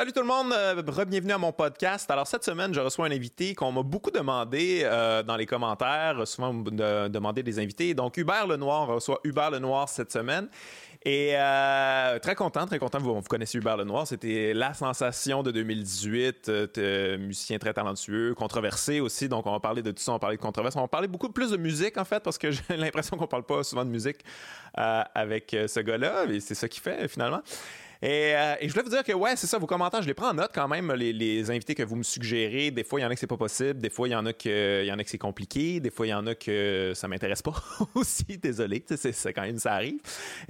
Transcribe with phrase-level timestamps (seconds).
[0.00, 2.10] Salut tout le monde, euh, bienvenue à mon podcast.
[2.10, 6.26] Alors cette semaine, je reçois un invité qu'on m'a beaucoup demandé euh, dans les commentaires,
[6.26, 7.92] souvent de, demander des invités.
[7.92, 10.48] Donc Hubert Lenoir, on reçoit Hubert Lenoir cette semaine.
[11.04, 12.98] Et euh, très content, très content.
[12.98, 14.06] Vous, vous connaissez Hubert Lenoir.
[14.06, 16.48] C'était la sensation de 2018.
[16.48, 19.28] Euh, musicien très talentueux, controversé aussi.
[19.28, 20.12] Donc, on va parler de tout ça.
[20.12, 20.76] On va parler de controverse.
[20.76, 23.44] On va parler beaucoup plus de musique, en fait, parce que j'ai l'impression qu'on parle
[23.44, 24.24] pas souvent de musique
[24.72, 26.24] avec ce gars-là.
[26.24, 27.42] Et c'est ça qui fait, finalement.
[28.02, 30.30] Euh, et, je voulais vous dire que, ouais, c'est ça, vos commentaires, je les prends
[30.30, 32.70] en note quand même, les, invités que vous me suggérez.
[32.70, 33.80] Des fois, il y en a que c'est pas possible.
[33.80, 35.80] Des fois, il y en a que, il y en a que c'est compliqué.
[35.80, 37.54] Des fois, il y en a que ça m'intéresse pas
[37.94, 38.38] aussi.
[38.38, 40.00] Désolé, c'est quand même, ça arrive.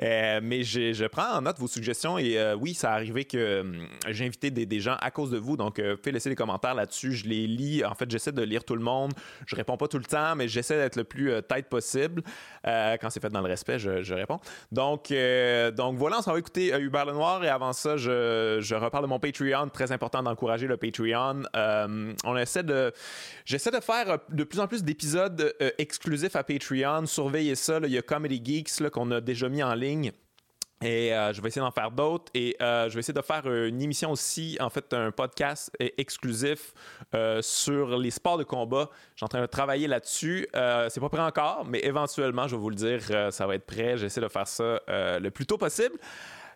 [0.03, 3.61] Euh, mais je, prends en note vos suggestions et euh, oui, ça a arrivé que
[3.61, 5.57] hum, j'ai invité des, gens à cause de vous.
[5.57, 7.13] Donc, faites laisser des commentaires là-dessus.
[7.13, 7.85] Je les lis.
[7.85, 9.13] En fait, j'essaie de lire tout le monde.
[9.47, 12.23] Je réponds pas tout le temps, mais j'essaie d'être le plus tête possible.
[12.65, 14.41] Quand c'est fait dans le respect, je, réponds.
[14.73, 15.13] Donc,
[15.77, 19.19] donc voilà, on s'en va écouter Hubert Lenoir et avant ça, je, reparle de mon
[19.19, 19.69] Patreon.
[19.69, 21.43] Très important d'encourager le Patreon.
[21.55, 22.93] Euh, on essaie de.
[23.45, 27.07] J'essaie de faire de plus en plus d'épisodes euh, exclusifs à Patreon.
[27.07, 27.79] Surveillez ça.
[27.83, 30.13] il y a Comedy Geeks qu'on a déjà mis en ligne.
[30.83, 32.33] Et euh, je vais essayer d'en faire d'autres.
[32.35, 36.73] Et je vais essayer de faire une émission aussi, en fait, un podcast exclusif
[37.41, 38.89] sur les sports de combat.
[39.15, 40.47] Je suis en train de travailler là-dessus.
[40.89, 43.01] c'est pas prêt encore, mais éventuellement, je vais vous le dire,
[43.31, 43.97] ça va être prêt.
[43.97, 45.99] J'essaie de faire ça le plus tôt possible.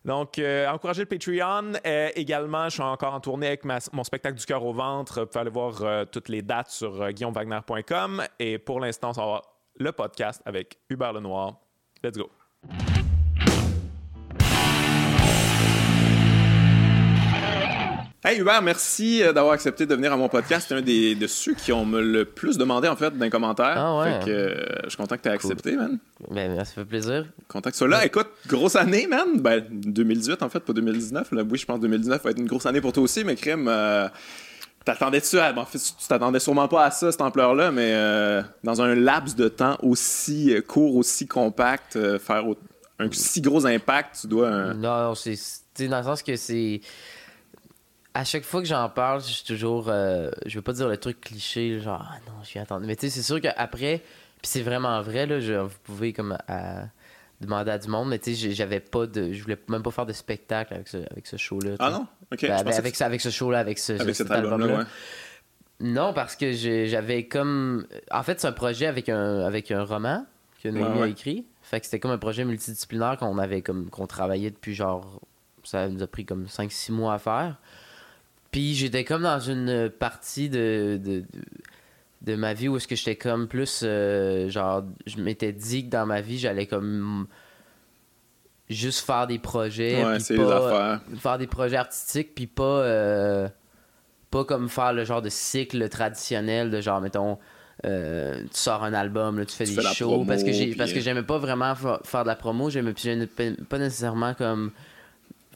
[0.05, 1.73] Donc, euh, encouragez le Patreon.
[1.87, 5.21] Euh, également, je suis encore en tournée avec mon spectacle du cœur au ventre.
[5.21, 8.23] Vous pouvez aller voir euh, toutes les dates sur guillaumewagner.com.
[8.39, 9.43] Et pour l'instant, ça va
[9.77, 11.55] le podcast avec Hubert Lenoir.
[12.03, 12.31] Let's go.
[18.27, 20.65] Hey Hubert, merci euh, d'avoir accepté de venir à mon podcast.
[20.67, 23.29] C'est un des, de ceux qui ont me le plus demandé en fait dans les
[23.29, 23.75] commentaires.
[23.77, 24.19] Ah ouais.
[24.21, 25.99] Fait que, euh, je suis content que tu aies accepté, man.
[26.31, 27.27] Ben, ça fait plaisir.
[27.49, 28.03] Content que tu sois là.
[28.07, 29.43] Écoute, grosse année, man.
[29.43, 31.33] Ben, 2018 en fait, pas 2019.
[31.33, 33.37] Là, oui, je pense que 2019 va être une grosse année pour toi aussi, mais
[33.37, 33.67] crime.
[33.69, 34.09] Euh,
[34.87, 35.55] T'attendais-tu à.
[35.55, 39.37] En fait, tu t'attendais sûrement pas à ça, cette ampleur-là, mais euh, dans un laps
[39.37, 42.45] de temps aussi court, aussi compact, faire
[42.99, 44.73] un si gros impact, tu dois.
[44.73, 46.81] Non, c'est dans le sens que c'est
[48.15, 49.89] à chaque fois que j'en parle, je suis toujours.
[49.89, 52.87] Euh, je veux pas dire le truc cliché, genre, ah non, je suis attendre.
[52.87, 54.03] Mais tu sais, c'est sûr qu'après,
[54.41, 56.39] puis c'est vraiment vrai, là, vous pouvez comme
[57.41, 59.33] demander à du monde, mais tu sais, j'avais pas de.
[59.33, 61.75] Je voulais même pas faire de spectacle avec ce, avec ce show-là.
[61.79, 62.07] Ah non?
[62.33, 62.43] Ok.
[62.43, 64.79] Ben, avec, avec ce show-là, avec, ce, avec cet, album-là.
[64.79, 64.85] ouais.
[65.81, 67.87] Non, parce que j'avais comme.
[68.11, 70.25] En fait, c'est un projet avec un, avec un roman
[70.63, 71.47] que Noémie a écrit.
[71.63, 73.91] Fait que c'était comme un projet multidisciplinaire qu'on avait comme.
[73.91, 75.21] qu'on travaillait depuis genre.
[75.65, 77.57] Ça nous a pris comme 5-6 mois à faire.
[78.55, 81.01] Puis j'étais comme dans une partie de,
[82.23, 85.91] de, ma vie où est-ce que j'étais comme plus euh, genre je m'étais dit que
[85.91, 87.27] dans ma vie j'allais comme
[88.71, 91.01] juste faire des projets ouais, c'est affaires.
[91.17, 93.49] faire des projets artistiques puis pas euh,
[94.31, 97.39] pas comme faire le genre de cycle traditionnel de genre mettons
[97.85, 101.25] euh, tu sors un album tu fais des shows parce que j'ai parce que j'aimais
[101.25, 102.95] pas vraiment faire de la promo j'aimais
[103.69, 104.71] pas nécessairement comme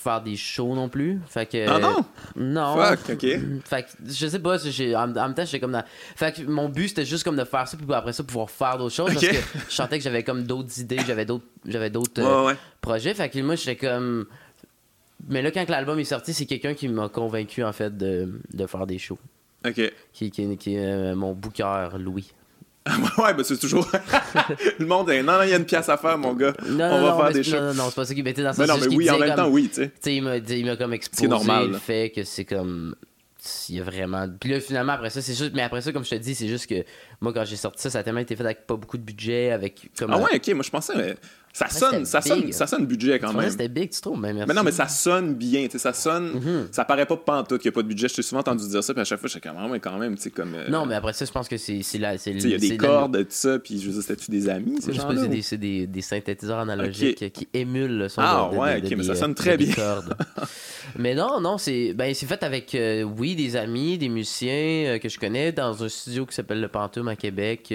[0.00, 1.20] faire des shows non plus.
[1.26, 1.68] Fait que.
[1.68, 2.04] Ah non?
[2.36, 2.76] Non.
[2.76, 3.26] Fuck, ok.
[3.64, 5.84] Fait que je sais pas, en, même temps, j'étais comme dans.
[6.16, 8.78] Fait que mon but c'était juste comme de faire ça, puis après ça, pouvoir faire
[8.78, 9.12] d'autres choses.
[9.12, 9.36] Parce que
[9.68, 13.14] je sentais que j'avais comme d'autres idées, j'avais d'autres j'avais d'autres euh, projets.
[13.14, 14.26] Fait que moi, j'étais comme.
[15.28, 18.66] Mais là, quand l'album est sorti, c'est quelqu'un qui m'a convaincu en fait de, de
[18.66, 19.18] faire des shows.
[19.66, 19.80] Ok.
[20.12, 22.32] Qui, qui, qui est euh, mon booker, Louis.
[23.18, 23.90] ouais, ben c'est toujours.
[24.78, 25.22] le monde est.
[25.22, 26.54] Non, non, il y a une pièce à faire, mon gars.
[26.68, 27.76] On va faire des choses.
[27.76, 28.62] Non, non, c'est pas ça qui mettait dans ça.
[28.62, 29.92] Mais non, mais oui, en même temps, oui, tu sais.
[30.02, 32.94] Tu sais, il m'a comme exposé normal, le fait que c'est comme.
[33.68, 34.26] Il y a vraiment.
[34.40, 35.52] Puis là, finalement, après ça, c'est juste.
[35.54, 36.84] Mais après ça, comme je te dis, c'est juste que
[37.20, 39.52] moi, quand j'ai sorti ça, ça a tellement été fait avec pas beaucoup de budget.
[39.52, 41.16] avec comme, Ah ouais, ok, moi je pensais.
[41.58, 43.50] Ça sonne, ça sonne, ça sonne budget quand même.
[43.50, 46.34] C'était big, tu trouves, mais Mais non, mais ça sonne bien, tu sais, ça sonne.
[46.34, 46.68] Mhm.
[46.70, 48.08] Ça paraît pas pantoute qu'il n'y a pas de budget.
[48.08, 50.14] Je t'ai souvent entendu dire ça, puis à chaque fois, je suis mais quand même,
[50.14, 50.54] tu sais, comme.
[50.54, 52.14] Euh, non, mais après ça, je pense que c'est là.
[52.26, 54.92] Il y a des cordes, tout ça, puis je veux dire, c'était-tu des amis, ces
[54.92, 55.08] gens
[55.42, 58.20] C'est des, des, synthétiseurs analogiques qui émulent le son.
[58.22, 59.74] Ah, ouais, ok, mais ça sonne très bien.
[60.96, 65.08] mais non, non, c'est ben, fait avec, euh, oui, des amis, des musiciens euh, que
[65.08, 67.74] je connais dans un studio qui s'appelle Le Pantoum à Québec.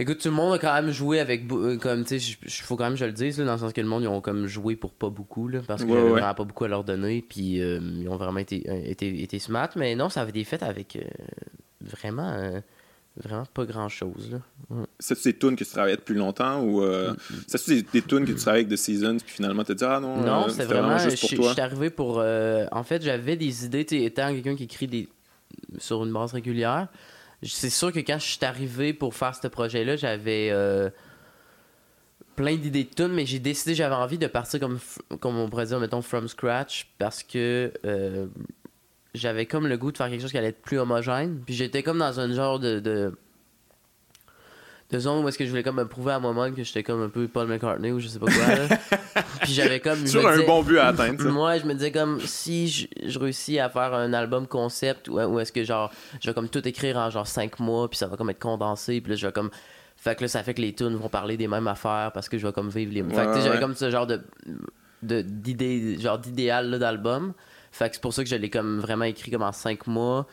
[0.00, 1.50] Écoute, tout le monde a quand même joué avec.
[1.50, 3.72] Euh, comme, tu sais, il faut quand même que je le dise, dans le sens
[3.72, 6.20] que le monde, ils ont comme joué pour pas beaucoup, là, parce qu'il n'y avait
[6.20, 9.70] pas beaucoup à leur donner, puis euh, ils ont vraiment été, euh, été, été, smart.
[9.74, 10.98] Mais non, ça avait des fêtes avec
[11.80, 12.62] vraiment.
[13.16, 14.30] vraiment pas grand chose.
[14.30, 14.38] Là.
[15.00, 17.16] C'est-tu des tunes que tu travaillais depuis longtemps ou mm.
[17.48, 20.20] c'est-tu des, tunes que tu travaillais avec The Seasons puis finalement tu dit ah non
[20.20, 21.48] Non, c'était vraiment, juste pour toi?
[21.48, 25.08] Je suis arrivé pour en fait, j'avais des idées étant quelqu'un qui écrit des
[25.78, 26.88] sur une base régulière
[27.42, 30.50] c'est sûr que quand je suis arrivé pour faire ce projet-là, j'avais.
[30.50, 30.90] Euh,
[32.38, 34.78] plein d'idées de tunes, mais j'ai décidé, j'avais envie de partir comme,
[35.18, 38.28] comme on pourrait dire, mettons, from scratch, parce que euh,
[39.12, 41.42] j'avais comme le goût de faire quelque chose qui allait être plus homogène.
[41.44, 43.18] Puis j'étais comme dans un genre de, de,
[44.90, 47.02] de zone où est-ce que je voulais comme me prouver à moi-même que j'étais comme
[47.02, 48.54] un peu Paul McCartney ou je sais pas quoi.
[48.54, 48.76] là.
[49.42, 50.00] Puis j'avais comme.
[50.02, 51.28] Toujours un disais- bon but à atteindre, ça.
[51.28, 55.20] moi, je me disais comme si je, je réussis à faire un album concept ou
[55.20, 55.90] ou est-ce que genre
[56.20, 59.00] je vais comme tout écrire en genre 5 mois puis ça va comme être condensé
[59.02, 59.50] puis là je vais comme
[59.96, 62.38] fait que là ça fait que les tunes vont parler des mêmes affaires parce que
[62.38, 63.60] je vais comme vivre les fait que j'avais ouais.
[63.60, 64.22] comme ce genre de
[65.02, 67.34] d'idée genre d'idéal là, d'album
[67.72, 70.26] fait que c'est pour ça que je l'ai comme vraiment écrit comme en 5 mois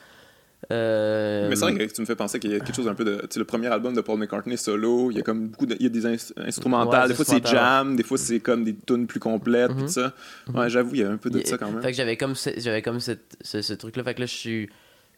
[0.71, 2.95] Euh, Mais c'est vrai que tu me fais penser qu'il y a quelque chose un
[2.95, 3.15] peu de.
[3.21, 5.75] Tu sais, le premier album de Paul McCartney solo, il y a comme beaucoup de.
[5.79, 7.03] Il y a des ins- instrumentales.
[7.03, 7.95] Ouais, des fois, c'est jam.
[7.95, 9.71] Des fois, c'est comme des tunes plus complètes.
[9.77, 10.13] Tout ça.
[10.53, 11.81] Ouais, j'avoue, il y a un peu de Il- ça quand même.
[11.81, 14.03] Fait que j'avais comme, ce- j'avais comme cette- ce, ce truc-là.
[14.03, 14.69] Fait que là, je suis.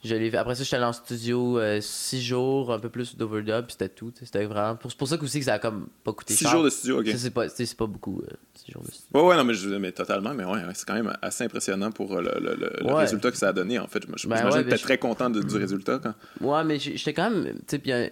[0.07, 0.35] Je.
[0.37, 4.11] Après ça, j'étais allé en studio 6 jours, un peu plus d'overdub, puis c'était tout.
[4.19, 4.75] C'était vraiment.
[4.75, 6.51] pour- C'est pour ça aussi que ça a comme pas coûté Six cher.
[6.51, 7.07] jours de studio, ok.
[7.15, 8.21] C'est pas, c'est pas beaucoup,
[8.55, 9.07] 6 jours de studio.
[9.13, 10.33] Ouais, ouais, non, mais, je, mais totalement.
[10.33, 12.93] Mais ouais, c'est quand même assez impressionnant pour euh, le, le- le- le Ouais.
[13.01, 14.03] résultat que ça a donné, en fait.
[14.15, 15.99] Je- Ben ouais, que t'es je- très content de- du résultat.
[15.99, 16.13] Quand...
[16.41, 17.45] Ouais, mais j'étais quand même.
[17.45, 18.07] Tu sais, puis euh,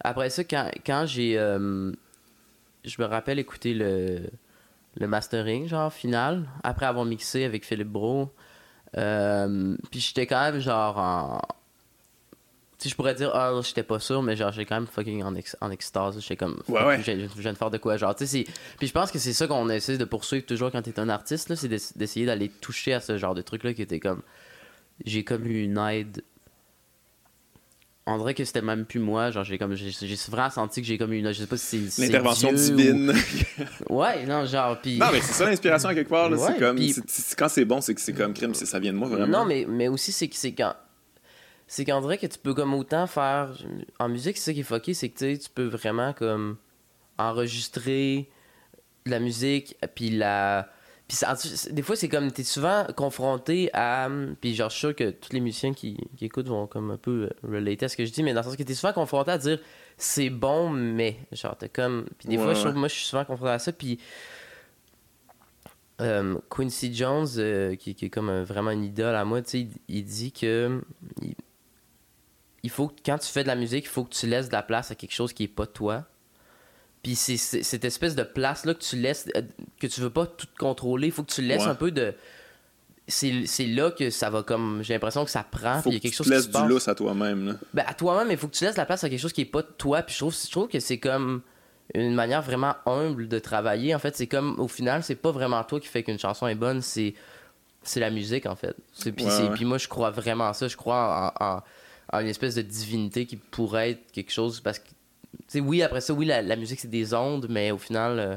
[0.00, 1.38] après ça, quand, quand j'ai.
[1.38, 1.92] euh,
[2.84, 4.20] je me rappelle écouter le,
[4.98, 8.30] le mastering, genre, final, après avoir mixé avec Philippe Bro.
[8.96, 11.40] Euh, puis j'étais quand même, genre, en.
[12.78, 15.22] Tu sais, je pourrais dire, ah, j'étais pas sûr, mais genre, j'étais quand même fucking
[15.22, 16.20] en, ex- en extase.
[16.20, 17.02] J'étais comme, Ouais, ouais.
[17.02, 18.44] Je, viens de faire de quoi, genre, tu sais,
[18.78, 21.48] Puis je pense que c'est ça qu'on essaie de poursuivre toujours quand t'es un artiste,
[21.48, 24.22] là, c'est d'ess- d'essayer d'aller toucher à ce genre de truc-là qui était comme.
[25.04, 26.22] J'ai comme eu une aide
[28.08, 29.90] on dirait que c'était même plus moi genre j'ai comme j'ai
[30.28, 33.12] vraiment senti que j'ai comme une je sais pas si c'est L'intervention divine.
[33.88, 36.30] ou- ouais non genre puis non, mais c'est ça l'inspiration à quelque part.
[36.30, 36.78] Ouais, c'est comme.
[37.36, 38.54] quand c'est bon, c'est que c'est comme crime.
[38.54, 39.26] c'est- Ça vient de moi, vraiment.
[39.40, 40.74] non mais mais aussi c'est que c'est quand
[41.66, 43.50] c'est qu'on dirait que tu peux comme autant faire
[43.98, 46.58] en musique c'est ça qui est fucké c'est que tu sais, tu peux vraiment comme
[47.18, 48.28] enregistrer
[49.04, 50.68] de la musique puis la
[51.08, 51.18] puis
[51.72, 54.08] des fois c'est comme t'es souvent confronté à
[54.40, 56.96] puis genre je suis sûr que tous les musiciens qui, qui écoutent vont comme un
[56.96, 58.92] peu euh, relater à ce que je dis mais dans le sens que t'es souvent
[58.92, 59.60] confronté à dire
[59.96, 63.04] c'est bon mais genre t'es comme puis des Ouais, fois je trouve moi je suis
[63.06, 64.00] souvent confronté à ça puis
[66.00, 69.50] euh, Quincy Jones euh, qui, qui est comme un- vraiment une idole à moi tu
[69.50, 70.82] sais il, il dit que
[71.22, 71.34] il,
[72.64, 74.52] il faut que quand tu fais de la musique il faut que tu laisses de
[74.52, 76.04] la place à quelque chose qui est pas toi
[77.06, 79.42] puis c'est cette espèce de place là que tu laisses euh,
[79.78, 81.68] que tu veux pas tout contrôler il faut que tu laisses Ouais.
[81.70, 82.14] un peu de
[83.08, 85.96] c'est là que ça va comme j'ai l'impression que ça prend Faut puis il y
[85.96, 87.56] a que quelque tu chose te qui laisses se du lousse à toi-même.
[87.72, 89.44] ben, à toi-même, il faut que tu laisses la place à quelque chose qui est
[89.44, 90.02] pas de toi.
[90.02, 91.42] Puis je trouve, je trouve que c'est comme
[91.94, 93.94] une manière vraiment humble de travailler.
[93.94, 96.56] En fait, c'est comme, au final, c'est pas vraiment toi qui fait qu'une chanson est
[96.56, 97.14] bonne, c'est
[97.84, 98.74] c'est la musique, en fait.
[99.00, 99.64] Puis Ouais, ouais.
[99.64, 100.66] moi, je crois vraiment à ça.
[100.66, 101.62] Je crois en, en-
[102.12, 104.58] en une espèce de divinité qui pourrait être quelque chose.
[104.60, 104.88] Parce que,
[105.38, 108.18] tu sais, oui, après ça, oui, la, la musique, c'est des ondes, mais au final,
[108.18, 108.36] euh,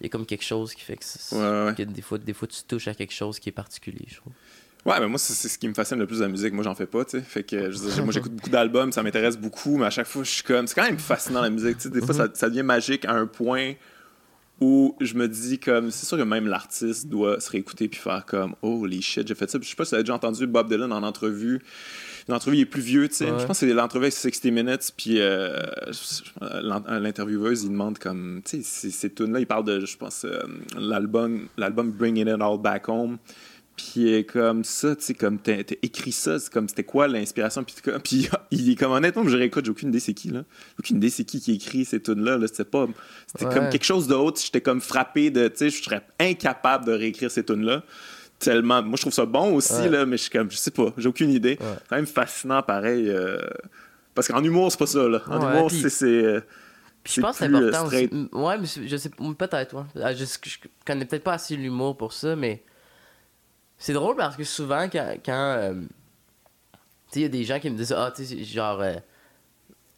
[0.00, 1.74] il y a comme quelque chose qui fait que, c'est- Ouais, ouais, ouais.
[1.74, 4.32] que des, fois, des fois, tu touches à quelque chose qui est particulier, je trouve.
[4.86, 6.52] Ouais, mais moi, c'est c'est ce qui me fascine le plus de la musique.
[6.54, 7.20] Moi, j'en fais pas, tu sais.
[7.20, 10.06] Fait que, je veux dire, moi, j'écoute beaucoup d'albums, ça m'intéresse beaucoup, mais à chaque
[10.06, 10.66] fois, je suis comme.
[10.66, 11.90] C'est quand même fascinant la musique, tu sais.
[11.90, 13.74] Des fois, ça, ça devient magique à un point
[14.60, 15.90] où je me dis, comme.
[15.90, 19.50] C'est sûr que même l'artiste doit se réécouter puis faire comme, holy shit, j'ai fait
[19.50, 19.58] ça.
[19.58, 21.60] Puis je sais pas si tu as déjà entendu Bob Dylan en entrevue.
[22.28, 23.24] L'entrevue, est plus vieux, tu sais.
[23.30, 23.38] Ouais.
[23.38, 25.56] Je pense que c'est l'entrevue avec 60 Minutes, puis euh,
[26.88, 30.40] l'intervieweuse, il demande comme, tu sais, ces- tunes-là, il parle de, je pense, euh,
[30.78, 33.18] l'album, l'album Bringing It All Back Home.
[33.76, 37.76] Puis comme ça, tu sais, comme t'as écrit ça, c'est comme c'était quoi l'inspiration, puis,
[38.02, 40.42] puis il est comme honnêtement, je réécoute, j'ai aucune idée c'est qui là,
[40.80, 42.88] aucune idée c'est qui qui écrit ces tunes là, là c'était pas,
[43.28, 43.54] c'était Ouais.
[43.54, 47.30] comme quelque chose d'autre, j'étais comme frappé de, tu sais, je serais incapable de réécrire
[47.30, 47.84] ces tunes là,
[48.38, 49.88] tellement, moi je trouve ça bon aussi Ouais.
[49.90, 51.66] là, mais je suis comme, je sais pas, j'ai aucune idée, Ouais.
[51.78, 53.38] c'est quand même fascinant pareil, euh,
[54.14, 56.40] parce qu'en humour c'est pas ça là, en Ouais, humour puis- c'est, euh,
[57.04, 58.06] Puis je pense que c'est plus, euh, important aussi.
[58.06, 58.12] straight.
[58.32, 59.82] Ouais, mais je sais peut-être, ouais.
[60.02, 62.62] Ah, Je, je connais peut-être pas assez l'humour pour ça, mais
[63.78, 65.14] c'est drôle parce que souvent, quand.
[65.24, 65.74] quand euh,
[67.10, 68.80] tu sais, il y a des gens qui me disent Ah, tu sais, genre.
[68.82, 68.94] euh,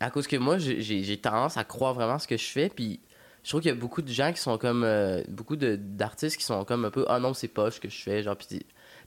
[0.03, 3.01] à cause que moi, j'ai tendance à croire vraiment ce que je fais, puis
[3.43, 4.85] je trouve qu'il y a beaucoup de gens qui sont comme.
[4.85, 7.89] euh, beaucoup de- d'artistes qui sont comme un peu Ah non, c'est pas ce que
[7.89, 8.37] je fais, genre.
[8.37, 8.47] Puis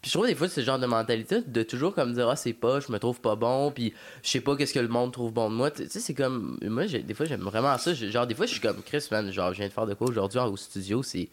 [0.02, 2.36] puis je trouve des fois c'est ce genre de mentalité de toujours comme dire ah
[2.36, 5.14] c'est pas je me trouve pas bon puis je sais pas qu'est-ce que le monde
[5.14, 7.94] trouve bon de moi tu sais c'est comme moi j'ai- des fois j'aime vraiment ça
[7.94, 10.10] genre des fois je suis comme Chris man genre je viens de faire de quoi
[10.10, 11.30] aujourd'hui au studio c'est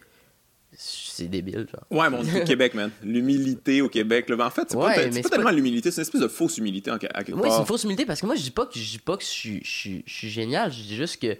[0.73, 2.89] c'est débile genre Ouais, mais on dit au Québec, man.
[3.03, 4.29] L'humilité au Québec.
[4.29, 4.37] Là.
[4.37, 6.89] Ben, En fait, c'est Ouais, pas, pas tellement l'humilité, c'est une espèce de fausse humilité
[6.91, 7.59] en, à quelque Oui, c'est part.
[7.59, 9.27] une fausse humilité parce que moi, je dis pas que je dis pas que je
[9.27, 10.71] suis, je suis, je suis génial.
[10.71, 11.35] Je dis juste que,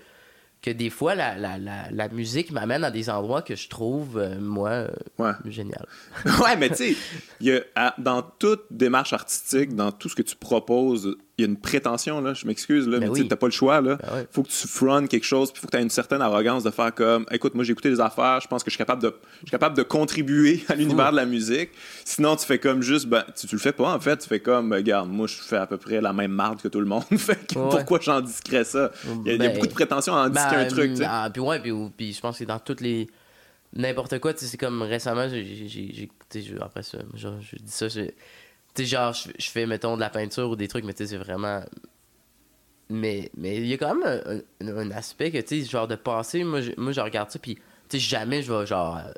[0.61, 4.17] que des fois, la, la, la, la musique m'amène à des endroits que je trouve,
[4.19, 4.87] euh, moi, euh,
[5.17, 5.31] Ouais.
[5.45, 5.85] génial.
[6.25, 6.95] ouais, mais tu
[7.41, 7.65] sais,
[7.97, 12.21] dans toute démarche artistique, dans tout ce que tu proposes, il y a une prétention,
[12.21, 13.21] là, je m'excuse, là, Ben mais oui.
[13.24, 13.95] tu t'as pas le choix, là.
[13.95, 14.27] Ben ouais.
[14.31, 16.69] Faut que tu frontes quelque chose, puis faut que tu aies une certaine arrogance de
[16.71, 19.13] faire comme, écoute, moi j'ai écouté des affaires, je pense que je suis capable de,
[19.41, 21.69] je suis capable de contribuer à l'univers de la musique.
[22.05, 24.39] Sinon, tu fais comme juste, ben, tu, tu le fais pas, en fait, tu fais
[24.39, 26.86] comme, ben, regarde, moi je fais à peu près la même marde que tout le
[26.86, 27.69] monde, fait que Ouais.
[27.69, 28.91] pourquoi j'en discret ça?
[29.25, 31.29] Il y a, il y a beaucoup de prétention à en disquer un truc, ah,
[31.33, 33.07] puis ouais, puis, puis je pense que dans toutes les.
[33.74, 35.45] N'importe quoi, tu sais, c'est comme récemment, j'ai.
[35.67, 37.88] je- Après ça, genre, je dis ça,
[38.75, 40.99] tu sais, genre, je, je fais, mettons, de la peinture ou des trucs, mais tu
[41.05, 41.61] sais, c'est vraiment.
[42.89, 44.21] Mais mais il y a quand même
[44.61, 47.29] un, un- un aspect que, tu sais, genre de passer, moi, je, moi, je regarde
[47.31, 47.61] ça, puis, tu
[47.91, 49.11] sais, jamais je vais, genre, euh,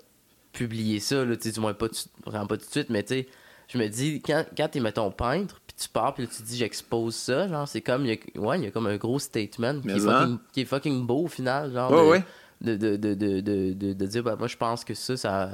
[0.52, 1.88] publier ça, là, tu sais, du moins pas,
[2.26, 3.28] vraiment pas tout de suite, mais tu sais,
[3.70, 6.58] je me dis, quand, quand t'es, mettons, peintre, puis tu pars, puis là, tu dis,
[6.58, 9.18] j'expose ça, genre, c'est comme, il y a, ouais, il y a comme un gros
[9.18, 11.92] statement qui est, fucking, qui est fucking beau au final, genre.
[11.92, 12.24] Ouais, de, ouais.
[12.62, 15.50] De, de, de, de, de, de- de dire, bah, moi, je pense que ça, ça.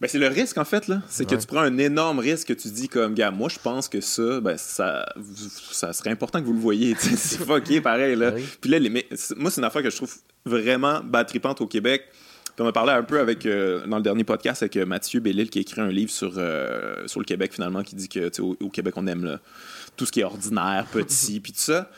[0.00, 1.02] Ben, c'est le risque, en fait, là.
[1.08, 3.88] C'est que tu prends un énorme risque que tu dis comme, gars, moi, je pense
[3.88, 5.06] que ça, ben, ça,
[5.70, 6.94] ça serait important que vous le voyez.
[6.98, 8.32] c'est fucké, pareil, là.
[8.34, 8.44] Oui.
[8.60, 8.90] Puis là, les,
[9.36, 12.02] moi, c'est une affaire que je trouve vraiment battripante au Québec.
[12.54, 15.18] Puis on a parlé un peu avec, euh, dans le dernier podcast avec euh, Mathieu
[15.18, 18.30] Bellil qui a écrit un livre sur, euh, sur le Québec, finalement, qui dit que,
[18.40, 19.40] au, au Québec, on aime là,
[19.96, 21.90] tout ce qui est ordinaire, petit, puis tout ça.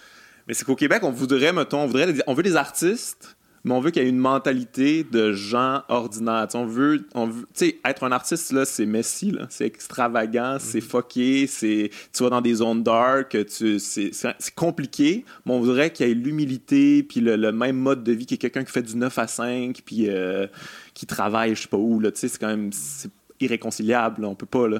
[0.46, 3.35] Mais c'est qu'au Québec, on voudrait, mettons, on, voudrait, on veut des artistes,
[3.66, 6.46] mais on veut qu'il y ait une mentalité de gens ordinaires.
[6.54, 9.46] On veut, on veut, tu sais, être un artiste, là, c'est messy, là.
[9.50, 14.54] C'est extravagant, c'est fucké, c'est, tu vas dans des zones dark, tu, c'est, c'est, c'est
[14.54, 18.24] compliqué, mais on voudrait qu'il y ait l'humilité, puis le, le même mode de vie
[18.26, 20.46] que quelqu'un qui fait du 9 à 5, puis euh,
[20.94, 22.10] qui travaille, je sais pas où, là.
[22.12, 24.28] Tu sais, c'est quand même, c'est irréconciliable, là.
[24.28, 24.78] On peut pas, là.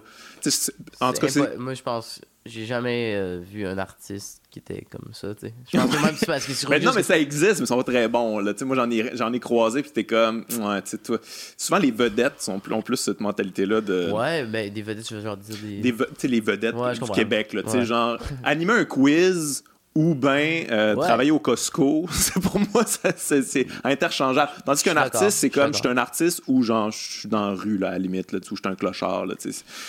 [1.00, 2.20] En tout cas, impo- Moi, je pense.
[2.46, 5.54] J'ai jamais euh, vu un artiste qui était comme ça, tu sais.
[5.72, 7.76] Je pense que même parce que sur Mais non, mais ça existe, mais ils sont
[7.76, 8.38] pas très bons.
[8.38, 8.52] Là.
[8.54, 11.18] Tu sais, moi, j'en ai, j'en ai croisé, puis t'es comme, ouais, tu sais, toi.
[11.56, 14.10] Souvent, les vedettes sont, ont plus cette mentalité-là de.
[14.10, 15.92] Ouais, ben, des vedettes, je veux genre dire des.
[15.92, 17.00] des tu sais, les vedettes Ouais, du.
[17.10, 17.84] Québec, là, tu sais, Ouais.
[17.84, 19.62] genre, animer un quiz
[19.96, 21.04] ou ben euh, Ouais.
[21.06, 22.84] travailler au Costco, c'est pour moi,
[23.16, 24.52] c'est, interchangeable.
[24.64, 27.54] Tandis qu'un artiste, c'est comme, je suis un artiste ou genre, je suis dans la
[27.56, 29.34] rue, là, à la limite, là, ou je suis un clochard, là.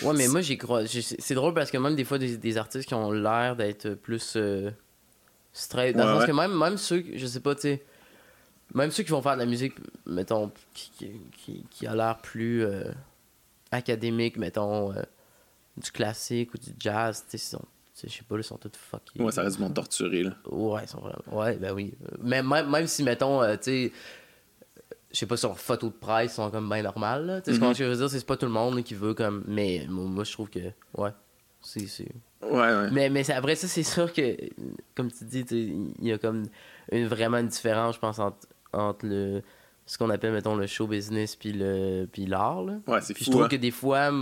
[0.02, 0.58] Ouais, mais moi, j'ai
[1.18, 4.32] C'est drôle parce que même des fois, des, des artistes qui ont l'air d'être plus
[4.36, 4.70] euh,
[5.52, 5.94] straight.
[5.94, 6.26] Dans Ouais, le sens ouais.
[6.28, 7.82] que même, même ceux, je sais pas, tu sais.
[8.74, 9.74] Même ceux qui vont faire de la musique,
[10.06, 12.84] mettons, qui, qui, qui- qui a l'air plus euh,
[13.70, 15.02] académique, mettons, euh,
[15.76, 17.56] du classique ou du jazz, tu sais,
[18.06, 19.22] je sais pas, là, ils sont tous fuckés.
[19.22, 20.36] Ouais, ça reste du monde torturé, là.
[20.50, 21.22] Ouais, ils sont vraiment.
[21.40, 21.94] Ouais, ben oui.
[22.22, 23.92] Mais même, même si, mettons, euh, tu sais,
[25.10, 27.40] je sais pas, sur photo de presse, ils sont comme bien normales, là.
[27.40, 27.72] Tu sais, ce Mhm.
[27.72, 29.42] que je veux dire, c'est pas tout le monde qui veut comme.
[29.48, 30.60] Mais moi, je trouve que.
[30.96, 31.10] Ouais.
[31.60, 31.80] C'est.
[32.40, 32.90] Ouais, ouais.
[32.92, 34.36] Mais, mais après ça, c'est sûr que,
[34.94, 36.44] comme tu dis, il y a comme
[36.92, 39.42] une, vraiment une différence, je pense, entre, entre le.
[39.86, 42.74] Ce qu'on appelle, mettons, le show business puis le puis l'art, là.
[42.86, 43.48] Ouais, c'est Puis fou, je trouve hein.
[43.48, 44.12] que des fois,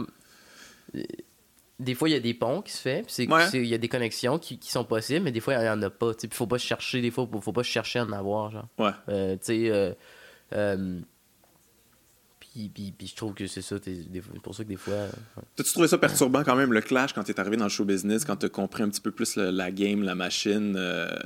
[1.78, 3.45] des fois, il y a des ponts qui se fait, puis Ouais.
[3.52, 5.83] il y a des connexions qui, qui sont possibles, mais des fois, il n'y en
[5.83, 6.12] a pas.
[6.23, 8.68] Il faut pas chercher, des fois, faut, faut pas chercher à en avoir, genre.
[8.78, 8.90] Ouais.
[9.11, 9.92] Euh, tu sais, euh,
[10.54, 11.00] euh,
[12.40, 14.95] puis, puis, puis je trouve que c'est ça, des c'est pour ça que des fois...
[14.95, 15.42] ouais.
[15.56, 18.25] T'as-tu trouvé ça perturbant quand même, le clash, quand t'es arrivé dans le show business,
[18.25, 20.73] quand t'as compris un petit peu plus le- la game, la machine,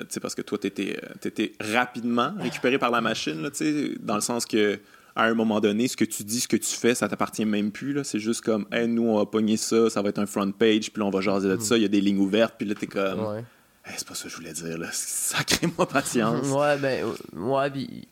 [0.00, 4.16] tu sais, parce que toi, t'étais, t'étais rapidement récupéré par la machine, là, tu dans
[4.16, 4.80] le sens que
[5.16, 7.70] à un moment donné, ce que tu dis, ce que tu fais, ça t'appartient même
[7.72, 8.04] plus, là.
[8.04, 10.92] C'est juste comme, hey, nous, on va pogner ça, ça va être un front page,
[10.92, 12.74] puis là, on va jaser de ça, il y a des lignes ouvertes, puis là,
[12.74, 13.44] t'es comme, Ouais.
[13.84, 14.88] Hey, c'est pas ça que je voulais dire, là.
[15.92, 16.46] Patience.
[16.48, 18.08] Ouais, ben, ouais, puis.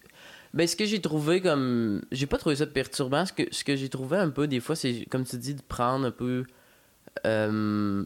[0.54, 2.00] Ben, ce que j'ai trouvé comme.
[2.10, 3.26] J'ai pas trouvé ça perturbant.
[3.26, 5.60] Ce que, ce que j'ai trouvé un peu, des fois, c'est, comme tu dis, de
[5.62, 6.44] prendre un peu.
[7.26, 8.02] euh,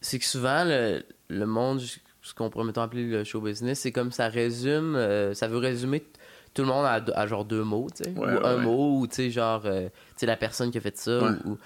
[0.00, 1.80] c'est que souvent, le, le monde,
[2.22, 4.96] ce qu'on pourrait mettons appeler le show business, c'est comme ça résume.
[4.96, 6.08] euh, ça veut résumer t-
[6.54, 8.10] tout le monde à genre deux mots, tu sais.
[8.10, 8.62] Ouais, ou ouais, un ouais.
[8.62, 9.62] mot, ou tu sais, genre.
[9.66, 11.20] euh, tu sais, la personne qui a fait ça.
[11.44, 11.58] Ou,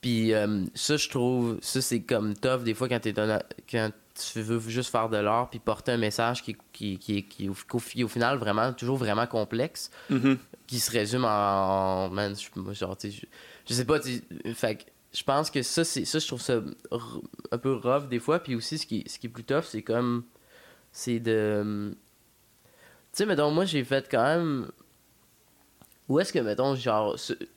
[0.00, 1.58] Puis euh, ça, je trouve.
[1.62, 3.40] Ça, c'est comme tough, des fois, quand t'es un.
[3.70, 3.90] Quand
[4.32, 7.54] tu veux juste faire de l'art puis porter un message qui, qui, qui, qui, au,
[7.68, 10.36] qu'au fi- au final vraiment toujours vraiment complexe Mhm.
[10.66, 13.26] qui se résume en man je, moi, genre tu sais,
[13.68, 14.82] je, sais pas tu sais, fait que
[15.14, 16.60] je pense que ça c'est ça je trouve ça
[17.52, 19.82] un peu rough des fois puis aussi ce qui ce qui est plus tough c'est
[19.82, 20.24] comme
[20.90, 21.94] c'est de
[23.18, 24.68] sais mettons moi j'ai fait quand même
[26.08, 27.16] où est-ce que mettons genre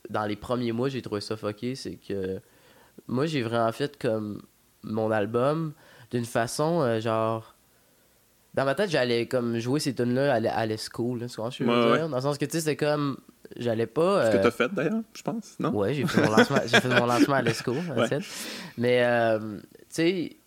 [0.10, 2.40] dans les premiers mois j'ai trouvé ça fucké c'est que
[3.08, 4.42] moi j'ai vraiment fait comme
[4.84, 5.74] mon album
[6.12, 7.56] d'une façon euh, genre
[8.54, 11.64] dans ma tête j'allais comme jouer ces tunes là à, l'esco là tu comprends je
[11.64, 12.10] veux Ouais, dire?
[12.10, 13.18] dans le sens que tu sais c'était comme
[13.58, 15.74] j'allais pas Ce que euh, t'as fait, d'ailleurs, je pense, non?
[15.76, 18.08] Ouais, j'ai fait mon lancement, j'ai fait mon lancement à l'ESCO, en Ouais.
[18.08, 18.24] fait.
[18.78, 20.38] Mais, euh, tu sais.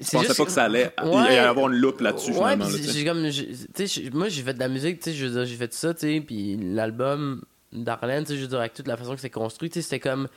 [0.00, 1.34] Je pensais pas que ça allait Ouais.
[1.34, 2.64] y avoir une loupe là-dessus, Ouais, finalement.
[2.66, 4.18] là, comme.
[4.18, 6.56] moi, j'ai fait de la musique, tu sais, je j'ai fait ça, tu sais, puis
[6.60, 7.42] l'album
[7.72, 9.82] d'Arlène, tu sais, je veux dire, avec toute la façon que c'est construit, tu sais,
[9.82, 10.28] c'était comme.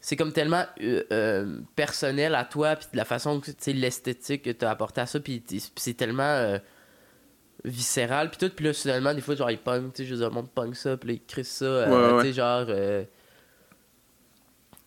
[0.00, 3.72] c'est comme tellement euh, euh, personnel à toi, puis de la façon que, tu sais,
[3.72, 5.42] l'esthétique que t'as apporté à ça, puis
[5.76, 6.58] c'est tellement euh,
[7.64, 10.20] viscéral, puis tout, puis là, finalement, des fois, genre, ils punk, tu sais, je veux
[10.20, 12.66] dire, le monde punk ça, puis ils crient ça, ouais, tu sais, genre...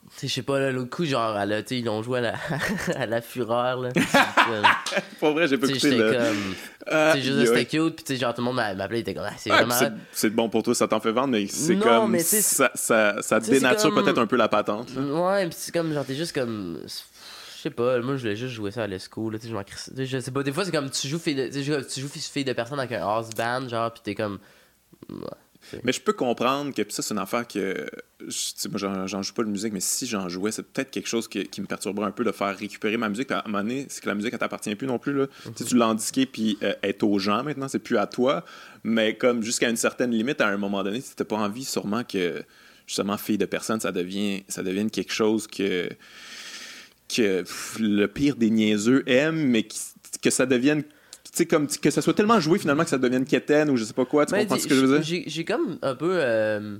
[0.07, 1.85] euh, tu sais, je sais pas, là, l'autre coup, genre, à la- tu sais, ils
[1.85, 2.33] l'ont joué à la,
[2.95, 3.89] à la fureur, là.
[5.19, 6.11] Pour vrai, j'ai pas écouté le.
[6.13, 6.55] comme...
[6.89, 8.99] Ah, Tu sais, juste, c'était cute, puis tu sais, genre, tout le monde m'a- m'appelait,
[8.99, 9.75] il était comme, ah, c'est Ouais, vraiment...
[9.77, 12.11] puis c'est- c'est bon pour toi, ça t'en fait vendre, mais c'est comme.
[12.11, 14.89] mais ça, ça, ça c'est dénature comme- peut-être un peu la patente.
[14.95, 15.01] là.
[15.01, 16.79] Ouais, pis c'est comme, genre, t'es juste comme.
[16.85, 20.19] Je sais pas, moi je voulais juste jouer ça à l'esco, là, tu sais, je
[20.19, 22.79] sais, pas, des fois c'est comme tu joues fille de, tu joues fille de personne
[22.79, 24.37] avec un house band, genre, pis t'es comme.
[25.09, 25.17] Ouais.
[25.83, 27.87] Mais je peux comprendre que ça, c'est une affaire que.
[28.27, 31.27] je- moi, j'en- joue pas de musique, mais si j'en jouais, c'est peut-être quelque chose
[31.27, 33.27] qui, qui me perturberait un peu de faire récupérer ma musique.
[33.27, 35.13] Puis à un moment donné, c'est que la musique, elle t'appartient plus non plus.
[35.13, 35.27] Là.
[35.43, 38.43] Tu sais, tu l'as indiqué, puis euh, est aux gens maintenant, c'est plus à toi.
[38.83, 42.03] Mais comme jusqu'à une certaine limite, à un moment donné, si t'as pas envie, sûrement
[42.03, 42.43] que
[42.85, 45.89] justement, fille de personne, ça devient, ça devienne quelque chose que.
[47.13, 49.79] que pff, le pire des niaiseux aime, mais qui-
[50.21, 50.83] que ça devienne.
[51.37, 53.83] Tu sais, comme que ça soit tellement joué finalement que ça devienne quétaine ou je
[53.83, 54.25] sais pas quoi.
[54.25, 55.23] Tu Mais comprends ce que je veux dire?
[55.27, 56.17] j'ai- comme un peu.
[56.19, 56.77] euh,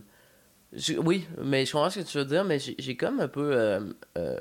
[1.03, 3.51] oui, mais je comprends ce que tu veux dire, mais j'ai comme un peu.
[3.53, 3.81] euh,
[4.17, 4.39] euh,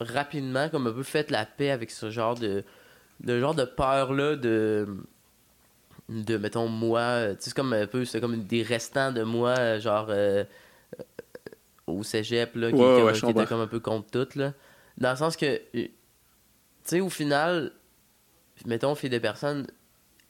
[0.00, 2.64] rapidement, comme un peu fait la paix avec ce genre de.
[3.20, 4.88] de genre de peur-là de.
[6.08, 7.28] de, mettons, moi.
[7.28, 8.04] Tu sais, c'est comme un peu.
[8.04, 10.10] C'est comme des restants de moi, genre.
[11.86, 13.40] au cégep, là, qui, Ouais, qui- ouais, qui je comprends.
[13.42, 14.52] était comme un peu contre tout, là.
[14.98, 15.60] Dans le sens que.
[15.72, 15.90] Tu
[16.82, 17.72] sais, au final,
[18.66, 19.66] mettons, fille de personne,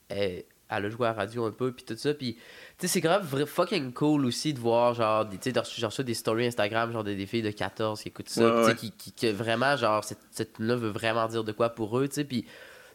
[0.09, 2.35] elle, elle a joué à la radio un peu, puis tout ça, puis
[2.79, 6.03] tu sais, c'est vrai- fucking cool aussi de voir, genre, des, tu sais, genre ça,
[6.03, 8.75] des stories Instagram, genre des, des filles de 14 qui écoutent ça, Ouais, ouais.
[8.75, 12.15] qui, qui, vraiment, genre, cette, cette là veut vraiment dire de quoi pour eux, tu
[12.17, 12.45] sais, puis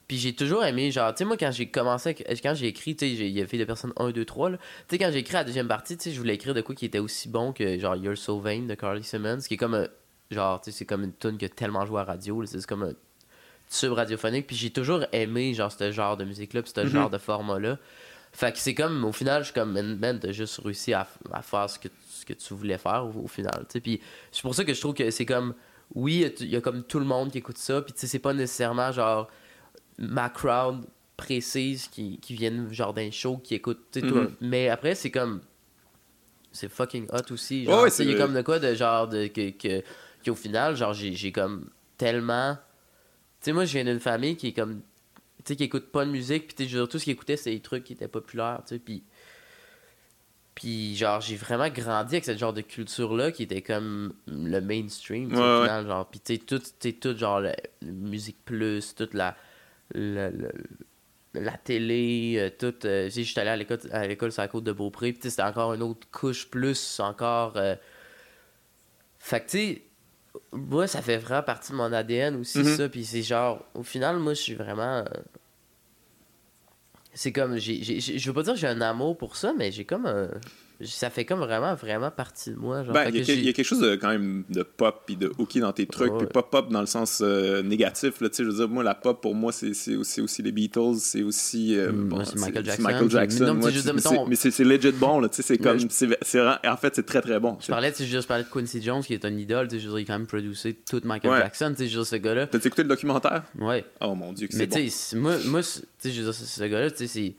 [0.06, 3.08] puis j'ai toujours aimé, genre, tu sais, moi, quand j'ai commencé, quand j'ai écrit, tu
[3.10, 4.58] sais, j'ai- il y a fait de personnes 1, 2, 3, là.
[4.58, 6.76] Tu sais, quand j'ai écrit la deuxième partie, tu sais, je voulais écrire de quoi
[6.76, 9.76] qui était aussi bon que, genre, You're So Vain de Carly Simmons, qui est comme
[9.76, 9.88] un,
[10.30, 12.84] genre, tu sais, c'est comme une tune qui a tellement joué à radio, c'est comme
[12.84, 12.92] un
[13.80, 16.88] tube radiophonique, puis j'ai toujours aimé, genre, ce genre de musique-là, puis ce Mhm.
[16.88, 17.78] genre de format-là.
[18.32, 21.08] Fait que c'est comme, au final, je suis comme, man, man, t'as juste réussi à,
[21.32, 23.66] à faire ce que, ce que tu voulais faire au, au final.
[23.84, 24.02] Puis
[24.32, 25.54] c'est pour ça que je trouve que c'est comme,
[25.94, 28.20] oui, il y a comme tout le monde qui écoute ça, puis tu sais, c'est
[28.20, 29.28] pas nécessairement, genre,
[30.00, 30.84] ma crowd
[31.16, 34.16] précise qui, qui viennent, genre, d'un show, qui écoute, tu sais, tout.
[34.16, 34.32] Mhm.
[34.42, 35.42] Mais après, c'est comme,
[36.52, 37.66] c'est fucking hot aussi.
[37.66, 39.84] Genre, ouais, il y a comme de quoi de genre, de, que, que,
[40.26, 42.58] qu'au final, genre, j'ai comme tellement.
[43.44, 44.82] Tu sais, moi, je viens d'une famille qui est comme.
[45.40, 47.60] Tu sais, qui écoute pas de musique, puis tu tout ce qu'ils écoutaient, c'est des
[47.60, 49.04] trucs qui étaient populaires, tu sais, puis.
[50.56, 55.34] Puis, genre, j'ai vraiment grandi avec ce genre de culture-là qui était comme le mainstream,
[55.34, 55.66] Ouais, au ouais.
[55.66, 56.08] final, genre.
[56.10, 59.36] Puis, tu sais, tout, tu sais, tout, genre, la, musique plus, toute la.
[59.94, 60.50] la, la,
[61.34, 62.86] la télé, euh, tout.
[62.86, 65.30] euh, tu sais, j'étais allé à l'école, à l'école sur la côte de Beaupré, puis
[65.32, 67.58] c'était encore une autre couche plus, encore.
[67.58, 67.76] euh,
[69.20, 69.82] Fait que, tu sais,
[70.52, 72.78] moi, ça fait vraiment partie de mon ADN aussi, Mhm.
[72.78, 72.90] ça.
[72.90, 74.98] Puis c'est genre, au final, moi, je suis vraiment.
[75.00, 75.04] euh,
[77.14, 80.06] C'est comme, je veux pas dire que j'ai un amour pour ça, mais j'ai comme
[80.08, 80.30] un.
[80.82, 82.84] Ça fait comme vraiment, vraiment partie de moi.
[82.84, 84.10] Genre, Ben, il y, a que que- il y j'ai- a quelque chose de, quand
[84.10, 87.22] même de pop puis de hooky dans tes trucs, puis pas pop dans le sens
[87.24, 88.20] euh, négatif.
[88.22, 90.42] Là, tu sais, je veux dire, moi, la pop, pour moi, c'est c'est aussi, aussi
[90.42, 91.78] les Beatles, c'est aussi.
[91.78, 94.92] euh, Mm, bon, c'est Michael Jackson, Michael Jackson, non, mais c'est- mais mettons- mais legit
[94.92, 95.20] bon.
[95.20, 95.80] Là, tu sais, c'est Mais comme.
[95.80, 97.58] je- en fait, c'est très très bon.
[97.62, 100.00] Je parlais, je parlais de Quincy Jones, qui est un idole, tu sais, je veux
[100.00, 100.54] il a quand même produit
[100.90, 101.40] tout Michael Ouais.
[101.40, 102.48] Jackson, tu sais, je veux ce gars-là.
[102.48, 103.44] T'as écouté le documentaire?
[103.60, 103.86] Ouais.
[104.02, 104.76] Oh mon dieu, que Mais c'est bon.
[104.76, 107.36] tu sais, moi, moi c'est- tu sais, je veux ce gars-là, tu sais, c'est.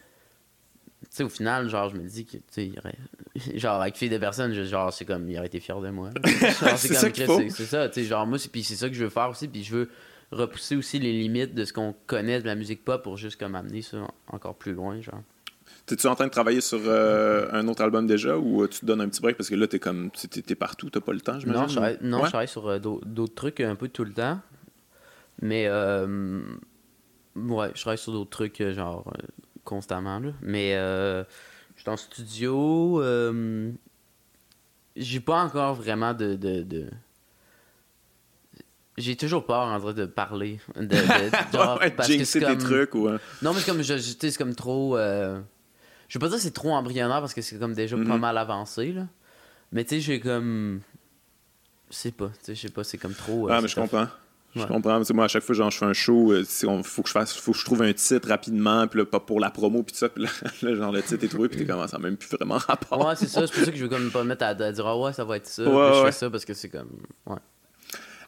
[1.15, 2.99] Tu sais, au final, genre, je me dis que, tu sais, il aurait-
[3.59, 6.11] genre, avec fille de personne, je- genre, c'est comme, il aurait été fier de moi.
[6.25, 9.11] C'est ça c'est- ça, tu sais, genre, moi, c'est puis c'est ça que je veux
[9.11, 9.91] faire aussi, puis je veux
[10.33, 13.55] repousser aussi les limites de ce qu'on connaît de la musique pop pour juste, comme,
[13.55, 15.23] amener ça en- encore plus loin, genre.
[15.87, 18.87] T'es-tu en train de travailler sur euh, un autre album déjà ou euh, tu te
[18.87, 19.37] donnes un petit break?
[19.37, 20.11] Parce que là, t'es comme.
[20.11, 21.63] T'es partout, t'as pas le temps, j'imagine?
[21.63, 22.25] Non, je travaille, non Ouais?
[22.25, 24.41] je travaille sur euh, d'au- d'autres trucs un peu tout le temps.
[25.43, 26.41] Mais, euh,
[27.37, 29.13] ouais, je travaille sur d'autres trucs, genre,
[29.65, 30.31] constamment, là.
[30.43, 31.25] Mais, euh,
[31.77, 33.01] je suis en studio.
[33.03, 33.71] euh,
[34.97, 36.37] j'ai pas encore vraiment de.
[36.37, 36.91] de, de-
[38.97, 40.61] J'ai toujours peur en vrai de parler.
[40.77, 40.97] De, de-
[41.53, 43.09] genre, parce que tes trucs ou.
[43.43, 44.97] Non, mais c'est comme, je, c'est comme trop.
[44.97, 45.41] euh,
[46.09, 48.21] Je veux pas dire que c'est trop embryonnaire parce que c'est comme déjà pas Mhm.
[48.21, 49.07] mal avancé, là.
[49.73, 50.81] Mais tu sais, j'ai comme.
[51.91, 53.49] Je sais pas, tu sais, je sais pas, c'est comme trop.
[53.49, 54.09] euh, Ah, mais je tough.
[54.57, 54.99] Je comprends.
[55.01, 57.09] Tu sais, moi, à chaque fois, genre, je fais un show, euh, on- faut que
[57.09, 59.83] je fasse, faut que je trouve un titre rapidement, puis là, pas pour la promo,
[59.83, 60.29] puis ça, puis là,
[60.63, 63.07] là, genre, le titre est trouvé, puis t'es comme, ça n'a même plus vraiment rapport.
[63.07, 64.55] Ouais, c'est ça, c'est pour ça que je veux comme pas me mettre à, à
[64.73, 65.63] dire, ah ouais, ça va être ça.
[65.65, 66.91] Ouais, je fais ça parce que c'est comme.
[67.27, 67.37] Ouais.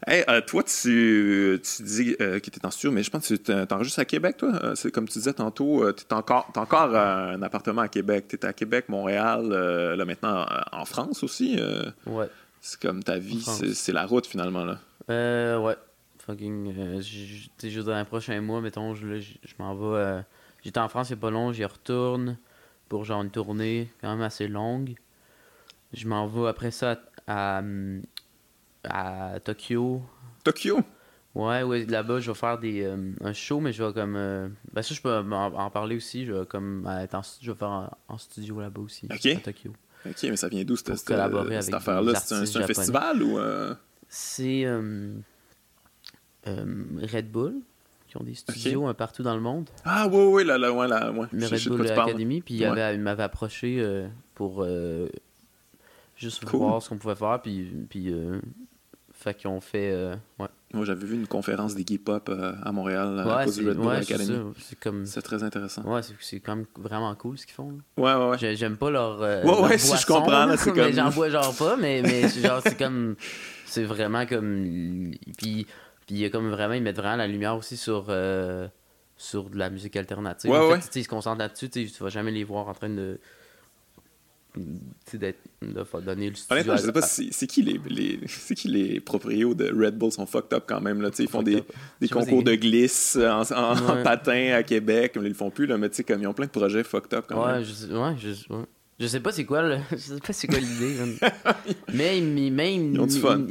[0.07, 3.27] Hey, euh, toi, tu, tu dis euh, que tu es en studio, mais je pense
[3.29, 4.53] que tu t'en- t'enregistres à Québec, toi?
[4.63, 8.27] Euh, c'est comme tu disais tantôt, tu as encore, encore un appartement à Québec.
[8.29, 11.59] Tu es à Québec, Montréal, là maintenant en France aussi.
[12.07, 12.27] Ouais.
[12.61, 14.65] C'est comme ta vie, c'est c'est la route finalement.
[14.65, 14.79] là.
[15.09, 15.77] Euh, ouais.
[16.27, 16.75] Fucking.
[16.77, 19.97] euh, je dans les prochains mois, mettons, je, là, je, je m'en vais.
[19.99, 20.23] euh,
[20.63, 22.37] J'étais en France a pas long, j'y retourne
[22.89, 24.95] pour genre une tournée quand même assez longue.
[25.93, 27.63] Je m'en vais après ça à,
[28.85, 30.03] à, à Tokyo.
[30.43, 30.81] Tokyo?
[31.37, 34.17] Ouais, ouais, là-bas, je vais faire des, euh, un show, mais je vais comme.
[34.17, 36.25] euh, ben, ça, je peux en, en parler aussi.
[36.25, 39.07] Je vais comme être en, je vais faire en, en studio là-bas aussi.
[39.11, 39.27] Ok.
[39.27, 39.73] À Tokyo.
[40.07, 41.11] Ok, mais ça vient d'où cette, Pour cette,
[41.75, 42.15] affaire-là?
[42.15, 43.39] C'est un, c'est festival ou.
[43.39, 43.75] euh,
[44.09, 45.13] C'est euh, euh,
[46.47, 47.55] Red Bull,
[48.09, 49.69] qui ont des studios un partout dans le monde.
[49.85, 51.27] Ah, oui, oui, là, là, ouais, là, ouais.
[51.33, 51.87] Je Red Bull.
[51.91, 52.41] Academy.
[52.41, 52.95] Puis Ouais.
[52.95, 55.09] il m'avait approché euh, pour euh,
[56.17, 56.61] juste Cool.
[56.61, 57.41] voir ce qu'on pouvait faire.
[57.43, 58.41] Puis, puis euh,
[59.13, 59.91] fait qu'ils ont fait.
[59.93, 63.45] euh, ouais, Moi, j'avais vu une conférence des Gay Pop euh, à Montréal à ouais
[63.47, 64.39] cause c'est du Red Bull Academy.
[64.59, 65.05] C'est comme.
[65.05, 65.83] Très intéressant.
[65.83, 67.71] Ouais, c'est- quand même vraiment cool ce qu'ils font.
[67.97, 68.03] là.
[68.19, 68.39] Ouais, ouais, ouais.
[68.39, 69.21] J'ai- J'aime pas leur.
[69.23, 72.03] euh, Ouais, leur ouais, si je comprends, là, mais comme- J'en bois genre pas, mais,
[72.03, 73.17] mais genre, c'est comme.
[73.65, 75.11] C'est vraiment comme.
[75.39, 75.67] Puis,
[76.07, 76.75] puis il y a comme vraiment.
[76.75, 78.07] Ils mettent vraiment la lumière aussi sur.
[78.09, 78.69] euh,
[79.19, 80.51] sur de la musique alternative.
[80.51, 80.75] Ouais, en ouais.
[80.81, 81.71] fait, tu sais, ils se concentrent là-dessus.
[81.71, 83.19] Tu vas jamais les voir en train de.
[85.61, 86.55] De faire donner le studio.
[86.55, 90.11] Honnêtement, je sais pas c'est qui les, les c'est qui les proprios de Red Bull
[90.11, 91.63] sont fucked up quand même là, ils font des,
[92.01, 94.03] des concours de glisse en, en- en Ouais.
[94.03, 96.85] patin à Québec, ils le font plus là, mais comme ils ont plein de projets
[96.85, 97.65] fucked up quand Ouais, même.
[97.65, 98.65] je ouais, je, ouais.
[98.99, 99.79] Je sais pas c'est quoi le...
[99.91, 100.97] je sais pas c'est quoi l'idée.
[101.93, 102.97] mais il, mais il, me-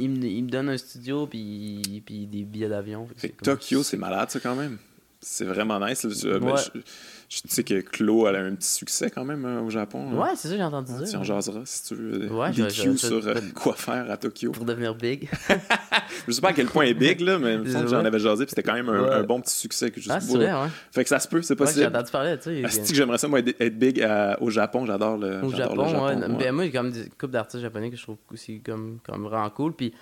[0.00, 3.06] il il donne un studio puis, puis des billets d'avion.
[3.42, 4.78] Tokyo, c'est malade ça quand même.
[5.20, 6.06] C'est vraiment nice.
[6.08, 6.52] Je, Ouais.
[6.74, 6.80] je-
[7.28, 10.10] je sais que elle a un petit succès quand même euh, au Japon.
[10.12, 10.16] là.
[10.18, 11.20] Ouais, c'est ça j'ai entendu Tu dire.
[11.20, 12.24] en jaseras si tu veux.
[12.24, 14.52] euh, Ouais, des je- cues je- sur je- euh, quoi faire à Tokyo.
[14.52, 15.28] Pour devenir big.
[16.26, 18.44] Je sais pas à quel point il est big, là, mais il j'en avais jasé,
[18.46, 19.10] puis c'était quand même un, Ouais.
[19.14, 19.90] un bon petit succès.
[19.90, 20.68] Que juste ah, c'est pour- vrai, ouais.
[20.90, 21.86] Fait que ça se peut, c'est Ouais, j'ai possible.
[21.96, 22.52] entendu parler de ça.
[22.52, 24.86] il y a- Asti que j'aimerais ça, moi, être big à- au Japon?
[24.86, 26.14] J'adore le, Au Japon, le ouais.
[26.26, 26.28] ouais.
[26.38, 28.98] Ben, moi, il y a comme des couples d'artistes japonais que je trouve aussi comme,
[29.06, 29.72] comme vraiment cool.
[29.74, 29.92] Puis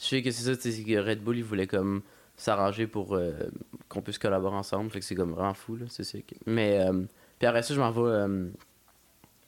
[0.00, 2.02] je sais que c'est ça, tu sais, c'est que Red Bull, ils voulaient comme
[2.36, 3.32] s'arranger pour euh,
[3.88, 4.90] qu'on puisse collaborer ensemble.
[4.90, 5.86] Fait que c'est comme vraiment fou, là.
[5.88, 6.24] C'est, c'est...
[6.46, 7.02] Mais, euh,
[7.38, 8.00] puis après ça, je m'en vais.
[8.02, 8.46] euh,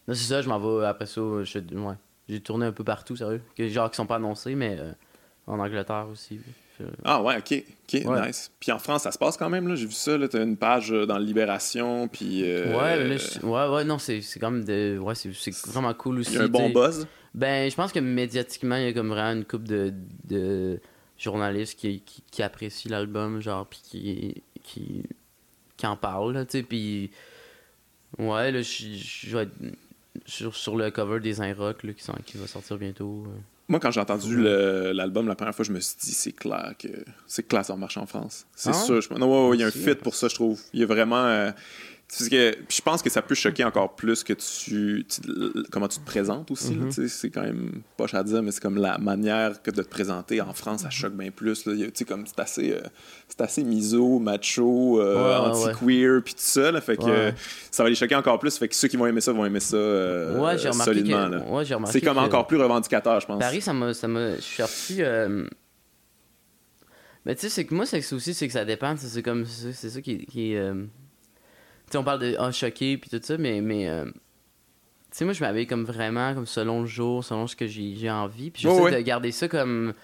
[0.08, 1.20] c'est ça, je m'en vais après ça.
[1.42, 1.58] Je...
[1.58, 1.94] Ouais.
[2.28, 3.40] J'ai tourné un peu partout, sérieux.
[3.56, 4.78] Que, genre, qui sont pas annoncés, mais
[5.46, 6.40] en Angleterre aussi.
[7.04, 8.26] Ah ouais, ok, ok, Ouais.
[8.26, 8.50] nice.
[8.60, 9.74] Puis en France, ça se passe quand même, là?
[9.76, 10.28] J'ai vu ça, là.
[10.28, 12.42] T'as une page dans Libération, puis.
[12.42, 14.98] Ouais, là, je- ouais, ouais, non, c'est, même de.
[14.98, 16.32] Ouais, c'est, c'est vraiment cool aussi.
[16.32, 16.74] Il y a un bon t'sais.
[16.74, 17.06] buzz?
[17.34, 19.92] Ben, je pense que médiatiquement, il y a comme vraiment une couple de,
[20.24, 20.80] de
[21.18, 25.02] journalistes qui, qui, qui apprécient l'album, genre, puis qui, qui,
[25.76, 27.10] qui en parlent, là, tu sais, puis...
[28.18, 29.52] Ouais, là, je vais être
[30.24, 33.24] sur, sur le cover des Rock là, qui, sont, qui va sortir bientôt.
[33.26, 33.38] euh.
[33.68, 36.88] Moi, quand j'ai entendu l'album la première fois, je me suis dit, c'est clair que
[37.26, 38.46] c'est clair ça marche en France.
[38.54, 38.84] C'est Ah ouais?
[38.86, 39.00] sûr.
[39.02, 39.12] Je...
[39.12, 40.60] Non, ouais, ouais, il y a un fit pour ça, je trouve.
[40.72, 41.24] Il y a vraiment.
[41.26, 41.50] euh,
[42.08, 45.20] parce que, je pense que ça peut choquer encore plus que tu, tu-
[45.72, 46.74] comment tu te présentes aussi.
[46.74, 46.90] Mhm.
[47.08, 50.40] c'est quand même poche à dire, mais c'est comme la manière que de te présenter
[50.40, 51.64] en France, ça choque bien plus.
[51.94, 52.80] C'est assez, euh,
[53.28, 56.70] c'est assez miso, macho, euh, Ouais, anti-queer, puis tout ça.
[56.70, 57.10] Là, fait que Ouais.
[57.10, 57.32] euh,
[57.72, 58.56] ça va les choquer encore plus.
[58.56, 61.28] Fait que ceux qui vont aimer ça vont aimer ça euh, ouais, solidement.
[61.86, 63.40] C'est comme encore plus revendicateur, je pense.
[63.40, 63.92] Paris, ça m'a...
[63.94, 64.36] Ça m'a...
[64.36, 64.96] Je suis sorti...
[65.02, 65.44] euh,
[67.24, 68.94] Mais tu sais, c'est que moi, c'est aussi, c'est que ça dépend.
[68.96, 69.44] C'est comme...
[69.44, 70.54] C'est ça qui, qui
[71.92, 73.60] sais, on parle de ah, choqué puis tout ça, mais...
[73.60, 77.56] mais euh, Tu sais, moi, je m'habille comme vraiment, comme selon le jour, selon ce
[77.56, 78.50] que j'ai envie.
[78.50, 78.92] Puis j'essaie ouais.
[78.94, 79.94] de garder ça comme...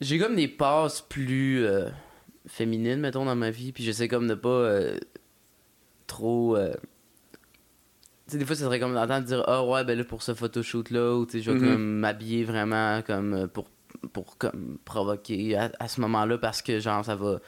[0.00, 1.88] J'ai comme des passes plus euh,
[2.46, 3.72] féminines, mettons, dans ma vie.
[3.72, 4.98] Puis j'essaie comme de pas euh,
[6.06, 6.56] trop...
[6.56, 6.74] euh,
[8.26, 10.34] Tu sais, des fois, ça serait comme d'entendre dire Ah ouais, ben là, pour ce
[10.34, 11.72] photoshoot-là, ou tu sais, je vais Mhm.
[11.72, 13.68] comme m'habiller vraiment comme pour,
[14.12, 17.40] pour comme provoquer à, à ce moment-là parce que, genre, ça va.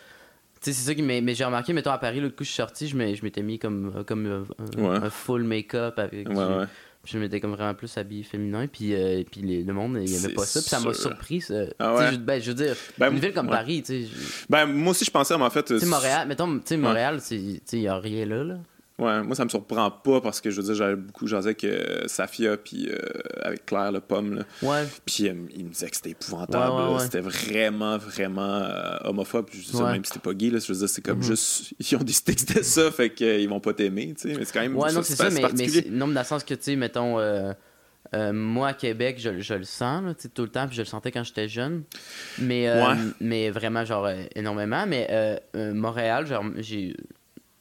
[0.61, 1.21] C'est ça qui m'a.
[1.21, 4.05] Mais j'ai remarqué, mettons, à Paris, l'autre coup, je suis sorti, je m'étais mis comme,
[4.07, 4.43] comme euh,
[4.79, 4.97] un, Ouais.
[4.97, 6.29] un full make-up avec.
[6.29, 6.65] Ouais, du- ouais.
[7.07, 10.27] Je m'étais comme vraiment plus habillé féminin, puis, euh, puis les- le monde, il C'est
[10.27, 11.41] aimait pas ça, puis ça m'a surpris.
[11.41, 11.55] Ça.
[11.79, 13.49] Ah je, ben, je veux dire, Ben, une ville comme.
[13.49, 14.07] Paris, tu sais.
[14.07, 15.63] je- Ben, moi aussi, je pensais, mais en fait.
[15.63, 18.59] Tu sais, Montréal, mettons, tu sais, Montréal, il y a rien là, là.
[19.01, 21.65] Ouais, moi, ça me surprend pas parce que je veux dire, j'avais beaucoup jasé avec
[21.65, 22.99] euh, Safia puis euh,
[23.43, 24.35] avec Claire, le pomme.
[24.37, 24.43] Là.
[24.63, 24.87] Ouais.
[25.07, 26.71] Puis euh, il me disait que c'était épouvantable.
[26.91, 27.01] Ouais, ouais.
[27.05, 29.49] C'était vraiment, vraiment euh, homophobe.
[29.53, 29.93] Je dis ça, Ouais.
[29.93, 31.25] même si t'es pas gay, là, je veux dire, c'est comme Mhm.
[31.25, 31.73] juste.
[31.91, 34.37] Ils ont décidé que c'était ça, fait qu'ils vont pas t'aimer, tu sais.
[34.39, 34.77] Mais c'est quand même.
[34.77, 37.19] Ouais, non, c'est ça, mais, mais non, mais dans le sens que, tu sais, mettons,
[37.19, 37.53] euh,
[38.15, 40.77] euh, moi à Québec, je, je le sens, là, tu sais, tout le temps, puis
[40.77, 41.85] je le sentais quand j'étais jeune.
[42.39, 42.97] Mais, euh, Ouais.
[43.21, 44.85] mais vraiment, genre, euh, énormément.
[44.87, 45.09] Mais
[45.55, 46.95] Montréal, genre, j'ai.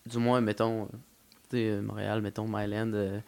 [0.05, 0.89] Du moins, mettons.
[1.53, 2.91] Euh, euh, Montréal, mettons, Myland.
[2.93, 3.19] euh,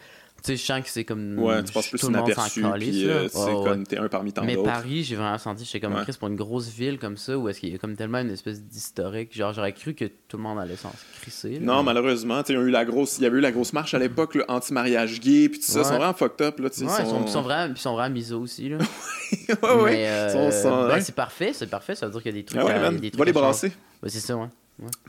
[0.44, 1.38] Tu sais, je sens que c'est comme.
[1.38, 3.64] Ouais, tu passes plus tout le monde s'en puis euh, c'est Ouais, ouais.
[3.64, 4.56] comme t'es un parmi tant Mais.
[4.56, 5.96] Paris, j'ai vraiment senti, j'étais comme.
[6.04, 8.32] Chris pour une grosse ville comme ça, où est-ce qu'il y a comme tellement une
[8.32, 9.36] espèce d'historique.
[9.36, 11.60] Genre, j'aurais cru que tout le monde allait s'en crisser.
[11.60, 13.52] Non, malheureusement, tu sais, il y a eu la grosse, il y avait eu la
[13.52, 16.60] grosse marche à l'époque, là, anti-mariage gay, puis tout ça, ils sont vraiment fucked up,
[16.60, 16.86] là, tu sais.
[16.86, 18.70] Ouais, ils sont, ils sont vraiment, ils sont vraiment miso aussi.
[18.70, 18.78] Là.
[19.84, 21.94] ouais, euh, ben, c'est parfait, c'est parfait.
[21.96, 22.60] Ça veut dire qu'il y a des trucs.
[22.60, 23.72] Ah ouais, à- man, des trucs va les brasser.
[24.08, 24.48] C'est ça, ouais.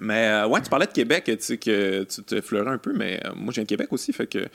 [0.00, 2.92] Mais euh, ouais, tu parlais de Québec, tu sais, que tu te fleurais un peu,
[2.92, 4.46] mais euh, moi, je viens de Québec aussi, fait que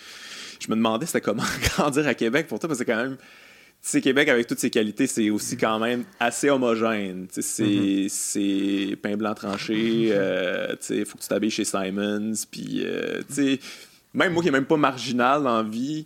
[0.59, 3.89] je me demandais c'était comment grandir à Québec pour toi, parce que quand même, tu
[3.89, 7.27] sais, Québec, avec toutes ses qualités, c'est aussi quand même assez homogène.
[7.27, 8.09] Tu sais, c'est Mm-hmm.
[8.09, 12.85] c'est pain blanc tranché, euh, tu sais, faut que tu t'habilles chez Simons, puis,
[13.27, 13.59] tu sais,
[14.13, 16.05] même moi qui est même pas marginal dans la vie,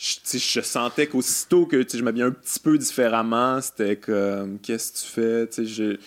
[0.00, 5.58] je, sentais qu'aussitôt que je m'habillais un petit peu différemment, c'était comme, qu'est-ce que tu
[5.58, 5.98] fais?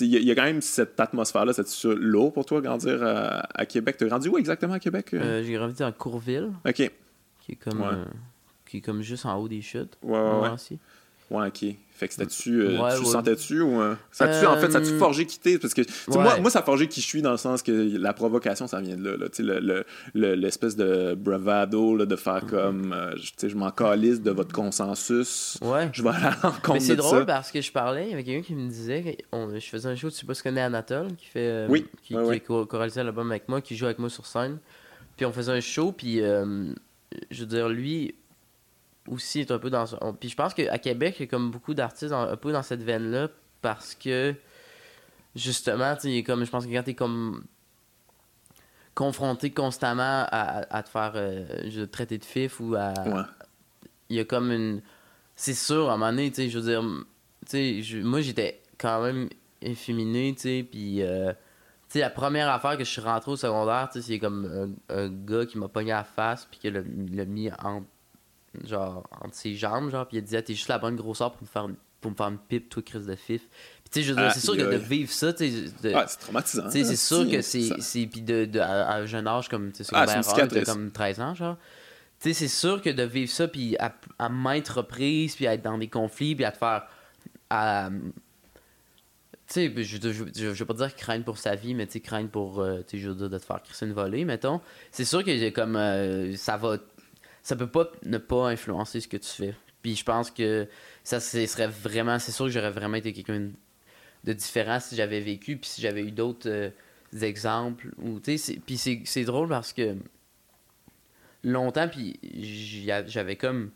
[0.00, 3.64] Il y, y a quand même cette atmosphère-là, c'est lourd pour toi grandir à, à
[3.64, 3.96] Québec.
[3.98, 5.14] T'as grandi où exactement à Québec?
[5.14, 6.78] Euh, j'ai grandi dans Courville, ok.
[6.78, 6.90] Ouais,
[7.40, 7.80] qui est comme.
[7.80, 7.88] Ouais.
[7.92, 8.04] euh,
[8.66, 9.96] qui est comme juste en haut des chutes.
[10.02, 10.50] ouais, ouais.
[10.50, 10.78] aussi.
[11.30, 11.76] Ouais, ok.
[12.02, 12.62] Fait que c'était-tu.
[12.62, 13.04] euh, Ouais, tu ouais.
[13.12, 13.80] sentais-tu ou.
[13.80, 15.56] euh, ça a-tu, en fait, ça a-tu Euh, forgé quitter?
[15.60, 16.16] Parce que tu ouais.
[16.20, 18.80] moi, moi, ça a forgé qui je suis dans le sens que la provocation, ça
[18.80, 19.16] vient de là.
[19.16, 19.28] là.
[19.28, 19.84] Tu sais, le- le-
[20.14, 22.92] le- l'espèce de bravado là, de faire comme.
[22.92, 25.58] euh, je- tu sais, je m'en calisse de votre consensus.
[25.62, 25.88] Ouais.
[25.92, 27.24] Je vais aller à l'encontre Mais c'est drôle ça.
[27.26, 30.10] parce que je parlais avec quelqu'un qui me disait que on- je faisais un show,
[30.10, 33.02] tu sais pas si tu connais Anatole, qui fait euh, Oui, qui, qui co- choralisé
[33.04, 34.58] l'album avec moi, qui joue avec moi sur scène.
[35.16, 36.16] Puis on faisait un show, puis
[37.30, 38.14] je veux dire, lui
[39.08, 39.84] aussi est un peu dans.
[40.00, 42.62] on- Puis je pense qu'à Québec, il y a comme beaucoup d'artistes un peu dans
[42.62, 43.28] cette veine-là
[43.60, 44.34] parce que
[45.34, 47.44] justement, tu sais, il est comme, je pense que quand t'es comme
[48.94, 53.22] confronté constamment à, à- à te faire euh, traiter de fif ou à, Ouais.
[54.10, 54.82] il y a comme une.
[55.34, 56.82] C'est sûr, à un moment donné, tu sais, je veux dire,
[57.48, 59.28] tu sais, moi j'étais quand même
[59.60, 61.02] efféminé, tu sais, puis.
[61.02, 61.32] euh,
[61.88, 64.76] tu sais, la première affaire que je suis rentré au secondaire, tu sais, c'est comme
[64.88, 67.82] un, un gars qui m'a pogné à la face, puis qui l'a l'a mis en,
[68.66, 71.32] genre, entre ses jambes, genre, puis il a dit, Ah, t'es juste la bonne grosseur
[71.32, 73.42] pour me faire une, pour me faire une pipe, toi, crise de fif.
[73.84, 76.64] Puis tu sais, dire, c'est sûr que de vivre ça, tu sais, Ouais, c'est traumatisant.
[76.66, 78.06] tu sais, c'est hein, sûr que c'est.
[78.06, 80.04] Puis de, de- à, à un jeune âge, comme tu sais, Ah,
[80.64, 81.56] comme 13 ans, genre.
[82.20, 85.54] Tu sais, c'est sûr que de vivre ça, puis à, à maintes reprises, puis à
[85.54, 86.86] être dans des conflits, puis à te faire.
[87.50, 87.90] à-
[89.48, 91.94] tu sais, je, je, je, je veux pas dire craindre pour sa vie, mais tu
[91.94, 92.60] sais, craindre pour.
[92.60, 94.60] euh, tu sais, je veux dire, de te faire crisser une volée, mettons.
[94.90, 95.76] C'est sûr que comme.
[95.76, 96.78] euh, ça va.
[97.42, 99.54] Ça peut pas ne pas influencer ce que tu fais.
[99.82, 100.68] Puis je pense que
[101.02, 102.18] ça serait vraiment.
[102.18, 103.50] C'est sûr que j'aurais vraiment été quelqu'un
[104.24, 106.70] de différent si j'avais vécu, puis si j'avais eu d'autres euh,
[107.20, 107.92] exemples.
[107.98, 109.96] Ou, puis c'est, drôle parce que
[111.42, 112.18] longtemps, puis
[113.06, 113.70] j'avais comme.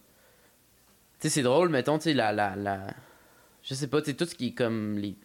[1.18, 2.86] Tu sais, c'est drôle, mettons, tu sais, la, la, la.
[3.62, 5.16] Je sais pas, tu sais, tout ce qui est comme les.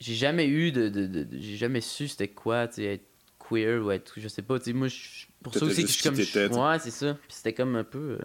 [0.00, 1.26] J'ai jamais eu de.
[1.32, 3.00] j'ai jamais su c'était quoi, tu sais,
[3.48, 4.14] queer ou être.
[4.16, 6.02] Je sais pas, tu sais, moi, je- pour ça aussi que je suis
[6.48, 6.58] comme.
[6.60, 7.14] ouais, c'est ça.
[7.14, 8.18] Puis c'était comme un peu.
[8.20, 8.24] euh,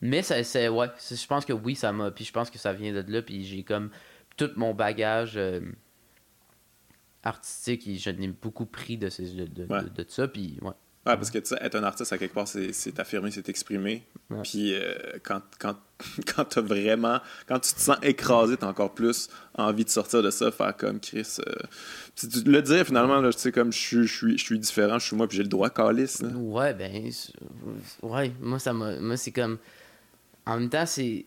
[0.00, 0.68] Mais ça, c'est.
[0.68, 2.10] Ouais, je pense que oui, ça m'a.
[2.10, 3.90] Puis je pense que ça vient de là, puis j'ai comme.
[4.36, 5.36] Tout mon bagage.
[5.36, 5.60] euh,
[7.24, 9.82] artistique et je n'ai beaucoup pris de, ces, de, de, Ouais.
[9.82, 10.72] de, de ça puis ouais
[11.08, 14.02] Ouais, parce que être un artiste, à quelque part, c'est t'affirmer, c'est t'exprimer.
[14.30, 14.42] Ouais.
[14.42, 15.76] Puis euh, quand, quand,
[16.34, 17.20] quand t'as vraiment.
[17.46, 21.00] Quand tu te sens écrasé, t'as encore plus envie de sortir de ça, faire comme
[21.00, 21.36] Chris.
[21.46, 21.52] euh,
[22.14, 24.58] tu- tu- le dire finalement, là, tu sais, comme je suis, je suis, je suis
[24.58, 26.20] différent, je suis moi, puis j'ai le droit, calice.
[26.22, 26.28] là.
[26.36, 27.10] Ouais, ben.
[28.02, 28.96] Ouais, moi, ça m'a.
[29.00, 29.58] Moi, c'est comme.
[30.46, 31.24] En même temps, c'est.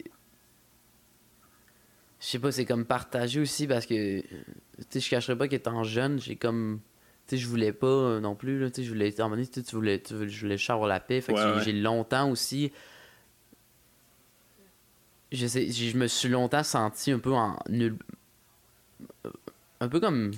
[2.20, 4.22] Je sais pas, c'est comme partagé aussi parce que.
[4.22, 4.28] Tu
[4.90, 6.80] sais, je cacherais pas qu'étant jeune, j'ai comme.
[7.32, 8.70] Sais, je voulais pas euh, non plus, là.
[8.70, 9.18] Tu sais, je voulais.
[9.20, 11.22] À un moment donné, tu voulais, tu voulais, je voulais avoir la paix.
[11.22, 11.62] Fait que Ouais, j'ai- ouais.
[11.64, 12.72] j'ai longtemps aussi.
[15.32, 17.96] Je sais, je me suis longtemps senti un peu en nul.
[19.80, 20.32] Un peu comme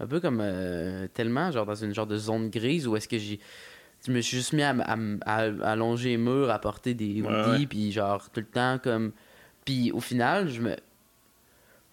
[0.00, 3.18] un peu comme euh, tellement genre dans une genre de zone grise où est-ce que
[3.18, 3.38] j'ai
[4.06, 6.58] je me suis juste mis à, m- à m- à- à allonger les murs à
[6.58, 9.12] porter des hoodies puis genre tout le temps comme
[9.64, 10.74] puis au final je me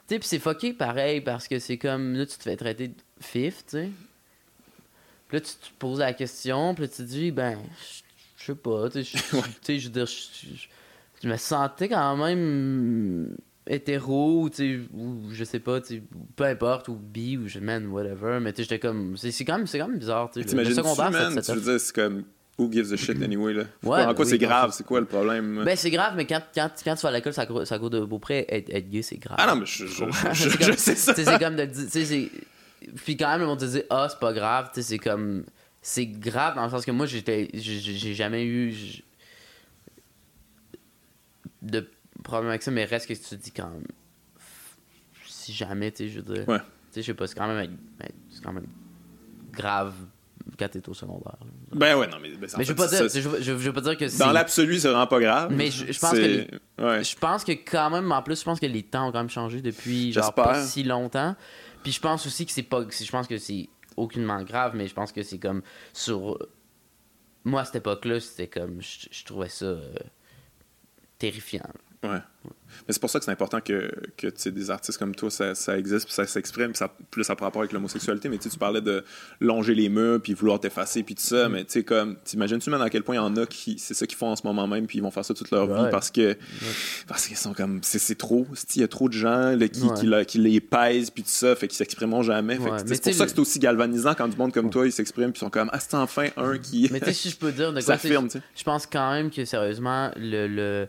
[0.08, 2.94] tu sais c'est fucké pareil parce que c'est comme là tu te fais traiter de
[3.20, 3.90] fif tu sais
[5.28, 7.58] puis là tu te poses la question puis là tu te dis ben
[8.38, 14.50] je- sais pas tu sais je- veux dire je- me sentais quand même hétéro ou
[14.50, 16.04] tu sais ou je sais pas tu sais
[16.36, 19.58] peu importe ou bi ou je man whatever mais tu sais j'étais comme c'est quand
[19.58, 21.42] même quand même bizarre tu sais le- secondaire man?
[21.44, 22.24] Tu veux dire, c'est comme.
[22.60, 23.66] Who gives a shit anyway, là?
[23.84, 24.72] Ouais, en quoi oui, c'est grave?
[24.76, 25.62] c'est- quoi le problème?
[25.64, 28.00] ben c'est grave mais quand, quand, quand tu vas à l'école ça ça court de
[28.00, 30.58] beau près être, être gay c'est grave ah non, mais je, je, je, je- C'est
[30.58, 31.14] comme- je sais ça.
[31.14, 32.30] c'est comme de dire.
[32.96, 34.70] Puis quand même, le monde te dit, ah, c'est pas grave.
[34.74, 35.44] Tu sais, c'est comme.
[35.82, 37.50] C'est grave dans le sens que moi, j'étais.
[37.54, 38.74] j'ai- jamais eu.
[41.62, 41.90] de
[42.24, 43.86] problème avec ça, mais reste que tu te dis quand même.
[45.28, 46.48] Si jamais, tu sais, je veux dire.
[46.48, 46.60] Ouais.
[46.60, 47.78] Tu sais, je sais pas, c'est quand même.
[48.00, 48.68] ben, C'est quand même
[49.52, 49.94] grave.
[50.58, 51.36] quand t'es au secondaire.
[51.74, 52.30] Ben ouais, non, mais.
[52.30, 54.18] ben, en Mais je veux pas dire, je, veux- je, veux pas dire que.
[54.18, 55.52] Dans l'absolu, c'est vraiment pas grave.
[55.54, 56.48] Mais je- je pense C'est-
[56.80, 57.04] Ouais.
[57.04, 59.30] Je pense que quand même, en plus, je pense que les temps ont quand même
[59.30, 61.36] changé depuis genre pas si longtemps.
[61.88, 62.82] Puis je pense aussi que c'est pas.
[62.82, 65.62] Je pense que c'est aucunement grave, mais je pense que c'est comme
[65.94, 66.38] sur.
[67.46, 68.82] Moi, à cette époque-là, c'était comme.
[68.82, 69.96] Je, je trouvais ça euh,
[71.18, 71.64] terrifiant.
[72.04, 72.20] Ouais.
[72.88, 75.32] Mais c'est pour ça que c'est important que, que tu sais, des artistes comme toi,
[75.32, 78.30] ça, ça existe, puis ça s'exprime, puis ça, plus ça a rapport avec l'homosexualité.
[78.30, 79.04] Mais tu parlais de
[79.40, 81.26] longer les murs, puis vouloir t'effacer, puis tout Mm.
[81.26, 81.50] ça.
[81.50, 83.94] Mais tu sais, comme, t'imagines-tu même à quel point il y en a qui, c'est
[83.94, 85.90] ça qu'ils font en ce moment même, puis ils vont faire ça toute leur vie
[85.90, 86.38] parce que,
[87.08, 88.46] parce qu'ils sont comme, c'est, trop.
[88.76, 89.88] Il y a trop de gens là, qui,
[90.28, 92.60] qui, les pèsent, puis tout ça, fait qu'ils s'exprimeront jamais.
[92.86, 95.40] C'est pour ça que c'est aussi galvanisant quand du monde comme toi, ils s'expriment, puis
[95.40, 96.90] ils sont comme, ah, c'est enfin un qui.
[96.92, 97.98] Mais tu sais, si je peux dire de quoi.
[97.98, 100.48] Je pense quand même que sérieusement, le.
[100.48, 100.88] le...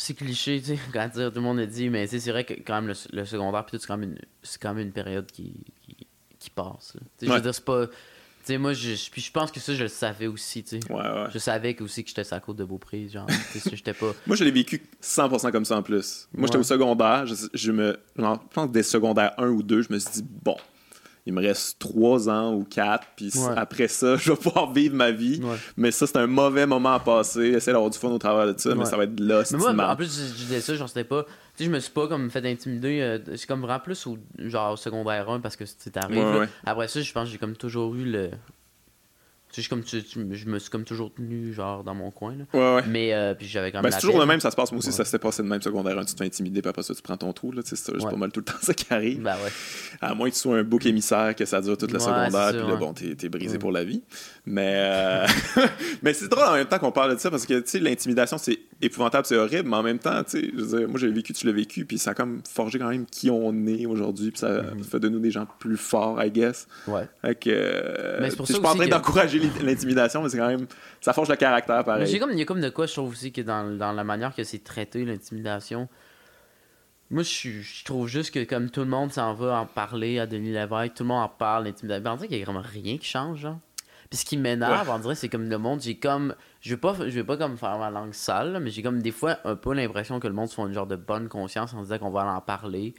[0.00, 2.54] C'est cliché, tu sais, quand dire, tout le monde le dit, mais c'est vrai que
[2.54, 4.92] quand même le, le secondaire, puis tout, c'est quand, même une- c'est quand même une
[4.92, 6.06] période qui, qui,
[6.38, 6.94] qui passe.
[6.94, 7.00] là.
[7.18, 7.86] Tu sais, Je veux dire, c'est pas.
[7.88, 10.92] Tu sais, moi, je, puis je pense que ça, je le savais aussi, tu sais.
[10.92, 11.26] Ouais, ouais.
[11.34, 13.26] Je savais que, aussi que j'étais sa côte de Beaupré, genre,
[13.70, 14.14] j'étais pas.
[14.26, 16.28] Moi, je l'ai vécu 100% comme ça en plus.
[16.32, 17.26] Moi, j'étais au secondaire.
[17.26, 20.10] Je, je me, genre, je pense que des secondaires 1 ou 2, je me suis
[20.12, 20.56] dit, bon,
[21.28, 23.54] il me reste 3 ans ou 4, puis Ouais.
[23.56, 25.40] après ça, je vais pouvoir vivre ma vie.
[25.42, 25.56] Ouais.
[25.76, 27.40] Mais ça, c'est un mauvais moment à passer.
[27.48, 29.72] Essayer d'avoir du fun au travers de ça, mais ça va être là, c'est Mais
[29.74, 31.24] moi, en plus, je, je disais ça, genre, c'était pas.
[31.24, 33.00] Tu sais, je me suis pas comme fait intimider.
[33.02, 36.20] euh, c'est comme vraiment plus au, genre, au secondaire 1 parce que c'est arrivé.
[36.20, 36.38] Ouais, là.
[36.40, 36.48] ouais.
[36.64, 38.30] Après ça, je pense que j'ai comme toujours eu le.
[39.62, 42.34] Je, comme, tu- tu- je me suis comme toujours tenu, genre, dans mon coin.
[42.36, 42.44] Là.
[42.54, 42.82] Ouais, ouais.
[42.88, 43.84] Mais, euh, puis j'avais quand même.
[43.84, 44.70] Ben, c'est toujours le même, ça se passe.
[44.72, 44.94] Moi aussi, Ouais.
[44.94, 46.04] ça s'était passé de même secondaire 1.
[46.04, 47.52] Tu te fais intimider, puis après ça, tu prends ton trou.
[47.64, 47.98] C'est Ouais.
[48.10, 49.22] pas mal tout le temps ça qui arrive.
[49.22, 49.36] Ben.
[50.00, 52.52] À moins que tu sois un bouc émissaire, que ça dure toute la secondaire, ça,
[52.52, 54.02] puis là, bon, t'es t'es brisé pour la vie.
[54.46, 55.26] Mais, euh,
[56.02, 59.26] mais c'est drôle en même temps qu'on parle de ça, parce que, l'intimidation, c'est épouvantable,
[59.26, 61.84] c'est horrible, mais en même temps, je veux dire, moi, j'ai vécu, tu l'as vécu,
[61.84, 64.84] puis ça a comme forgé quand même qui on est aujourd'hui, puis ça Mhm.
[64.84, 66.66] fait de nous des gens plus forts, I guess.
[66.86, 67.08] Ouais.
[67.22, 70.22] Fait que, Mais c'est pour sais, je ça suis pas en train d'encourager l'in- l'intimidation,
[70.22, 70.66] mais c'est quand même,
[71.00, 72.06] ça forge le caractère, pareil.
[72.06, 74.04] j'ai comme, il y a comme de quoi, je trouve aussi que dans, dans la
[74.04, 75.88] manière que c'est traité, l'intimidation.
[77.10, 80.52] Moi, je, trouve juste que comme tout le monde s'en va en parler à Denis
[80.52, 82.12] Lévesque, tout le monde en parle, l'intimidation.
[82.12, 83.58] On dirait qu'il y a vraiment rien qui change, genre.
[84.10, 86.34] Puis ce qui m'énerve, on dirait, c'est comme le monde, j'ai comme.
[86.60, 89.10] Je vais pas, je vais pas comme faire ma langue sale, mais j'ai comme des
[89.10, 91.82] fois un peu l'impression que le monde se fait une genre de bonne conscience en
[91.82, 92.94] disant qu'on va en parler.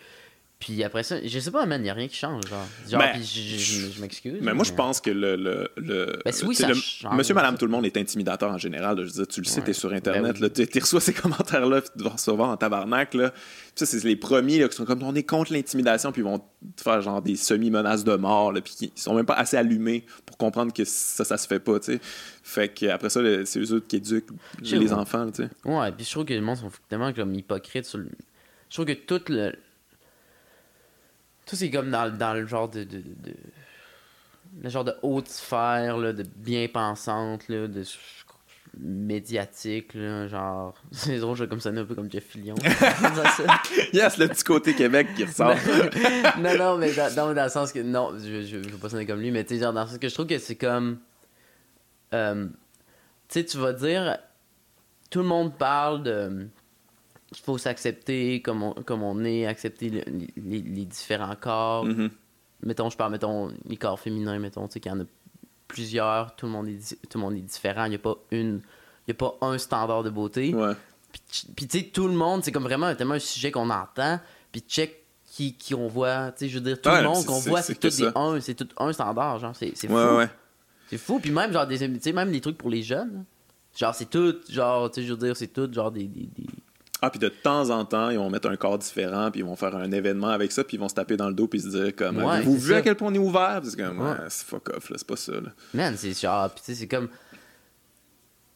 [0.60, 2.68] Puis après ça, je sais pas, man, y a rien qui change, genre.
[2.90, 4.40] Genre, Ben, puis je, je- je- je m'excuse.
[4.42, 5.38] Mais moi, je pense que le.
[5.38, 7.08] le, le Ben, oui, le- change.
[7.14, 8.98] Monsieur, madame, tout le monde est intimidateur en général.
[8.98, 9.04] là.
[9.04, 9.68] Je veux dire, tu le sais, Ouais.
[9.68, 10.54] t'es sur Internet, Ben oui.
[10.60, 13.14] là, tu reçois ces commentaires-là, tu dois recevoir en tabarnak.
[13.14, 13.30] Là.
[13.32, 13.40] Puis
[13.76, 16.40] ça, c'est les premiers là, qui sont comme on est contre l'intimidation, puis ils vont
[16.76, 20.04] te faire genre des semi-menaces de mort, là, puis ils sont même pas assez allumés
[20.26, 22.00] pour comprendre que ça, ça se fait pas, tu sais.
[22.44, 24.28] Fait que après ça, c'est eux autres qui éduquent
[24.62, 25.50] les enfants, tu sais.
[25.64, 28.10] Ouais, puis je trouve que le monde sont tellement comme hypocrites sur le...
[28.70, 29.54] Je trouve que tout le...
[31.50, 33.36] Tout c'est comme dans, dans le genre de, de, de-
[34.62, 37.84] Le genre de haute sphère, là, de bien pensante, là, de
[38.78, 40.76] médiatique, là, genre...
[40.92, 42.54] C'est drôle, je vais comme ça un peu comme Jeff Fillion.
[43.94, 45.56] yes, le petit côté Québec qui ressort.
[46.40, 47.80] non, non, mais dans, dans, dans le sens que.
[47.80, 49.88] Non, je, je, je veux pas sonner comme lui, mais tu sais, genre, dans le
[49.90, 51.00] sens que je trouve que c'est comme.
[52.14, 52.46] euh,
[53.28, 54.20] tu sais, tu vas dire.
[55.10, 56.48] Tout le monde parle de.
[57.32, 60.04] Il faut s'accepter comme on, comme on est, accepter le-
[60.38, 61.86] les, les différents corps.
[61.86, 62.10] Mhm.
[62.64, 65.06] Mettons, je parle, mettons, les corps féminins, mettons, tu sais, qu'il y en a
[65.68, 68.62] plusieurs, tout le monde est, tout le monde est différent, il n'y a pas une.
[69.08, 70.54] Il y a pas un standard de beauté.
[70.54, 70.74] Ouais.
[71.56, 74.20] Puis, tu sais, tout le monde, c'est comme vraiment tellement un sujet qu'on entend.
[74.52, 76.32] Puis check qui, qui on voit.
[76.32, 78.40] Tu sais, je veux dire, tout Ouais, le monde qu'on voit, c'est tout des un,
[78.42, 79.56] c'est tout un standard, genre.
[79.56, 79.94] C'est fou.
[79.94, 80.30] Ouais, ouais.
[80.90, 81.20] C'est fou.
[81.20, 83.26] Puis même, genre, des, tu sais, même des trucs pour les jeunes.
[83.76, 86.04] Genre, c'est tout, genre, tu sais, je veux dire, c'est tout, genre, des.
[86.06, 86.48] des, des-
[87.02, 89.56] Ah, puis de temps en temps, ils vont mettre un corps différent, puis ils vont
[89.56, 91.70] faire un événement avec ça, puis ils vont se taper dans le dos, puis se
[91.70, 93.62] dire comme, Ouais, c'est vu à quel point on est ouvert?
[93.64, 94.18] C'est comme, ouais, Ouais.
[94.28, 95.50] c'est fuck off, là, c'est pas ça, là.
[95.74, 97.08] Man, c'est genre, puis tu sais, c'est comme.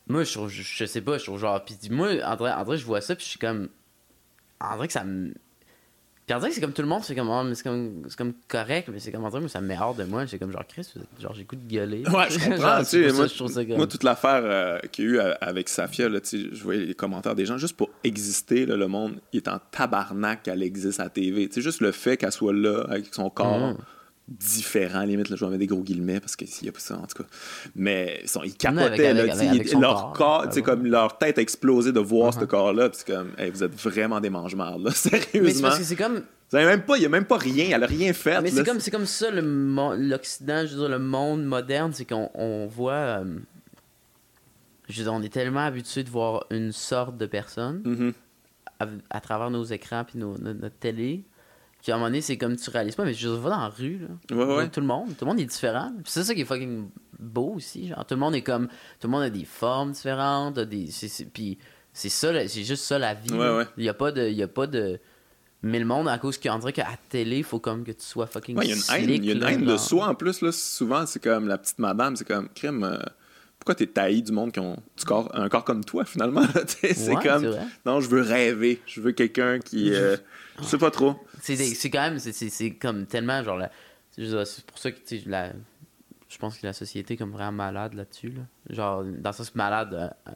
[0.08, 1.64] Moi, je je, je sais pas, je trouve genre.
[1.64, 3.70] Puis moi, en vrai, en vrai, je vois ça, puis je suis comme.
[4.60, 5.34] En vrai, que ça me.
[6.26, 8.88] Puis que c'est comme tout le monde, c'est comme, mais c'est comme, c'est comme correct,
[8.92, 10.26] mais c'est comme en vrai, moi, ça me met hors de moi.
[10.26, 10.88] C'est comme genre, Chris,
[11.20, 12.04] genre, j'ai goût de gueuler.
[12.08, 12.80] Ouais, je comprends.
[12.84, 13.88] Tu sais, moi, ça comme.
[13.88, 16.86] toute l'affaire euh, qu'il y a eu euh, avec Safia, là, tu sais, je voyais
[16.86, 20.64] les commentaires des gens, juste pour exister, là, le monde, il est en tabarnak qu'elle
[20.64, 21.48] existe à la TV.
[21.50, 23.78] Tu sais, juste le fait qu'elle soit là, avec son corps Mhm.
[24.28, 26.96] Différent, limite, là, je vais mettre des gros guillemets, parce qu'il n'y a pas ça,
[26.98, 27.30] en tout cas.
[27.76, 31.42] Mais ils, sont, ils capotaient, avec- là, avec son leur corps, comme leur tête a
[31.42, 32.40] explosé de voir Mhm.
[32.40, 35.70] ce corps-là, puis c'est comme, hey, vous êtes vraiment des mange-mardes, là, mais c'est sérieusement.
[35.78, 36.24] que c'est comme.
[36.52, 38.40] Vous avez même pas, il n'y a même pas rien, elle a rien fait.
[38.42, 42.68] Mais c'est comme, comme ça, l'Occident, je veux dire, le monde moderne, c'est qu'on on
[42.68, 42.94] voit.
[42.94, 43.26] euh,
[44.90, 48.14] je veux dire, on est tellement habitué de voir une sorte de personne Mhm.
[48.80, 51.24] à, à travers nos écrans puis nos, notre, notre télé
[51.84, 53.68] Puis à un moment donné, c'est comme tu réalises pas, mais je vais dans la
[53.68, 54.36] rue, là.
[54.36, 54.70] Ouais, ouais.
[54.70, 55.92] Tout le monde, tout le monde est différent.
[56.02, 56.88] Puis c'est ça qui est fucking
[57.20, 58.06] beau aussi, genre.
[58.06, 58.68] Tout le monde est comme.
[59.02, 60.88] Tout le monde a des formes différentes, des.
[60.90, 61.58] c'est- c'est- Puis
[61.92, 63.34] c'est ça, là, c'est juste ça la vie.
[63.34, 63.66] Ouais.
[63.78, 64.28] Il y a pas de.
[64.28, 65.00] Il y a pas de.
[65.66, 68.28] Mais le monde, à cause qu'on dirait qu'à télé, il faut comme que tu sois
[68.28, 68.58] fucking.
[68.62, 70.16] Il y a une haine, slick, il y a une là, haine de soi en
[70.16, 70.42] plus.
[70.42, 72.84] Là, souvent, c'est comme la petite madame, c'est comme crime.
[72.84, 72.98] euh,
[73.60, 76.44] pourquoi t'es taillé du monde qui ont du corps, un corps comme toi finalement?
[76.68, 78.82] c'est Ouais, comme c'est non, je veux rêver.
[78.86, 79.94] Je veux quelqu'un qui.
[79.94, 80.18] euh,
[80.60, 81.16] je sais pas trop.
[81.42, 83.60] C'est c'est quand même, c'est- c'est c'est comme tellement genre
[84.12, 85.52] c'est c'est pour ça que tu la,
[86.30, 88.42] je pense que la société est comme vraiment malade là-dessus là.
[88.70, 90.32] Genre dans le sens malade, euh,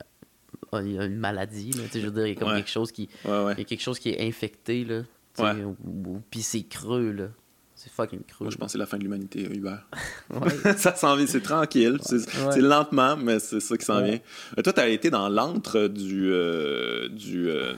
[0.73, 2.49] euh, il y a une maladie là, tu je veux dire il y a comme
[2.49, 2.57] Ouais.
[2.57, 3.53] quelque chose qui, Ouais, ouais.
[3.53, 5.01] il y a quelque chose qui est infecté là,
[5.35, 7.27] tu ou- ou- puis c'est creux là,
[7.75, 8.45] c'est fucking creux.
[8.45, 9.87] Moi, je pense que c'est la fin de l'humanité, Hubert.
[10.31, 10.49] Ouais.
[10.77, 11.99] ça s'en vient, c'est tranquille.
[12.01, 14.19] C'est c'est lentement, mais c'est ça qui s'en vient.
[14.57, 16.31] Euh, toi, t'as été dans l'antre du.
[16.31, 17.73] euh, du euh,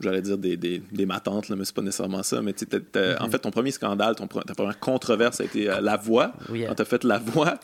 [0.00, 2.42] J'allais dire des, des, des matantes, là, mais c'est pas nécessairement ça.
[2.42, 3.22] Mais t'as- Mm-hmm.
[3.22, 6.32] en fait, ton premier scandale, ton, ta première controverse a été euh, la voix.
[6.50, 7.58] Oui, Quand t'as fait la voix,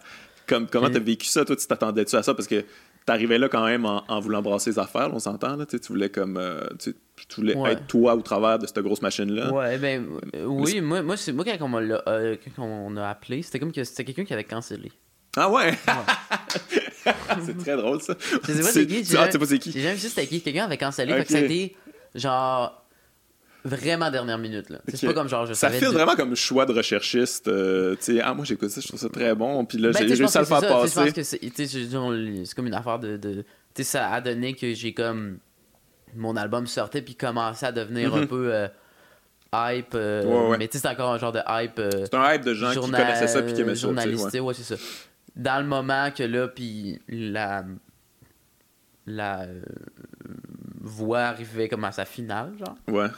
[0.46, 0.92] comme, comment Mm.
[0.92, 1.44] t'as vécu ça?
[1.44, 2.34] Toi, tu t'attendais-tu à ça?
[2.34, 2.64] Parce que
[3.04, 5.56] t'arrivais là quand même en, en voulant brasser les affaires, là, on s'entend.
[5.56, 6.36] Là, tu voulais comme.
[6.36, 6.94] euh, tu,
[7.28, 7.72] tu voulais Ouais.
[7.72, 9.52] être toi au travers de cette grosse machine-là.
[9.52, 13.08] Ouais, ben euh, oui, moi, moi, c'est moi quand on m'a euh, quand on a
[13.08, 14.90] appelé, c'était comme que c'était quelqu'un qui avait cancellé.
[15.36, 15.72] Ah ouais?
[17.44, 18.14] c'est très drôle ça.
[18.46, 19.72] Je sais pas c'est qui, Tu- j'ai Ah, sais pas c'est qui?
[19.72, 20.40] J'ai jamais vu c'était qui.
[20.40, 21.12] Quelqu'un avait cancellé.
[21.14, 21.76] Fait que ça a été
[22.14, 22.78] genre
[23.64, 24.70] vraiment dernière minute.
[24.70, 24.78] là.
[24.88, 25.14] C'est Ok.
[25.14, 27.46] pas comme genre je Ça file de- vraiment comme choix de recherchiste.
[27.48, 29.64] euh, tu sais, ah, moi j'écoute ça, je trouve ça très bon.
[29.64, 31.12] Puis là, Ben, j'ai réussi à le faire c'est Je pense passer.
[31.12, 33.16] que c'est c'est comme une affaire de.
[33.16, 33.44] de- tu
[33.76, 35.38] sais, ça a donné que j'ai comme.
[36.14, 38.26] Mon album sortait puis commençait à devenir un Mhm.
[38.26, 38.68] peu euh,
[39.54, 39.94] hype.
[39.94, 40.58] euh, Ouais, ouais.
[40.58, 41.80] Mais tu sais, c'est encore un genre de hype.
[42.04, 43.82] C'est un hype de gens qui connaissaient ça puis qui aimaient ça.
[43.82, 44.48] journalisté, ouais.
[44.48, 44.82] ouais, c'est ça.
[45.36, 47.64] Dans le moment que là, puis la
[49.06, 49.46] la
[50.82, 52.76] voix arrivait comme à sa finale, genre.
[52.88, 53.08] Ouais.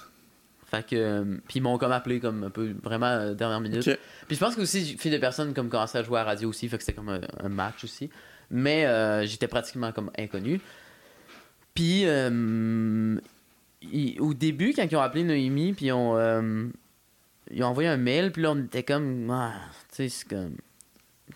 [0.67, 3.85] Fait que euh, puis ils m'ont comme appelé comme un peu vraiment euh, dernière minute.
[4.27, 6.49] Puis je pense que aussi fait des personnes comme commençaient à jouer à la radio
[6.49, 8.11] aussi, fait que c'était comme un, un match aussi.
[8.51, 10.61] Mais euh, j'étais pratiquement comme inconnu.
[11.75, 13.19] Puis euh,
[14.19, 16.17] au début quand ils ont appelé Noémie puis ils ont
[17.51, 19.53] ils ont envoyé un mail puis là on était comme ah,
[19.91, 20.57] tu sais c'est comme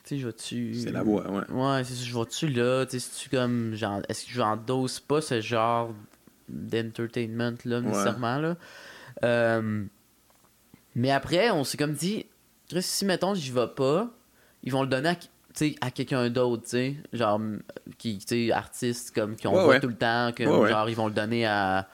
[0.04, 1.50] tu sais je C'est la voix, ouais.
[1.50, 5.00] Ouais, c'est ça, je vais-tu là, tu sais, c'est-tu comme, genre, est-ce que je n'endose
[5.00, 5.94] pas ce genre
[6.48, 8.56] d'entertainment là, nécessairement, là.
[9.24, 9.84] Euh,
[10.94, 12.26] mais après, on s'est comme dit,
[12.80, 14.08] si, mettons, j'y vais pas,
[14.62, 15.16] ils vont le donner à,
[15.80, 17.40] à quelqu'un d'autre, tu sais, genre,
[17.98, 19.80] qui, tu sais, artistes, comme, qui ont Ouais, voit ouais.
[19.80, 21.88] tout le temps, que, Ouais, genre, ils vont le donner à...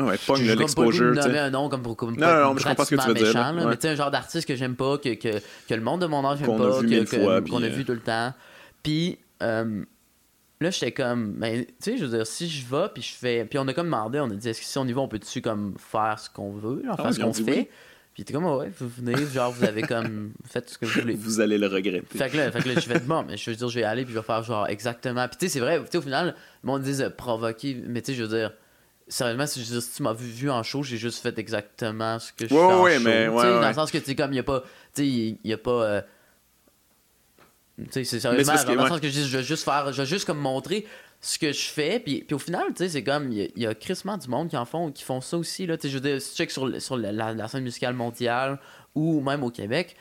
[0.00, 2.66] Ouais, pogne l'exposure, tu nommer un nom comme pour comme Non, non, non, mais je
[2.66, 3.52] comprends ce que tu veux dire, méchant, là.
[3.52, 3.70] là, Ouais.
[3.70, 5.38] mais tu sais un genre d'artiste que j'aime pas que, que,
[5.68, 6.64] que le monde de mon âge j'aime Qu'on pas
[7.42, 8.34] qu'on a euh, vu tout le temps
[8.82, 9.84] puis euh,
[10.60, 13.44] là j'étais comme ben tu sais je veux dire si je vais puis je fais
[13.44, 15.08] puis on a comme demandé on a dit est-ce que si on y va on
[15.08, 17.42] peut-tu comme faire ce qu'on veut genre, Ah, faire ce qu'on fait?
[17.58, 17.68] oui.
[18.14, 21.00] puis t'es comme Ah ouais vous venez genre vous avez comme fait ce que vous
[21.00, 22.18] voulez Vous allez le regretter.
[22.18, 23.78] fait que là, fait que là je vais être bon, mais je veux dire, je
[23.80, 25.26] vais aller puis je vais faire genre exactement.
[25.28, 28.00] Puis tu sais, c'est vrai, tu sais, au final, le monde dit euh, provoquer, mais
[28.00, 28.52] tu sais, je veux dire,
[29.08, 32.32] sérieusement, si, je si tu m'as vu, vu en show, j'ai juste fait exactement ce
[32.32, 33.02] que je Ouais, fais en ouais, show.
[33.04, 34.60] mais ouais, Dans le sens que tu sais, comme il y a pas,
[34.94, 35.70] tu sais, il y a pas.
[35.84, 36.00] euh,
[37.90, 38.88] c'est sérieusement, parce que, dans le ouais.
[38.88, 40.86] sens que je dis, je vais juste faire, je vais juste comme montrer
[41.20, 43.66] ce que je fais, puis, puis au final, tu sais, c'est comme, il y y
[43.66, 45.94] a crissement du monde qui en font, qui font ça aussi, là, tu sais, je
[45.98, 48.58] veux dire, si tu check sur, sur la, la- la scène musicale mondiale,
[48.94, 49.96] ou même au Québec,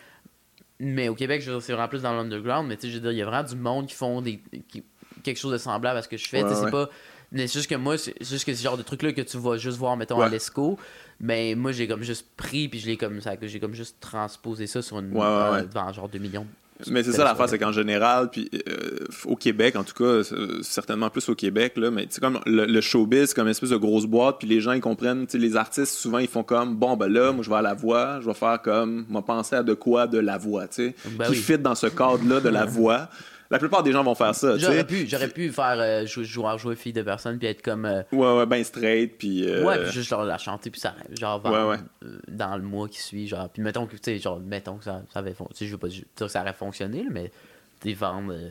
[0.79, 3.01] mais au Québec, je veux c'est vraiment plus dans l'underground, mais tu sais, je veux
[3.01, 4.83] dire, il y a vraiment du monde qui font des, qui-
[5.23, 6.55] quelque chose de semblable à ce que je fais, Ouais, ouais.
[6.65, 6.89] c'est pas...
[7.31, 9.57] Mais c'est juste que moi, c'est juste que ce genre de truc-là que tu vas
[9.57, 10.25] juste voir, mettons, Ouais.
[10.25, 10.77] à l'ESCO,
[11.19, 13.97] mais moi, j'ai comme juste pris, puis je l'ai comme ça, que j'ai comme juste
[13.99, 15.15] transposé ça sur une...
[15.17, 16.45] Euh, devant genre 2 millions.
[16.89, 20.59] Mais c'est ça l'affaire, c'est qu'en général, puis euh, au Québec, en tout cas, euh,
[20.61, 23.69] certainement plus au Québec, là, mais c'est comme le, le showbiz, c'est comme une espèce
[23.69, 26.75] de grosse boîte, puis les gens ils comprennent, tu les artistes souvent ils font comme
[26.75, 29.55] bon ben là, moi je vais à la voix, je vais faire comme, moi penser
[29.55, 31.37] à de quoi de la voix, tu sais, Ben qui oui.
[31.37, 33.09] fit dans ce cadre-là de la voix.
[33.53, 36.57] La plupart des gens vont faire ça, J'aurais pu, j'aurais pu faire euh, jouer, jouer,
[36.57, 37.85] jouer fille de personne, puis être comme...
[37.85, 39.47] euh, Ouais, ouais, ben straight, puis.
[39.49, 41.77] euh, Ouais, puis juste genre la chanter, puis ça genre Ouais, ouais.
[42.03, 43.47] euh, dans le mois qui suit, genre.
[43.49, 45.53] Puis mettons que, tu sais, genre, mettons que ça, ça avait fonctionné.
[45.57, 47.31] Tu sais, je veux pas dire que ça aurait fonctionné, mais
[47.79, 48.49] tu vendre euh,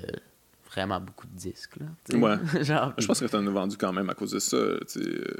[0.74, 2.16] vraiment beaucoup de disques, là.
[2.18, 2.36] Ouais.
[2.64, 4.78] genre, Je pense que t'en as vendu quand même à cause de ça, euh.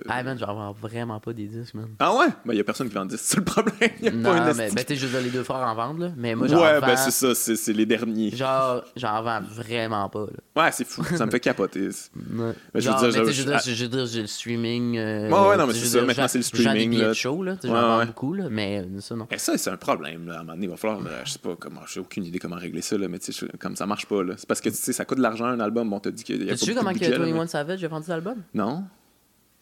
[0.08, 1.88] Ah, man, j'en vends vraiment pas des disques, man.
[1.98, 2.26] Ah ouais?
[2.44, 3.90] Ben, y a personne qui vend 10, c'est le problème.
[4.00, 6.00] Y a non, pas une mais ben, je veux dire, les deux frères en vendent,
[6.00, 6.12] là.
[6.16, 6.86] Mais moi, j'en Ouais, vends.
[6.86, 8.30] ben c'est ça, c'est c'est les derniers.
[8.34, 10.62] Genre, j'en vends vraiment pas, là.
[10.64, 11.88] Ouais, c'est fou, ça me fait capoter.
[12.32, 12.52] Ouais.
[12.74, 13.42] Mais je veux dire, je- je
[13.84, 14.96] veux dire, je j'ai le streaming.
[14.98, 17.08] euh, Ouais, ouais, non, mais c'est je ça, maintenant, c'est le streaming, billets là.
[17.08, 17.56] de show, là.
[17.62, 18.44] J'en vends beaucoup, là.
[18.50, 19.26] Mais euh, ça, non.
[19.30, 20.26] Et ça, c'est un problème.
[20.26, 20.34] Là.
[20.34, 21.00] À un moment donné, il va falloir.
[21.06, 21.80] euh, je sais pas comment.
[21.86, 24.22] J'ai aucune idée comment régler ça, là, mais tu sais, je- comme ça marche pas.
[24.22, 24.34] là.
[24.36, 25.88] C'est parce que tu sais, ça coûte de l'argent un album.
[25.88, 27.40] Bon, t'as dit qu'il y a Tu pas sais beaucoup comment que budget, là, 21
[27.40, 28.42] mais- Savage a vendu l'album?
[28.54, 28.84] Non?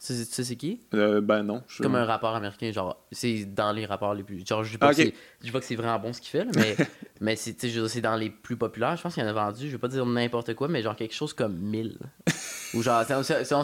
[0.05, 0.81] Tu sais, c'est qui?
[0.95, 1.63] Euh, ben non.
[1.69, 4.47] je- Comme un rappeur américain, genre, c'est dans les rapports les plus.
[4.47, 6.23] Genre, je dis pas, Ah, que, c'est- je dis pas que c'est vraiment bon ce
[6.23, 6.75] qu'il fait, là, mais,
[7.21, 8.97] mais c'est, dans les plus populaires.
[8.97, 10.97] Je pense qu'il y en a vendu, je vais pas dire n'importe quoi, mais genre
[10.97, 11.99] quelque chose comme 1000.
[12.75, 13.05] Ou genre,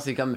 [0.01, 0.36] c'est comme.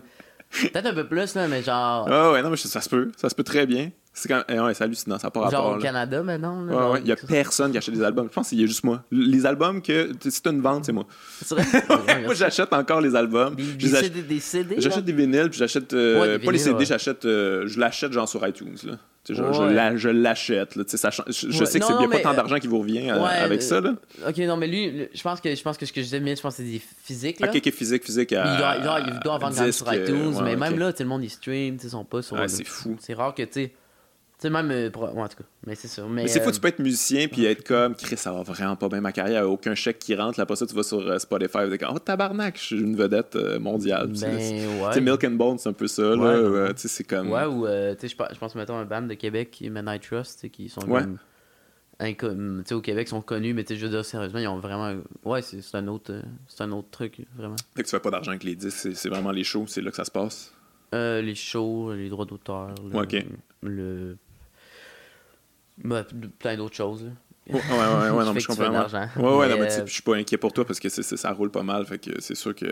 [0.51, 2.07] Peut-être un peu plus, là, mais genre.
[2.10, 3.12] Ah ouais, non, mais ça se peut.
[3.18, 3.91] Ça se peut très bien.
[4.22, 5.72] C'est quand eh ouais, c'est hallucinant, ça n'a pas genre rapport.
[5.72, 5.82] au là.
[5.82, 6.61] Canada maintenant.
[6.65, 8.28] Là, Ouais, genre, ouais, il y a personne qui achète des albums.
[8.30, 9.01] Je pense qu'il y a juste moi.
[9.11, 10.11] Les albums que.
[10.28, 11.05] Si t'as une vente, c'est moi.
[11.41, 11.65] C'est vrai?
[12.26, 13.55] moi, j'achète encore les albums.
[13.55, 14.82] Des, des ach- CD, des CD, là?
[14.82, 15.93] J'achète des vinyles, puis j'achète.
[15.93, 17.24] euh, Ouais, pas les CD, j'achète.
[17.24, 18.76] euh, je l'achète genre sur iTunes.
[18.84, 18.97] Là.
[19.24, 20.76] Tu Je, l'a- l'achète.
[20.76, 20.84] là.
[20.86, 21.65] Tu ça Je, je Ouais.
[21.65, 23.63] sais que c'est non, pas tant euh, d'argent qui vous revient euh, ouais, avec euh,
[23.63, 23.80] ça.
[23.82, 23.93] Là.
[24.28, 26.36] Ok, non, mais lui, le- je pense que, je pense que ce que je disais,
[26.36, 27.47] je pense que c'est des physiques, là.
[27.49, 28.32] Ok, ok, physique, physique.
[28.32, 31.09] Il doit, il doit, il doit même sur iTunes, mais même là, tu sais, le
[31.09, 32.36] monde, ils stream, tu ils sont pas sur.
[32.38, 32.97] Ouais, le- c'est fou.
[32.99, 33.74] C'est rare que, tu sais.
[34.40, 34.72] Tu sais, même.
[34.72, 36.08] euh, pour- ouais, en tout cas, mais c'est sûr.
[36.08, 38.42] Mais, Mais c'est fou, euh, tu peux être musicien puis être comme Chris, ça va
[38.42, 40.40] vraiment pas bien ma carrière, aucun chèque qui rentre.
[40.40, 42.80] Là, après ça, tu vas sur euh, Spotify et tu comme, Oh tabarnak, je suis
[42.80, 44.08] une vedette mondiale.
[44.08, 44.94] Ben, c'est- ouais.
[44.94, 46.04] Tu Milk and Bone, c'est un peu ça.
[46.16, 46.74] Là, Ouais.
[46.74, 47.30] tu sais, c'est comme.
[47.32, 47.66] Ouais, ou,
[48.00, 50.88] tu sais, je pense- mettons, un band de Québec qui est Midnight Trust, qui sont
[50.88, 51.02] Ouais.
[51.02, 51.18] comme.
[52.66, 54.60] sais, au Québec, ils sont connus, mais tu sais, je veux dire, sérieusement, ils ont
[54.60, 54.96] vraiment.
[55.26, 56.14] Ouais, c'est c'est un autre.
[56.48, 57.58] C'est un autre truc, vraiment.
[57.76, 59.82] Fait que tu fais pas d'argent avec les disques, c'est- c'est vraiment les shows, c'est
[59.82, 60.54] là que ça se passe?
[60.96, 62.74] Euh, les shows, les droits d'auteur.
[62.90, 63.26] le- Ouais, ok.
[63.64, 64.18] Le.
[65.84, 66.05] Bah,
[66.39, 67.09] plein d'autres choses, là.
[67.51, 68.69] Ouais, ouais, ouais, ouais, non, mais je comprends.
[68.69, 71.49] Ouais, ouais, non, Mais, tu je suis pas inquiet pour toi parce que ça roule
[71.49, 71.84] pas mal.
[71.88, 72.67] Fait que c'est sûr que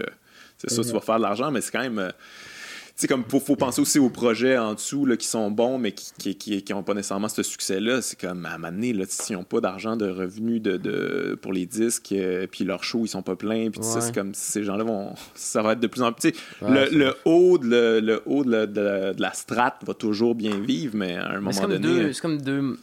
[0.58, 1.98] c'est sûr que tu vas faire de l'argent, mais c'est quand même.
[1.98, 5.50] euh, Tu sais, comme faut, faut penser aussi aux projets en dessous là, qui sont
[5.50, 8.04] bons, mais qui, qui, qui, qui ont pas nécessairement ce succès-là.
[8.04, 11.40] C'est comme à un moment donné, là, s'ils n'ont pas d'argent de revenus de, de,
[11.42, 14.02] pour les disques, euh, puis leurs shows, ils sont pas pleins, puis tout ça, Ouais.
[14.02, 15.16] c'est comme ces gens-là vont.
[15.34, 16.34] Ça va être de plus en plus.
[16.62, 19.96] Ouais, le, haut, de, le, le haut de, la- de la- de la strate va
[19.96, 21.88] toujours bien vivre, mais à un moment donné.
[21.88, 22.14] euh.
[22.14, 22.78] C'est comme deux.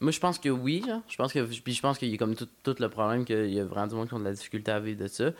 [0.00, 0.84] Moi, je pense que oui.
[1.08, 3.52] Je pense que puis je pense qu'il y a comme tout, tout le problème qu'il
[3.52, 5.30] y a vraiment du monde qui ont de la difficulté à vivre de ça.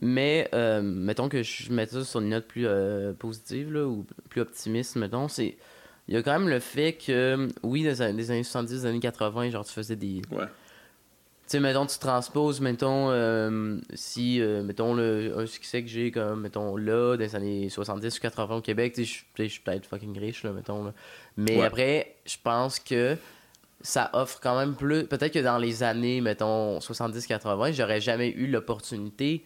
[0.00, 4.06] Mais euh, mettons que je mette ça sur une note plus euh, positive là, ou
[4.30, 5.56] plus optimiste, mettons, c'est
[6.08, 8.86] il y a quand même le fait que oui, des, années- des années 70, des
[8.86, 10.44] années 80, genre tu faisais des Ouais.
[10.46, 10.50] tu
[11.48, 16.42] sais, mettons, tu transposes, mettons, euh, si, euh, mettons, le, un succès que j'ai, comme,
[16.42, 19.48] mettons, là, dans les années 70 ou 80 au Québec, tu sais, je- tu sais,
[19.48, 20.92] je suis peut-être fucking riche, là, mettons, là.
[21.36, 21.66] Mais Ouais.
[21.66, 23.16] après, je pense que
[23.86, 25.06] ça offre quand même plus.
[25.06, 29.44] Peut-être que dans les années, mettons, 70-80, j'aurais jamais eu l'opportunité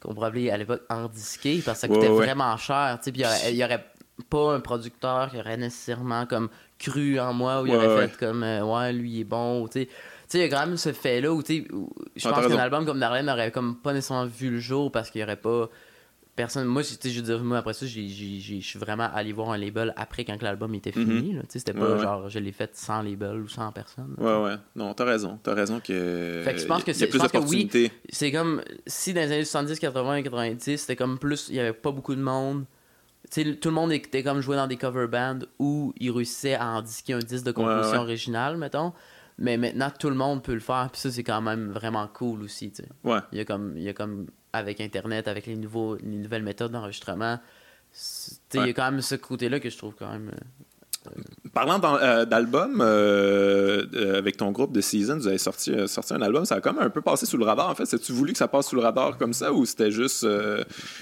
[0.00, 2.24] qu'on pourrait appeler à l'époque en disquer parce que ça coûtait ouais.
[2.24, 2.98] vraiment cher.
[3.02, 3.12] Puis
[3.50, 3.84] il y aurait-
[4.30, 8.16] pas un producteur qui aurait nécessairement comme cru en moi ou il Ouais, aurait fait
[8.16, 9.66] comme euh, ouais, lui il est bon.
[9.68, 9.88] Tu sais,
[10.34, 13.26] il y a quand même ce fait-là où, où je pense qu'un album comme Darlene
[13.26, 15.68] n'aurait comme pas nécessairement vu le jour parce qu'il y aurait pas
[16.36, 16.66] personne.
[16.66, 19.58] Moi, tu sais, je veux dire, moi après ça, je suis vraiment allé voir un
[19.58, 21.30] label après quand l'album était fini.
[21.30, 21.92] Tu sais, C'était pas Mhm.
[21.96, 22.02] Ouais.
[22.02, 24.14] genre je l'ai fait sans label ou sans personne.
[24.18, 24.54] Ouais, ouais.
[24.76, 25.38] Non, t'as raison.
[25.42, 26.42] T'as raison que.
[26.44, 27.32] Fait que je pense que c'est- plus que oui.
[27.32, 27.92] d'opportunités.
[28.08, 31.72] C'est comme si dans les années 70, 80, 90, c'était comme plus, il y avait
[31.72, 32.64] pas beaucoup de monde.
[33.32, 36.82] Tout le monde était comme joué dans des cover bands où ils réussissaient à en
[36.82, 38.04] disquer un disque de composition ouais.
[38.04, 38.92] originale, mettons.
[39.38, 42.42] Mais maintenant, tout le monde peut le faire, puis ça, c'est quand même vraiment cool
[42.42, 42.72] aussi.
[43.02, 43.18] Ouais.
[43.32, 46.44] Il y a comme, il y a comme avec Internet, avec les, nouveaux, les nouvelles
[46.44, 47.38] méthodes d'enregistrement,
[48.54, 50.30] il y a quand même ce côté-là que je trouve quand même...
[51.52, 56.12] Parlant euh, d'album, euh, euh, avec ton groupe de Season, vous avez sorti, euh, sorti
[56.12, 56.44] un album.
[56.44, 57.84] Ça a comme un peu passé sous le radar, en fait.
[57.94, 60.26] As-tu voulu que ça passe sous le radar comme ça ou c'était juste.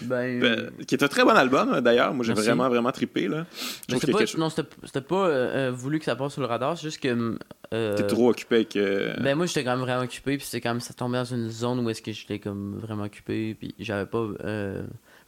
[0.00, 2.12] Ben, ben, qui est un très bon album, d'ailleurs.
[2.12, 3.28] Moi, j'ai vraiment, vraiment trippé.
[3.28, 3.46] Là.
[3.88, 7.38] Pas, chose- non, c'était pas voulu que ça passe sous le radar, c'est juste que...
[7.70, 8.74] T'es trop occupé avec.
[9.22, 11.48] Ben moi j'étais quand même vraiment occupé puis c'était quand même ça tombait dans une
[11.48, 14.26] zone où est-ce que j'étais comme vraiment occupé puis j'avais pas.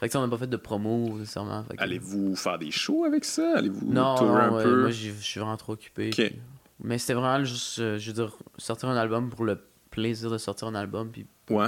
[0.05, 3.05] Fait que ça on n'a pas fait de promo nécessairement que- Allez-vous faire des shows
[3.05, 3.55] avec ça?
[3.57, 4.81] Allez-vous non, tourer un ouais, peu?
[4.83, 6.33] moi je suis vraiment trop occupé puis-
[6.81, 9.59] mais c'était vraiment juste euh, je veux dire sortir un album pour le
[9.91, 11.67] plaisir de sortir un album puis Ouais.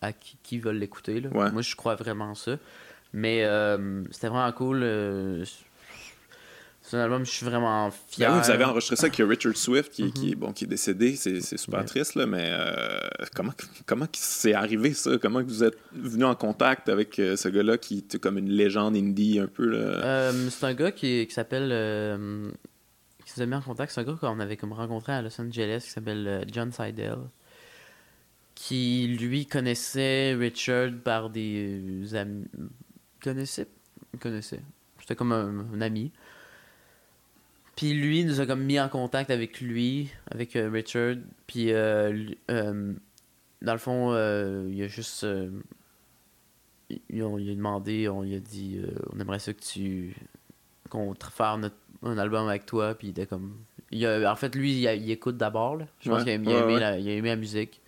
[0.00, 1.28] à qui, qui veulent l'écouter là.
[1.30, 1.50] Ouais.
[1.52, 2.56] moi je crois vraiment ça
[3.12, 5.44] mais euh, c'était vraiment cool euh,
[6.88, 9.56] c'est un album je suis vraiment fier Ben oui, vous avez enregistré ça avec Richard
[9.56, 10.12] Swift, qui, Mhm.
[10.12, 11.16] qui bon, qui est décédé.
[11.16, 11.84] C'est super Ouais.
[11.86, 12.98] triste, là, mais euh,
[13.34, 13.52] comment,
[13.86, 15.18] comment c'est arrivé, ça?
[15.20, 18.96] Comment vous êtes venu en contact avec euh, ce gars-là qui est comme une légende
[18.96, 19.70] indie un peu?
[19.74, 21.70] Euh, c'est un gars qui, qui s'appelle.
[21.72, 22.50] euh,
[23.24, 23.90] qui nous a mis en contact.
[23.92, 27.16] C'est un gars qu'on avait comme rencontré à Los Angeles qui s'appelle John Seidel.
[28.54, 32.46] Qui lui connaissait Richard par des amis.
[33.22, 33.66] Connaissait
[34.20, 34.62] Connaissait.
[35.00, 36.10] C'était comme un, un ami.
[37.76, 41.16] Puis lui nous a comme mis en contact avec lui, avec euh, Richard.
[41.46, 42.92] Puis euh, euh,
[43.62, 45.24] dans le fond, euh, il a juste.
[45.24, 45.50] euh,
[47.10, 50.14] il, on lui a demandé, on lui a dit, euh, on aimerait ça que tu.
[50.88, 51.58] qu'on te fasse
[52.02, 52.94] un album avec toi.
[52.94, 53.56] Puis il était comme.
[53.90, 55.76] il a- en fait, lui, il, a- il écoute d'abord.
[55.76, 55.86] là.
[56.00, 56.80] Je pense Ouais, qu'il a, ouais, aimé ouais.
[56.80, 57.80] la, il a aimé la musique.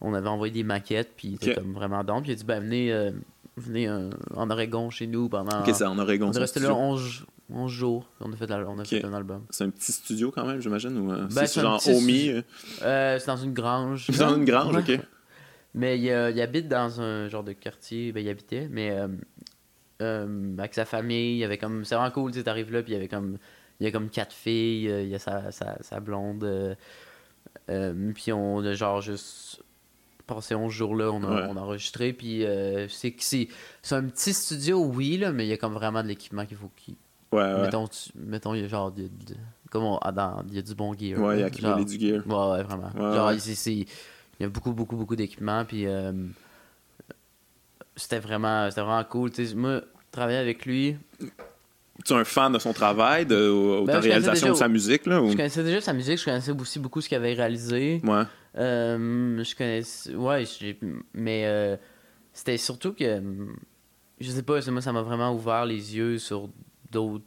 [0.00, 2.20] On avait envoyé des maquettes, puis il était comme vraiment don.
[2.20, 3.10] Puis il a dit, ben venez, euh,
[3.56, 5.60] venez en Oregon chez nous pendant.
[5.60, 6.28] Ok, c'est en Oregon.
[6.28, 6.82] on est resté là studio.
[6.82, 8.08] 11, 11 jours.
[8.20, 9.44] On a fait, la- on a fait un album.
[9.50, 12.28] C'est un petit studio quand même, j'imagine, ou euh, Ben, c'est genre Omi?
[12.30, 12.42] euh,
[12.82, 14.06] Euh, c'est dans une grange.
[14.10, 14.98] C'est dans une grange, ok.
[15.74, 18.10] Mais il, euh, il habite dans un genre de quartier.
[18.12, 18.96] Ben, il habitait, mais
[20.00, 21.36] euh, avec sa famille.
[21.38, 21.84] Il avait comme.
[21.84, 23.36] C'est vraiment cool, tu sais, t'arrives là, puis il y avait comme.
[23.78, 24.84] Il y a comme quatre filles.
[25.02, 26.76] Il y a sa, sa, sa blonde.
[28.14, 29.62] puis on a genre juste
[30.26, 31.10] passé 11 jours là.
[31.12, 31.46] On a, Ouais.
[31.50, 32.12] on a enregistré.
[32.14, 33.48] Puis euh, c'est c'est
[33.82, 36.56] c'est un petit studio, oui, là, mais il y a comme vraiment de l'équipement qu'il
[36.56, 36.94] faut qu'il.
[37.32, 37.62] Ouais, ouais.
[37.62, 38.90] Mettons, tu- mettons, il y a genre.
[38.92, 39.34] de- de-
[39.70, 41.20] comme on- dans- il y a du bon gear.
[41.20, 42.22] Ouais, il y a accumulé du gear.
[42.26, 42.90] Ouais, ouais, vraiment.
[42.94, 43.86] Ouais, Genre, c'est- il
[44.40, 46.12] y a beaucoup, beaucoup, beaucoup d'équipements, puis euh,
[47.96, 49.30] c'était vraiment, c'était vraiment cool.
[49.30, 50.96] Tu sais, moi, travailler avec lui,
[52.04, 54.68] Tu es un fan de son travail, de ou Ben, ta réalisation déjà- de sa
[54.68, 55.20] musique, là?
[55.22, 55.30] Ou...
[55.30, 58.00] je connaissais déjà sa musique, je connaissais aussi beaucoup ce qu'il avait réalisé.
[58.04, 58.22] Ouais.
[58.58, 60.44] Euh, je connaissais, ouais,
[61.14, 61.76] mais euh,
[62.34, 63.20] c'était surtout que,
[64.20, 66.50] je sais pas, moi, ça m'a vraiment ouvert les yeux sur
[66.90, 67.24] d'autres,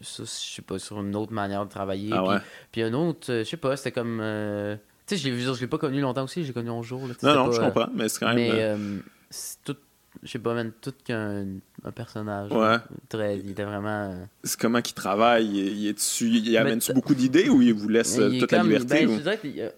[0.00, 2.10] sur- je sais pas, sur une autre manière de travailler.
[2.12, 2.38] Ah puis- ouais.
[2.72, 4.18] Puis un autre, euh, je sais pas, c'était comme.
[4.22, 4.76] euh,
[5.06, 7.06] tu sais, je l'ai vu, je l'ai pas connu longtemps aussi, j'ai connu 11 jours.
[7.06, 8.36] Là, tu Non, non, pas, je euh, comprends, mais c'est quand même.
[8.36, 8.98] Mais euh, euh,
[9.28, 9.76] c'est tout,
[10.22, 11.46] je sais pas, même tout qu'un
[11.84, 12.50] un personnage.
[12.52, 12.76] Ouais.
[13.08, 14.10] Très, il était vraiment.
[14.12, 15.46] euh, c'est comment qu'il travaille?
[15.48, 18.62] Il, est dessus, il amène-tu beaucoup d'idées ou il vous laisse euh, il toute la
[18.62, 19.06] liberté?
[19.06, 19.72] ben, ou- je dirais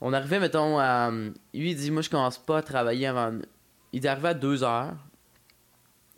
[0.00, 1.10] On arrivait, mettons, à.
[1.10, 1.32] Lui,
[1.70, 3.32] il dit Moi, je commence pas à travailler avant.
[3.92, 4.94] Il est arrivé à 2 heures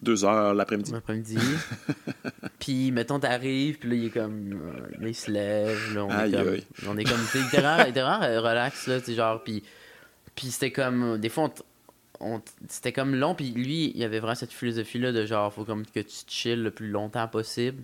[0.03, 0.92] Deux heures l'après-midi.
[0.92, 1.36] l'après-midi.
[2.59, 4.53] puis, mettons, t'arrives, puis là, il est comme.
[4.53, 6.48] euh, là, il se lève, là, on Aïe, est comme.
[6.55, 6.64] aïe.
[6.88, 7.18] On est comme.
[7.20, 9.42] Vraiment, vraiment, euh, relax, là, tu sais, genre.
[9.42, 9.62] Puis,
[10.34, 11.03] puis c'était comme.
[11.03, 11.53] euh, Des fois,
[12.20, 15.84] on c'était comme long, puis lui, il avait vraiment cette philosophie-là de genre, faut comme
[15.86, 17.82] que tu chill le plus longtemps possible.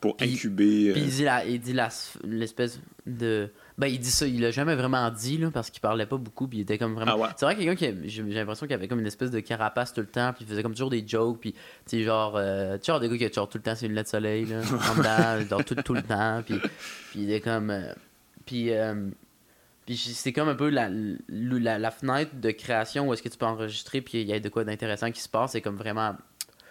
[0.00, 0.92] Pour Puis- incuber.
[0.92, 1.88] Puis euh, il dit la- il dit la-
[2.24, 3.50] l'espèce de.
[3.78, 6.48] Ben, il dit ça, il l'a jamais vraiment dit, là, parce qu'il parlait pas beaucoup,
[6.48, 7.12] puis il était comme vraiment.
[7.14, 7.28] Ah ouais.
[7.36, 7.86] C'est vrai quelqu'un qui.
[7.86, 10.48] a- J'ai l'impression qu'il avait comme une espèce de carapace tout le temps, puis il
[10.50, 12.34] faisait comme toujours des jokes, puis, tu sais, genre.
[12.36, 14.46] Euh, tu genre des gars qui ont genre tout le temps ses lunettes de soleil,
[14.46, 14.56] là,
[14.90, 16.58] en dedans, genre tout, tout le temps, puis,
[17.10, 17.70] puis il est comme.
[17.70, 17.92] euh,
[18.46, 18.72] puis.
[18.72, 19.08] euh,
[19.86, 20.90] puis c'est comme un peu la,
[21.30, 24.40] la, la fenêtre de création où est-ce que tu peux enregistrer, puis il y a
[24.40, 26.14] de quoi d'intéressant qui se passe, c'est comme vraiment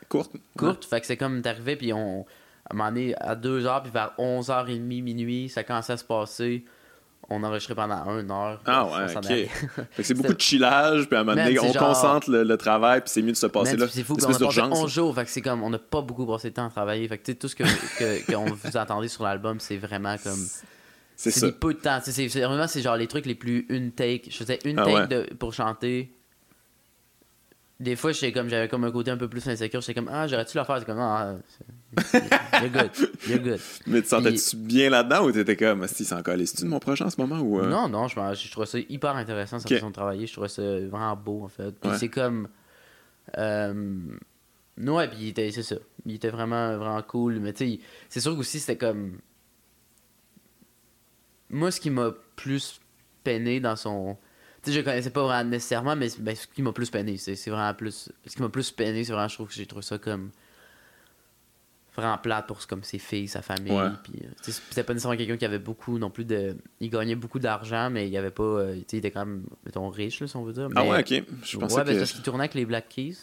[0.10, 0.34] Courte.
[0.55, 0.86] courte.
[0.86, 2.26] Fait que c'est comme t'arrivais, puis on.
[2.70, 6.66] À un moment donné, à 2h, puis vers 11h30, minuit, ça commençait à se passer.
[7.30, 8.61] On enregistrait pendant 1 heure.
[8.65, 9.86] Ah ouais, on ok.
[9.97, 12.57] que c'est beaucoup de chillage, puis à un moment donné, on genre- concentre le, le
[12.57, 13.86] travail, puis c'est mieux de se passer là.
[13.89, 14.80] C'est fou, Une on a espèce passé d'urgence.
[14.84, 17.05] 11 jours, fait que c'est comme, on n'a pas beaucoup passé de temps à travailler.
[17.09, 17.63] Fait que tout ce que,
[17.99, 20.39] que, qu'on vous entendez sur l'album, c'est vraiment comme.
[21.17, 21.99] C'est peu de temps.
[22.03, 24.30] C'est c'est vraiment, c'est genre les trucs les plus une take.
[24.30, 25.07] Je faisais une Ah take ouais.
[25.07, 26.13] de, pour chanter.
[27.80, 29.82] Des fois, j'étais comme, j'avais comme un côté un peu plus insécure.
[29.82, 30.80] J'étais comme, ah, j'aurais-tu le faire?
[30.80, 31.36] C'est comme, ah,
[32.61, 32.91] you're good,
[33.28, 33.59] you're good.
[33.86, 37.03] Mais tu sentais-tu bien là-dedans ou t'étais comme, si c'est encore les de mon projet
[37.03, 37.59] en ce moment ou.
[37.59, 39.75] euh, Non, non, je, je trouvais ça hyper intéressant, sa Ok.
[39.75, 40.25] façon de travailler.
[40.25, 41.71] Je trouvais ça vraiment beau, en fait.
[41.80, 41.97] Puis Ouais.
[41.99, 42.47] c'est comme.
[43.38, 43.73] Euh,
[44.80, 45.75] ouais, puis il était, c'est ça.
[46.07, 47.39] Il était vraiment, vraiment cool.
[47.39, 49.19] Mais tu sais, c'est sûr qu'aussi, c'était comme.
[51.51, 52.80] Moi, ce qui m'a plus
[53.23, 54.17] peiné dans son.
[54.68, 57.74] Sais, je connaissais pas vraiment nécessairement, mais ben, ce qui m'a plus peiné, c'est vraiment
[57.74, 58.09] plus.
[58.26, 60.32] Ce qui m'a plus peiné, c'est vraiment, je trouve que j'ai trouvé ça comme.
[61.95, 63.72] Vraiment plate pour comme ses filles, sa famille.
[63.72, 63.89] Ouais.
[64.03, 66.55] Puis, euh, c'était pas nécessairement quelqu'un qui avait beaucoup non plus de.
[66.80, 68.43] Il gagnait beaucoup d'argent, mais il y avait pas.
[68.43, 70.68] euh, tu sais, il était quand même, mettons, riche, là, si on veut dire.
[70.76, 71.24] Ah Mais- ouais, ok.
[71.43, 71.99] Je pensais ouais, ben, que.
[71.99, 73.15] parce qu'il tournait avec les Black Keys.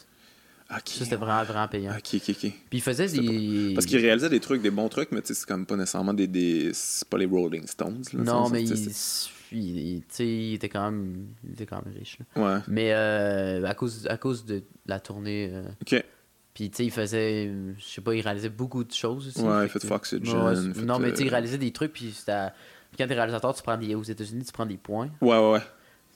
[0.71, 0.89] Ok.
[0.89, 1.93] Ça, c'était vraiment, vraiment payant.
[1.93, 2.37] Ok, ok, ok.
[2.41, 3.73] Puis il faisait des.
[3.75, 6.27] Parce qu'il réalisait des trucs, des bons trucs, mais c'est comme pas nécessairement des.
[6.27, 6.71] des...
[6.73, 8.03] C'est pas les Rolling Stones.
[8.15, 8.93] Là, Non, mais il,
[9.53, 12.19] il, il- était quand même, il était quand même riche.
[12.35, 12.43] là.
[12.57, 12.61] Ouais.
[12.67, 16.03] Mais euh, à cause, à cause de la tournée, euh, Ok.
[16.55, 19.41] puis tu sais, il faisait, je sais pas, il réalisait beaucoup de choses aussi.
[19.43, 20.43] Ouais, Fait il fait de que- Foxygen.
[20.43, 22.55] Ouais, fait non, mais tu sais, il réalisait des trucs, puis c'était à-
[22.91, 25.11] puis quand t'es réalisateur, tu prends des, aux États-Unis, tu prends des points.
[25.21, 25.63] Ouais, ouais, ouais.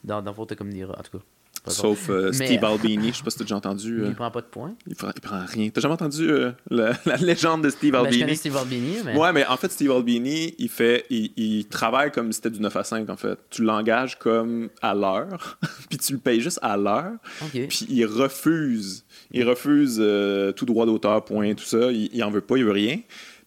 [0.04, 1.24] Dans, dans le fond, t'as comme des, en tout cas.
[1.66, 4.00] Sauf euh, Mais- Steve Albini, je sais pas si t'as déjà entendu.
[4.02, 4.74] euh, Il prend pas de points.
[4.86, 5.68] il, prend, il prend rien.
[5.70, 8.22] T'as jamais entendu euh, la, la légende de Steve Ben, je Albini?
[8.22, 9.16] connais Steve Albini, mais.
[9.16, 12.60] Ouais, mais en fait, Steve Albini, il fait, il, il travaille comme si c'était du
[12.60, 13.38] 9 à 5, en fait.
[13.50, 17.66] Tu l'engages comme à l'heure, puis tu le payes juste à l'heure, Ok.
[17.68, 19.04] puis il refuse.
[19.32, 21.90] Il refuse euh, tout droit d'auteur, point, tout ça.
[21.92, 22.98] Il, il en veut pas, il veut rien.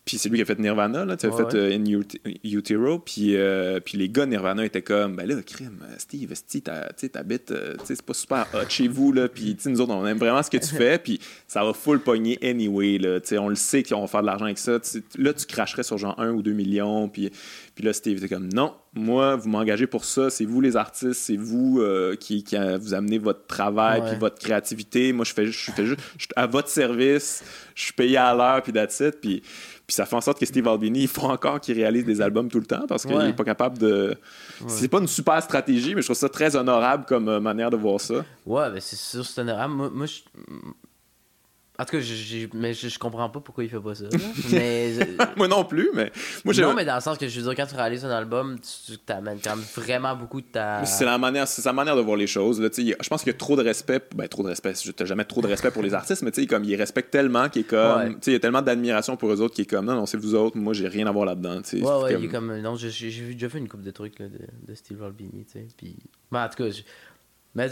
[0.03, 2.19] Puis c'est lui qui a fait Nirvana, là, tu as Ouais, fait euh, In Ut-
[2.43, 6.33] Utero, puis, euh, puis les gars de Nirvana étaient comme, ben là, crime, euh, Steve,
[6.47, 9.79] sais, t'habites, euh, tu sais, c'est pas super hot chez vous, là, puis tu nous
[9.79, 13.19] autres, on aime vraiment ce que tu fais, puis ça va full pogner anyway, là,
[13.19, 14.79] tu sais, on le sait qu'on va faire de l'argent avec ça,
[15.19, 17.29] là, tu cracherais sur genre 1 ou 2 millions, puis,
[17.75, 21.13] puis là, Steve était comme, non, moi, vous m'engagez pour ça, c'est vous les artistes,
[21.13, 21.81] c'est vous
[22.19, 25.13] qui, qui vous amenez votre travail puis votre créativité.
[25.13, 27.41] Moi, je fais, je fais juste je suis à votre service,
[27.73, 29.21] je suis payé à l'heure puis that's it.
[29.21, 29.41] Puis,
[29.91, 32.47] puis ça fait en sorte que Steve Albini, il faut encore qu'il réalise des albums
[32.47, 33.27] tout le temps parce qu'il Ouais.
[33.31, 34.15] est pas capable de.
[34.67, 37.75] C'est pas une super stratégie, mais je trouve ça très honorable comme euh, manière de
[37.75, 38.23] voir ça.
[38.45, 39.73] Ouais, ben c'est sûr, c'est honorable.
[39.73, 40.19] Moi, moi je...
[41.81, 44.05] En tout cas, j'ai- mais je, je comprends pas pourquoi il fait pas ça.
[44.51, 44.93] mais,
[45.35, 46.11] moi non plus, mais
[46.45, 48.57] moi non, mais dans le sens que je veux dire, quand tu réalises un album,
[48.59, 50.85] tu t'amènes quand même vraiment beaucoup de ta.
[50.85, 52.61] C'est la manière, c'est sa manière de voir les choses.
[52.61, 52.71] Là, a-
[53.03, 54.73] je pense qu'il y a trop de respect, ben trop de respect.
[54.83, 57.09] Je n'ai jamais trop de respect pour les artistes, mais tu sais, comme il respecte
[57.09, 58.09] tellement qu'il est comme, Ouais.
[58.09, 60.05] tu sais, il y a tellement d'admiration pour eux autres qui est comme non, non,
[60.05, 61.61] c'est vous autres, moi j'ai rien à voir là-dedans.
[61.73, 62.57] Ouais, ouais, Comme- il est comme.
[62.59, 65.67] Non, j'ai déjà fait une coupe de trucs là, de, de Steve Albini, tu sais.
[65.75, 65.95] Puis.
[66.31, 66.83] Ben, en tout cas, je-
[67.55, 67.69] mais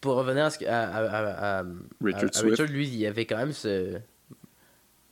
[0.00, 1.64] pour revenir à, ce à, à,
[2.02, 2.60] Richard Swift.
[2.68, 3.98] Lui, il y avait quand même ce.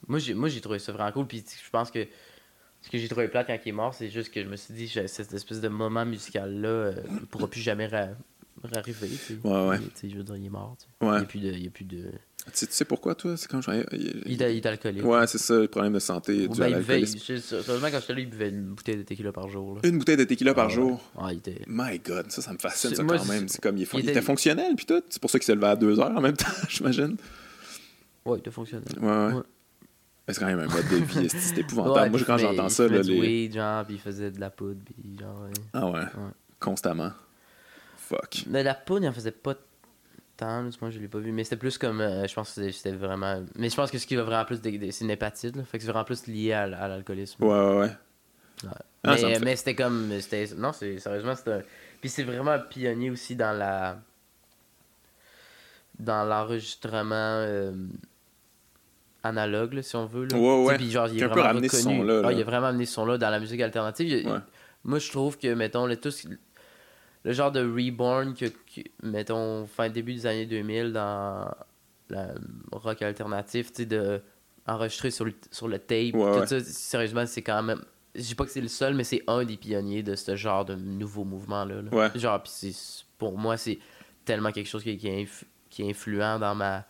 [0.07, 1.27] Moi, j'ai moi, j'ai trouvé ça vraiment cool.
[1.27, 2.07] Puis je pense que
[2.81, 4.75] ce que j'ai trouvé plate quand il est mort, c'est juste que je me suis
[4.75, 7.89] dit, cette espèce de moment musical-là euh, ne pourra plus jamais
[8.73, 9.09] arriver.
[9.09, 9.39] tu sais.
[9.45, 9.77] Ouais, ouais.
[9.81, 10.77] Il- tu sais, Je veux dire, il est mort.
[10.79, 11.07] tu sais.
[11.11, 11.17] Ouais.
[11.17, 11.53] Il n'y a plus de.
[11.53, 12.11] Il y a plus de...
[12.47, 13.37] Tu, sais, tu sais pourquoi toi?
[13.37, 15.05] C'est quand je il- Il, est- il alcoolique.
[15.05, 18.15] Ouais, c'est ça, le problème de santé Ou ben, il buvait, il- sérieusement, quand j'étais
[18.15, 19.75] là, il buvait une bouteille de tequila par jour.
[19.75, 19.81] Là.
[19.89, 21.01] Une bouteille de tequila par Ouais, jour?
[21.21, 21.61] Ouais, il était.
[21.67, 23.49] My God, ça, ça me fascine ça moi, quand même.
[23.49, 25.03] C'est comme il, fon- il il était- était fonctionnel puis tout.
[25.11, 27.17] C'est pour ça qu'il se levait à deux heures en même temps, j'imagine.
[28.25, 28.85] Ouais, il était fonctionnel.
[28.99, 29.33] Ouais, ouais.
[29.35, 29.43] Ouais.
[30.31, 32.01] C'est quand même un mode de vie, c'est épouvantable?
[32.01, 33.21] Ouais, Moi, quand il j'entends il ça, fumait là, les...
[33.21, 35.43] weed, genre, puis il faisait de la poudre, puis genre.
[35.43, 35.51] ouais.
[35.73, 36.01] ah ouais,
[36.61, 37.13] constamment.
[38.09, 38.45] Fuck.
[38.47, 39.55] Mais la poudre, il en faisait pas
[40.37, 42.01] tant, là, moi je l'ai pas vu, mais c'était plus comme.
[42.01, 43.43] euh, je pense que c'était- vraiment.
[43.57, 44.59] Mais je pense que ce qui va vraiment plus.
[44.63, 45.65] C'est une hépatite, là.
[45.65, 47.45] Fait que c'est vraiment plus lié à, l'alcoolisme.
[47.45, 47.91] Ouais, ouais, ouais.
[48.65, 48.71] Ouais.
[49.05, 50.11] Ah, mais mais c'était comme.
[50.57, 51.53] Non, sérieusement, c'était.
[51.53, 51.63] un-
[52.01, 53.99] Puis c'est vraiment un pionnier aussi dans la.
[55.99, 57.15] Dans l'enregistrement.
[57.15, 57.73] euh,
[59.25, 60.27] analogue, là, si on veut.
[60.27, 60.39] Là.
[60.39, 60.77] Ouais, ouais.
[60.77, 62.33] Puis genre, il est a un peu vraiment ramené ce Ah, là.
[62.33, 64.27] il a vraiment amené ce son-là dans la musique alternative.
[64.27, 64.39] Ouais.
[64.85, 66.29] Moi, je trouve que, mettons, le, tout ce-
[67.29, 71.49] le genre de reborn que, que, mettons, fin début des années 2000 dans
[72.09, 72.35] la
[72.73, 74.21] rock alternatif, tu sais, de
[74.67, 77.83] enregistrer sur le, sur le tape, Ouais, tout ça, sérieusement, c'est quand même.
[78.15, 80.65] Je dis pas que c'est le seul, mais c'est un des pionniers de ce genre
[80.65, 81.83] de nouveau mouvement-là.
[81.83, 81.91] là.
[81.95, 82.19] Ouais.
[82.19, 83.79] Genre, c'est- pour moi, c'est
[84.25, 86.85] tellement quelque chose qui, qui, est inf- qui est influent dans ma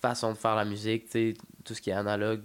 [0.00, 1.34] façon de faire la musique, tu sais,
[1.64, 2.42] tout ce qui est analogue,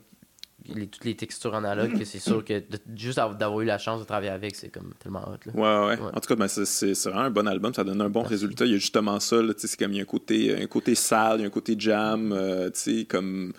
[0.67, 3.77] les, toutes les textures analogues, que c'est sûr que de- juste av- d'avoir eu la
[3.77, 5.37] chance de travailler avec, c'est comme tellement hot.
[5.45, 5.53] Là.
[5.53, 5.99] Ouais, ouais.
[6.01, 6.11] Ouais.
[6.13, 7.73] En tout cas, ben, c'est- vraiment un bon album.
[7.73, 8.33] Ça donne un bon Merci.
[8.35, 8.65] résultat.
[8.65, 9.41] Il y a justement ça.
[9.41, 11.43] là, tu sais, C'est comme il y a un côté, un côté sale, il y
[11.43, 12.31] a un côté jam.
[12.31, 13.53] euh, tu sais, comme.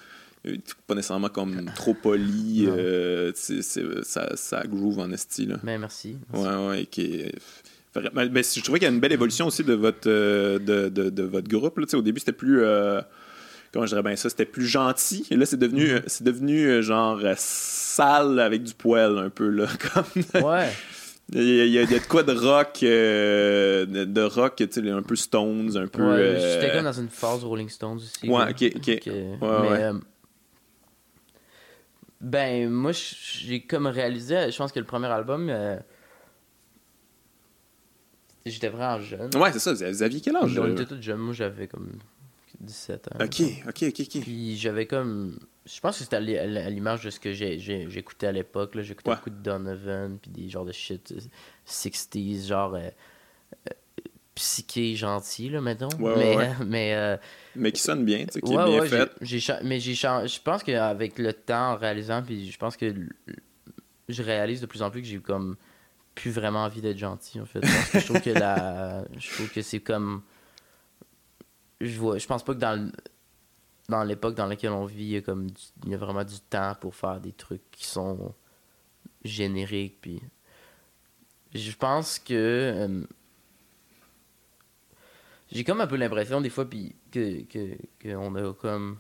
[0.47, 2.67] euh, Pas nécessairement comme trop poli.
[2.69, 5.47] Euh, ça, ça groove en esti.
[5.47, 5.57] Là.
[5.63, 6.17] Mais merci.
[6.33, 6.47] merci.
[6.49, 6.87] Ouais, ouais.
[6.87, 7.25] Qui
[7.95, 11.11] ben, je trouvais qu'il y a une belle évolution aussi de votre, euh, de, de,
[11.11, 11.77] de votre groupe.
[11.79, 11.85] Là.
[11.85, 12.63] Tu sais, Au début, c'était plus.
[12.63, 13.03] euh,
[13.73, 14.29] comment je dirais bien ça?
[14.31, 15.27] C'était plus gentil.
[15.31, 16.03] Et là, c'est devenu, Mm-hmm.
[16.07, 19.49] c'est devenu euh, genre euh, sale avec du poil, un peu.
[19.49, 20.43] Là, comme...
[20.45, 20.71] Ouais.
[21.35, 24.69] Il y, a, il y a- de quoi de rock, euh, de, de rock, tu
[24.71, 26.03] sais, un peu Stones, un peu.
[26.03, 28.29] Ouais, euh, J'étais comme dans une phase Rolling Stones aussi.
[28.29, 29.07] Ouais, ok, ok.
[29.07, 29.83] Ouais, mais, ouais.
[29.85, 29.93] euh,
[32.21, 35.51] ben, moi, j'ai comme réalisé, je pense que le premier album,
[38.45, 39.35] j'étais vraiment jeune.
[39.37, 39.73] Ouais, c'est ça.
[39.73, 40.59] Vous aviez quel âge?
[40.59, 40.71] On là?
[40.73, 41.19] était tous jeunes.
[41.19, 41.93] Moi, j'avais comme
[42.63, 43.25] 17 ans.
[43.25, 44.21] Ok, ok, ok, ok.
[44.23, 45.39] Puis j'avais comme.
[45.67, 48.75] Je pense que c'était à l'i- à l'image de ce que j'écoutais à l'époque.
[48.75, 48.83] là.
[48.83, 49.17] J'écoutais Ouais.
[49.17, 51.21] beaucoup de Donovan, puis des genres de shit euh,
[51.67, 52.75] 60s, genre.
[52.75, 52.81] euh,
[53.69, 53.73] euh,
[54.35, 55.89] psyché gentil, là, mettons.
[55.99, 57.17] Ouais, mais ouais, mais euh,
[57.55, 59.11] Mais qui sonne bien, tu sais, qui ouais, est bien fait.
[59.63, 62.95] mais j'ai cha- Je pense qu'avec le temps, en réalisant, puis je pense que
[64.09, 65.57] je réalise de plus en plus que j'ai comme
[66.15, 67.61] plus vraiment envie d'être gentil, en fait.
[67.61, 69.05] Parce que je trouve que la.
[69.19, 70.23] Je trouve que c'est comme.
[71.83, 72.19] Je vois.
[72.19, 72.93] Je pense pas que dans
[73.89, 75.49] dans l'époque dans laquelle on vit, il y a comme
[75.85, 78.35] il y a vraiment du temps pour faire des trucs qui sont
[79.25, 80.23] génériques puis
[81.55, 83.05] je pense que euh,
[85.51, 88.99] j'ai comme un peu l'impression des fois puis que que qu'on a comme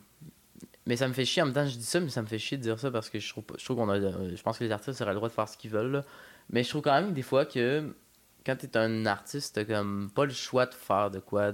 [0.86, 2.38] mais ça me fait chier en même temps je dis ça mais ça me fait
[2.38, 4.58] chier de dire ça parce que je trouve je trouve qu'on a euh, je pense
[4.58, 6.04] que les artistes auraient le droit de faire ce qu'ils veulent
[6.50, 7.94] mais je trouve quand même des fois que
[8.44, 11.52] quand t'es un artiste t'as comme pas le choix de faire de quoi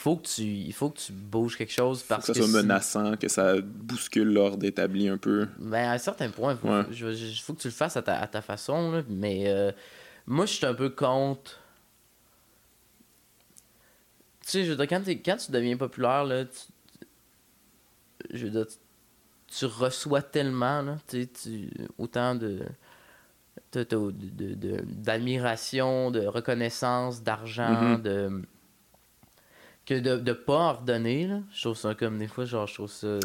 [0.00, 2.46] faut que tu il faut que tu bouges quelque chose Faut parce que ça que
[2.46, 5.48] soit si- menaçant, que ça bouscule l'ordre établi un peu.
[5.58, 6.84] ben, à un certain point, il faut, Ouais.
[7.42, 8.92] faut que tu le fasses à ta, à ta façon.
[8.92, 9.72] là, mais euh,
[10.26, 11.58] moi, je suis un peu contre.
[14.42, 14.86] Tu sais, je veux dire,
[15.24, 16.60] quand, tu deviens populaire, là, tu,
[18.32, 18.76] je veux dire, tu,
[19.58, 22.60] tu reçois tellement, là, tu tu- autant de
[23.72, 28.02] de- de- de- de- d'admiration, de, reconnaissance, d'argent, Mhm.
[28.02, 28.42] de
[29.88, 31.40] que de, de pas ordonner, là.
[31.54, 33.18] Je trouve ça comme des fois, genre, je trouve ça.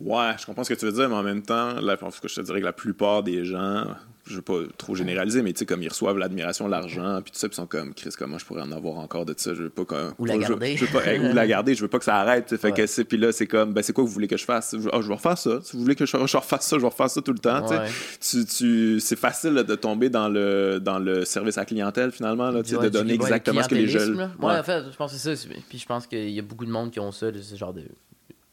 [0.00, 2.40] Ouais, je comprends ce que tu veux dire, mais en même temps, en je te
[2.40, 3.84] dirais que la plupart des gens,
[4.28, 7.38] je veux pas trop généraliser, mais tu sais, comme ils reçoivent l'admiration, l'argent, puis tout
[7.38, 9.54] ça, puis ils sont comme, Chris, comment je pourrais en avoir encore de ça?
[9.54, 9.84] Je veux pas.
[10.18, 10.76] Ou la je- garder.
[10.76, 12.56] Je, veux pas, hey, ou la garder, je veux pas que ça arrête.
[12.56, 12.72] Fait Ouais.
[12.74, 14.76] que c'est, puis là, c'est comme, ben, c'est quoi que vous voulez que je fasse?
[14.78, 15.60] Je, ah, je vais refaire ça.
[15.62, 17.66] Si vous voulez que je, je refasse ça, je vais refaire ça tout le temps,
[17.66, 17.74] tu.
[17.74, 17.88] Ouais.
[18.20, 22.12] Tu, tu, c'est facile là, de tomber dans le, dans le service à la clientèle,
[22.12, 24.30] finalement, là, Ouais, de donner exactement ce que les jeunes.
[24.40, 25.48] Ouais, en fait, je pense que c'est ça.
[25.68, 27.82] Puis je pense qu'il y a beaucoup de monde qui ont ça, ce genre de.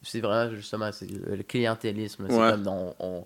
[0.02, 2.26] C'est vraiment justement c'est le clientélisme.
[2.28, 3.24] C'est comme on, on,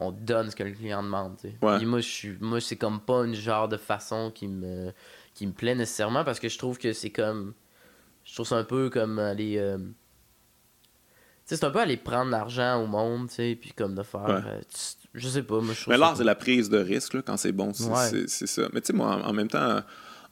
[0.00, 1.36] on donne ce que le client demande.
[1.62, 1.84] Ouais.
[1.84, 4.92] Moi, je suis, moi, c'est comme pas une genre de façon qui me,
[5.34, 7.54] qui me plaît nécessairement parce que je trouve que c'est comme.
[8.24, 9.56] Je trouve ça un peu comme aller.
[9.58, 9.84] euh, Tu
[11.44, 14.20] sais, c'est un peu aller prendre l'argent au monde, tu sais, puis comme de faire.
[14.24, 14.42] Ouais.
[14.46, 14.60] euh,
[15.14, 17.36] je sais pas, moi, je trouve Mais l'art, c'est la prise de risque là, quand
[17.36, 17.72] c'est bon.
[17.72, 18.26] C'est Ouais.
[18.28, 18.62] ça.
[18.72, 19.80] Mais tu sais, moi, en, en même temps,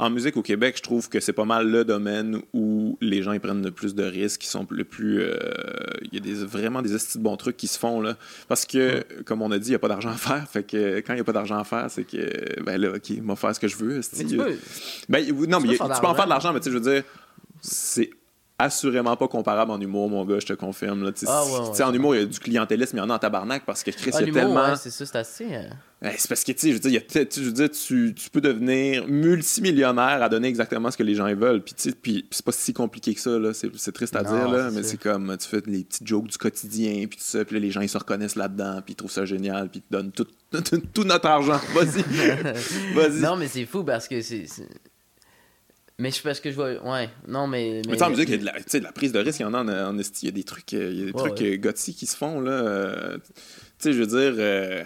[0.00, 3.32] en musique au Québec, je trouve que c'est pas mal le domaine où les gens
[3.32, 5.20] ils prennent le plus de risques, qui sont le plus.
[5.22, 5.36] euh,
[6.02, 8.00] Il y a des, vraiment des estis de bons trucs qui se font.
[8.00, 8.16] là.
[8.46, 10.48] Parce que, comme on a dit, il n'y a pas d'argent à faire.
[10.48, 13.10] Fait que quand il n'y a pas d'argent à faire, c'est que, ben là, OK,
[13.22, 14.00] moi faire ce que je veux.
[14.18, 14.56] Mais tu peux.
[15.08, 16.78] Ben, non, Tu mais peux tu peux en faire de l'argent, mais tu sais, je
[16.78, 17.02] veux dire,
[17.60, 18.10] c'est
[18.60, 21.04] assurément pas comparable en humour, mon gars, je te confirme.
[21.04, 21.10] Là.
[21.26, 23.64] Ah, ouais, en humour, il y a du clientélisme, il y en a en tabarnak
[23.64, 24.64] parce que Chris, Ah, il y a tellement.
[24.70, 25.46] ouais, c'est ça, c'est assez.
[25.46, 25.68] Ouais,
[26.00, 28.14] c'est parce que, tu sais, je veux dire, y a tu, je veux dire, tu,
[28.14, 31.62] tu peux devenir multimillionnaire à donner exactement ce que les gens veulent.
[31.62, 33.52] Puis, tu sais, puis c'est pas si compliqué que ça, là.
[33.52, 36.28] C'est, c'est triste à Non, dire, là, mais c'est comme, tu fais les petites jokes
[36.28, 38.96] du quotidien, puis tout ça, puis là, les gens, ils se reconnaissent là-dedans, puis ils
[38.96, 41.60] trouvent ça génial, puis ils te donnent tout, tout, tout notre argent.
[41.74, 42.02] Vas-y.
[42.94, 43.20] Vas-y.
[43.20, 44.46] Non, mais c'est fou parce que c'est.
[45.98, 46.74] Mais je parce que je vois.
[46.88, 47.82] Ouais, non, mais.
[47.86, 49.10] Mais tu sais, en musique, il y a de la, tu sais, de la prise
[49.10, 49.98] de risque, il y en a en, en.
[49.98, 51.54] Il y a des trucs, euh, il y a des Ouais, trucs ouais.
[51.54, 52.52] euh, gothiques qui se font, là.
[52.52, 53.32] euh, tu
[53.80, 54.34] sais, je veux dire...
[54.38, 54.84] euh,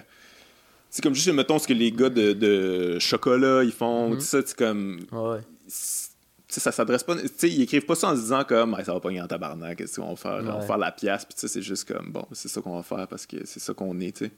[0.92, 4.14] c'est comme juste, mettons, ce que les gars de, de chocolat, ils font, Mhm.
[4.18, 5.00] tout ça, c'est comme...
[5.10, 5.40] Ouais, ouais.
[5.66, 6.10] c'est-
[6.48, 7.16] tu sais, ça s'adresse pas...
[7.16, 9.26] Tu sais, ils écrivent pas ça en se disant comme hey, «ça va pas en
[9.26, 10.40] tabarnak, qu'est-ce qu'on va faire?
[10.42, 12.76] On va faire la pièce.» Puis tu sais, c'est juste comme «bon, c'est ça qu'on
[12.76, 14.30] va faire parce que c'est ça qu'on est, tu sais.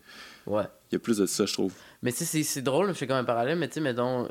[0.46, 0.62] Ouais.
[0.92, 1.72] Il y a plus de ça, je trouve.
[2.02, 4.28] Mais tu sais, c'est- c'est drôle, je fais comme un parallèle, mais tu sais, mettons.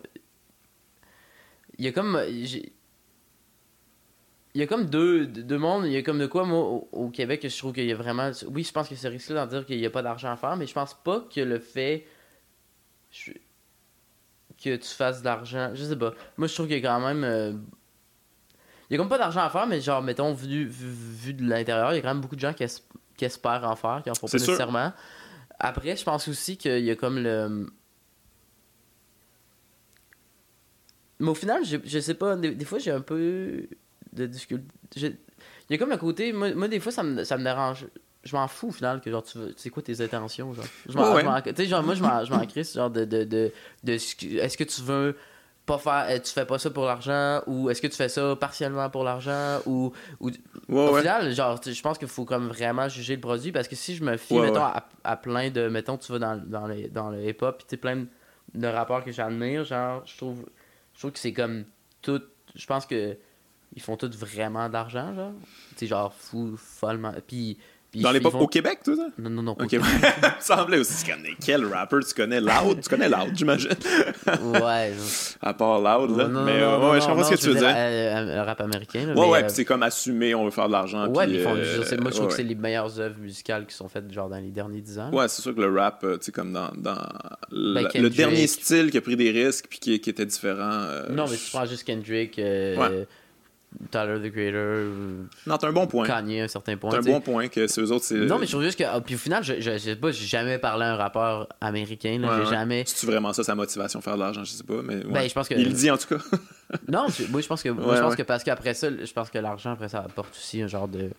[1.77, 2.17] Il y a comme.
[2.43, 2.71] j'ai-
[4.55, 5.85] Il y a comme deux, deux mondes.
[5.87, 7.95] Il y a comme de quoi, moi, au, au Québec, je trouve qu'il y a
[7.95, 8.29] vraiment.
[8.49, 10.55] Oui, je pense que c'est risqué d'en dire qu'il n'y a pas d'argent à faire,
[10.55, 12.05] mais je pense pas que le fait.
[13.13, 13.31] Je-
[14.63, 15.71] Que tu fasses de l'argent.
[15.73, 16.13] Je sais pas.
[16.37, 17.23] Moi, je trouve qu'il y a quand même.
[17.23, 17.53] euh,
[18.89, 21.43] Il y a comme pas d'argent à faire, mais genre, mettons, vu, vu, vu de
[21.47, 22.81] l'intérieur, il y a quand même beaucoup de gens qui, es-
[23.17, 24.39] qui espèrent en faire, qui en font pas sûr.
[24.39, 24.93] nécessairement.
[25.59, 27.67] Après, je pense aussi qu'il y a comme le.
[31.19, 33.67] Mais au final, je, je sais pas, des, des fois j'ai un peu
[34.11, 34.65] de difficulté.
[34.97, 35.15] Il
[35.69, 37.87] y a comme un côté, moi, moi, des fois ça me, ça me dérange.
[38.23, 39.53] Je m'en fous au final que genre tu veux.
[39.57, 42.01] C'est quoi tes intentions genre Je m'en- Ouais, je m'en- Tu sais, genre moi je
[42.03, 43.03] m'en je m'en crisse genre de.
[43.05, 43.51] de, de,
[43.87, 45.17] est-ce que tu veux
[45.65, 46.05] pas faire.
[46.09, 49.03] euh, Tu fais pas ça pour l'argent ou est-ce que tu fais ça partiellement pour
[49.03, 49.91] l'argent ou.
[50.21, 50.29] ou
[50.69, 51.01] Ouais, au ouais.
[51.01, 54.03] final, genre, je pense qu'il faut comme vraiment juger le produit parce que si je
[54.03, 54.63] me fie, mettons.
[54.63, 55.67] À, à plein de.
[55.67, 58.05] Mettons, tu vas dans, dans, le, dans le hip-hop, puis tu plein
[58.53, 60.45] de, rapports que j'admire, genre, je trouve,
[60.93, 61.65] je trouve que c'est comme
[62.01, 62.21] tout.
[62.55, 63.17] Je pense que
[63.75, 65.33] ils font tous vraiment de l'argent, genre.
[65.71, 67.11] Tu sais, genre, fou, follement.
[67.27, 67.57] Puis.
[68.01, 69.07] Dans les pop au Québec, tout ça?
[69.19, 69.55] Non, non, non.
[69.55, 69.85] pas Ok, il me
[70.39, 71.03] semblait aussi.
[71.05, 72.41] Tu connais quel rapper tu connais?
[72.41, 72.81] Loud?
[72.81, 73.69] Tu connais Loud, j'imagine.
[74.61, 74.93] Ouais.
[75.41, 76.27] À part Loud, là.
[76.27, 77.73] non, mais non, euh, non, ouais, non, je comprends ce que tu veux dire.
[77.75, 79.13] euh, Le rap américain, là.
[79.13, 81.07] Ouais, mais, ouais, euh, c'est comme assumé, on veut faire de l'argent.
[81.07, 83.65] Ouais, puis, font, euh, sais, moi je trouve ouais, que c'est les meilleures œuvres musicales
[83.65, 85.09] qui sont faites genre dans les derniers 10 ans.
[85.11, 86.97] Ouais, c'est sûr que le rap, euh, tu sais, comme dans, dans
[87.51, 88.15] le Ben, Kendrick.
[88.15, 90.69] dernier style qui a pris des risques puis qui, qui était différent.
[90.71, 93.07] euh, Non, mais je- tu prends juste Kendrick, euh, Ouais.
[93.91, 94.85] Tyler the Creator,
[95.47, 96.05] Non, t'as un bon point.
[96.07, 96.91] Kanye à un certain point.
[96.91, 98.15] T'as un bon point que c'est eux autres, c'est.
[98.15, 98.83] Non, mais je trouve juste que.
[98.83, 101.47] ah, puis au final, je, je, je sais pas, j'ai jamais parlé à un rappeur
[101.61, 102.17] américain.
[102.19, 102.49] Là, Ouais, j'ai ouais.
[102.55, 102.83] jamais.
[102.85, 104.97] C'est-tu vraiment ça, sa motivation, faire de l'argent, je sais pas, mais.
[105.05, 105.11] ouais.
[105.11, 105.53] Ben, je pense que.
[105.55, 106.23] Il le dit en tout cas.
[106.87, 109.29] Non, je, moi, je pense que, moi, je pense que parce qu'après ça, je pense
[109.29, 111.11] que l'argent, après ça, apporte aussi un genre de.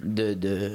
[0.00, 0.34] de.
[0.34, 0.70] de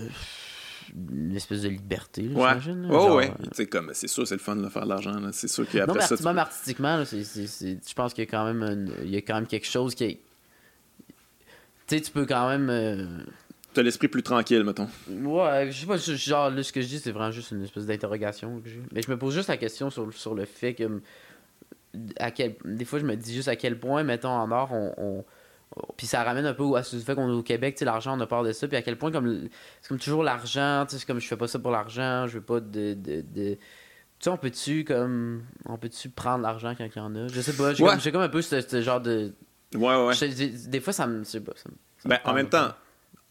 [0.94, 2.50] une espèce de liberté, là, Ouais.
[2.62, 2.82] j'imagine.
[2.84, 2.88] là.
[2.90, 3.32] Ouais, Genre, ouais.
[3.60, 5.30] euh, comme, c'est sûr, c'est le fun de faire de l'argent, là.
[5.32, 6.24] C'est sûr Non, qu'après mais ça.
[6.30, 9.10] même artistiquement, là, c'est, c'est- c'est- je pense qu'il y a quand même, une- il
[9.10, 10.20] y a quand même quelque chose qui est.
[11.92, 12.70] Tu sais, tu peux quand même.
[12.70, 13.06] euh,
[13.74, 14.88] Tu as l'esprit plus tranquille, mettons.
[15.10, 17.86] Ouais, je sais pas, genre, là, ce que je dis, c'est vraiment juste une espèce
[17.86, 18.82] d'interrogation que j'ai.
[18.94, 21.02] Mais je me pose juste la question sur, le- sur le fait que.
[22.18, 24.94] À quel, des fois, je me dis juste à quel point, mettons, en or, on.
[24.98, 25.26] on-
[25.98, 28.18] puis ça ramène un peu à ce fait qu'on est au Québec, tu sais, l'argent,
[28.18, 28.70] on a peur de ça.
[28.70, 29.50] Puis à quel point, comme.
[29.82, 32.36] C'est comme toujours l'argent, tu sais, c'est comme je fais pas ça pour l'argent, je
[32.38, 32.94] veux pas de.
[32.94, 33.58] de, de- tu
[34.22, 35.44] sais, on peut-tu, comme.
[35.66, 37.28] On peut-tu prendre l'argent quand il y en a?
[37.28, 38.12] Je sais pas, j'ai Ouais.
[38.14, 39.34] comme, un peu ce, ce genre de.
[39.76, 40.14] Ouais, ouais.
[40.14, 41.20] je- des, des fois, ça me.
[41.24, 42.74] je sais pas, ça me- ça me Ben, en même temps,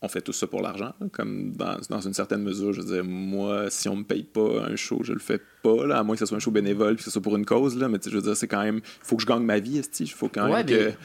[0.03, 2.72] on fait tout ça pour l'argent, comme dans, dans une certaine mesure.
[2.72, 5.86] Je veux dire, moi, si on me paye pas un show, je le fais pas,
[5.86, 7.45] là, à moins que ce soit un show bénévole puis que ce soit pour une
[7.45, 8.76] cause, là, mais tu sais, je veux dire, c'est quand même.
[8.76, 9.82] Il faut que je gagne ma vie.
[10.01, 10.72] Il faut quand même Ouais, que.
[10.72, 10.97] mais-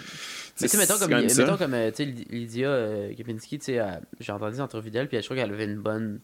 [0.61, 3.65] Mais tu sais, mettons comme, mettons comme euh, tu sais, Lyd- Lydia euh, Kepinski, tu
[3.65, 6.21] sais, elle- j'ai entendu des entrevues d'elle, puis je trouve qu'elle avait une bonne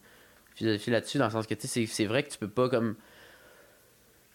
[0.54, 2.70] philosophie là-dessus, dans le sens que, tu sais, c'est- c'est vrai que tu peux pas
[2.70, 2.94] comme.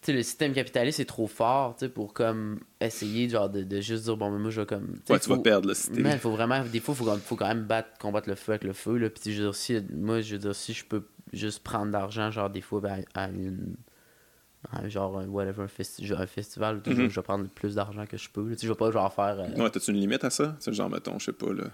[0.02, 4.16] Sais, le système capitaliste est trop fort, pour comme essayer genre de, de juste dire
[4.16, 6.62] bon mais moi je vais comme Ouais, tu vas perdre, si t'es- Man, faut vraiment
[6.64, 9.10] des fois faut, quand- faut quand même battre combattre le feu avec le feu là
[9.10, 11.92] puis je veux dire si moi je veux dire si je peux juste prendre de
[11.92, 13.76] l'argent genre des fois ben, à une
[14.72, 17.74] à genre un whatever un, festi- genre un festival sais, je- vais prendre le plus
[17.74, 18.56] d'argent que je peux là.
[18.60, 20.56] je vais pas genre faire euh, Ouais, t'as-tu une limite à ça?
[20.58, 21.64] Sais, genre, mettons, je sais pas, là,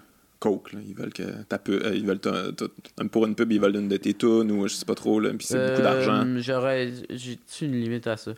[0.44, 3.50] Coke, là, ils veulent que ta pu- euh, ils veulent ta- ta- pour une pub,
[3.50, 5.80] ils veulent une de tes tunes ou je sais pas trop, là, puis c'est beaucoup
[5.80, 6.26] euh, d'argent.
[6.36, 8.34] j'aurais j'ai une limite à ça?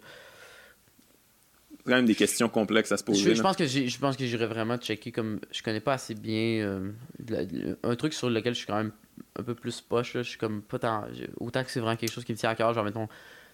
[1.78, 3.30] C'est quand même des questions complexes à se poser.
[3.30, 6.14] Je, je pense que je pense que j'irais vraiment checker comme je connais pas assez
[6.14, 6.90] bien euh,
[7.28, 7.42] la-
[7.90, 8.92] un truc sur lequel je suis quand même
[9.36, 11.04] un peu plus poche là, je suis comme pas tant
[11.38, 13.08] autant que c'est vraiment quelque chose qui me tient à cœur genre mettons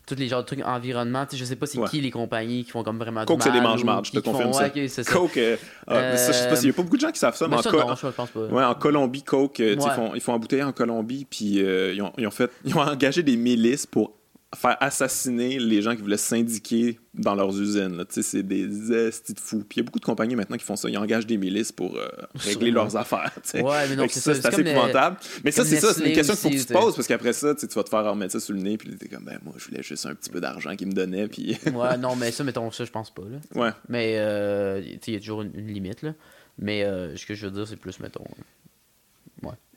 [0.06, 1.88] tous les genres de trucs environnement tu sais je sais pas c'est Ouais.
[1.88, 4.10] qui les compagnies qui font comme vraiment Coke, du c'est des mal mange-marde, ou je
[4.12, 5.04] te font- confirme ouais, ça.
[5.04, 5.56] Coke, euh,
[5.88, 7.46] mais ça, je sais pas s'il y a pas beaucoup de gens qui savent ça,
[7.46, 9.80] mais, mais en, ça Co- non je pense pas ouais, en Colombie, Coke, euh, ils
[9.90, 12.80] font, ils font embouteiller en Colombie, puis euh, ils, ont, ils ont fait, ils ont
[12.80, 14.12] engagé des milices pour
[14.54, 18.04] faire assassiner les gens qui voulaient syndiquer dans leurs usines.
[18.10, 19.64] c'est des estis de fous.
[19.68, 20.88] Puis il y a beaucoup de compagnies maintenant qui font ça.
[20.90, 23.32] Ils engagent des milices pour euh, régler leurs affaires.
[23.54, 25.16] Ouais, mais non, c'est ça, c'est assez les- épouvantable.
[25.44, 27.32] Mais ça, c'est ça, c'est une question qu'il faut que tu te poses parce qu'après
[27.32, 29.54] ça, tu vas te faire remettre ça sur le nez, puis t'es comme, ben moi,
[29.56, 31.56] je voulais juste un petit peu d'argent qu'ils me donnaient, puis.
[31.74, 33.70] ouais non mais ça mettons ça je pense pas là ouais.
[33.88, 36.14] mais euh, il y a toujours une, une limite là
[36.58, 38.24] mais euh, ce que je veux dire c'est plus mettons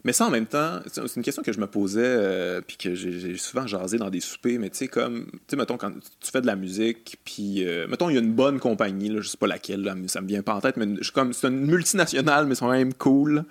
[0.06, 2.94] Mais ça, en même temps, c'est une question que je me posais, euh, puis que
[2.94, 6.32] j'ai souvent jasé dans des soupers, mais tu sais, comme, tu sais, mettons, quand tu
[6.32, 9.28] fais de la musique, puis, euh, mettons, il y a une bonne compagnie, là, je
[9.28, 11.66] sais pas laquelle, là, ça me vient pas en tête, mais je comme, c'est une
[11.66, 13.46] multinationale, mais ils sont quand même cool.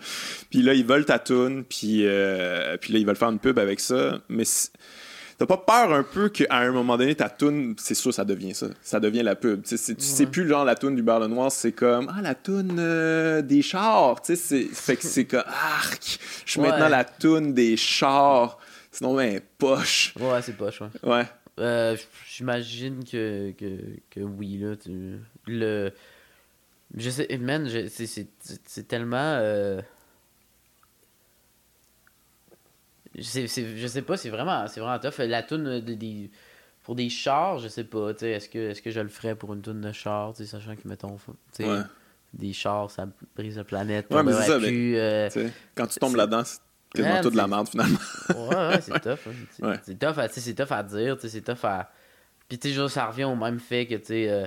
[0.50, 3.58] Puis là, ils veulent ta tune, puis, euh, puis là, ils veulent faire une pub
[3.58, 4.44] avec ça, mais
[5.38, 8.54] T'as pas peur un peu qu'à un moment donné, ta toune, c'est sûr, ça devient
[8.54, 8.66] ça.
[8.82, 9.62] Ça devient la pub.
[9.62, 12.22] Tu sais, c'est- tu sais plus genre la toune du le Noir, c'est comme Ah,
[12.22, 14.20] la toune euh, des chars.
[14.22, 16.68] Tu sais, c'est- fait que c'est comme Arc, je suis Ouais.
[16.68, 18.58] maintenant la toune des chars.
[18.92, 20.14] Sinon, ben, poche.
[20.20, 21.24] ouais c'est pas ouais Ouais.
[21.60, 21.96] Euh,
[22.28, 23.78] J'imagine que, que,
[24.10, 24.74] que oui, là.
[24.76, 25.90] Tu, le.
[26.96, 27.68] Je sais, man,
[28.66, 29.16] c'est tellement.
[29.40, 29.80] euh,
[33.20, 35.18] c'est- c'est- je sais pas, c'est vraiment, c'est vraiment tough.
[35.18, 36.28] La toune de.
[36.82, 39.62] Pour des chars, je sais pas, est-ce que, est que je le ferais pour une
[39.62, 41.80] toune de chars, sachant que, mettons, faut- tu sais, Ouais.
[42.34, 44.06] des chars, ça brise la planète.
[44.10, 44.50] Ouais, mais c'est
[44.98, 46.58] euh, quand tu tombes là-dedans, c'est
[46.94, 47.98] quasiment Man, toute de la merde finalement.
[48.36, 49.18] Ouais, ouais, c'est tough.
[49.62, 49.76] hein.
[49.82, 51.90] C'est tough, à- c'est tough à dire, c'est tough à.
[52.48, 54.28] Puis, tu sais, ça revient au même fait que, tu sais.
[54.28, 54.46] euh,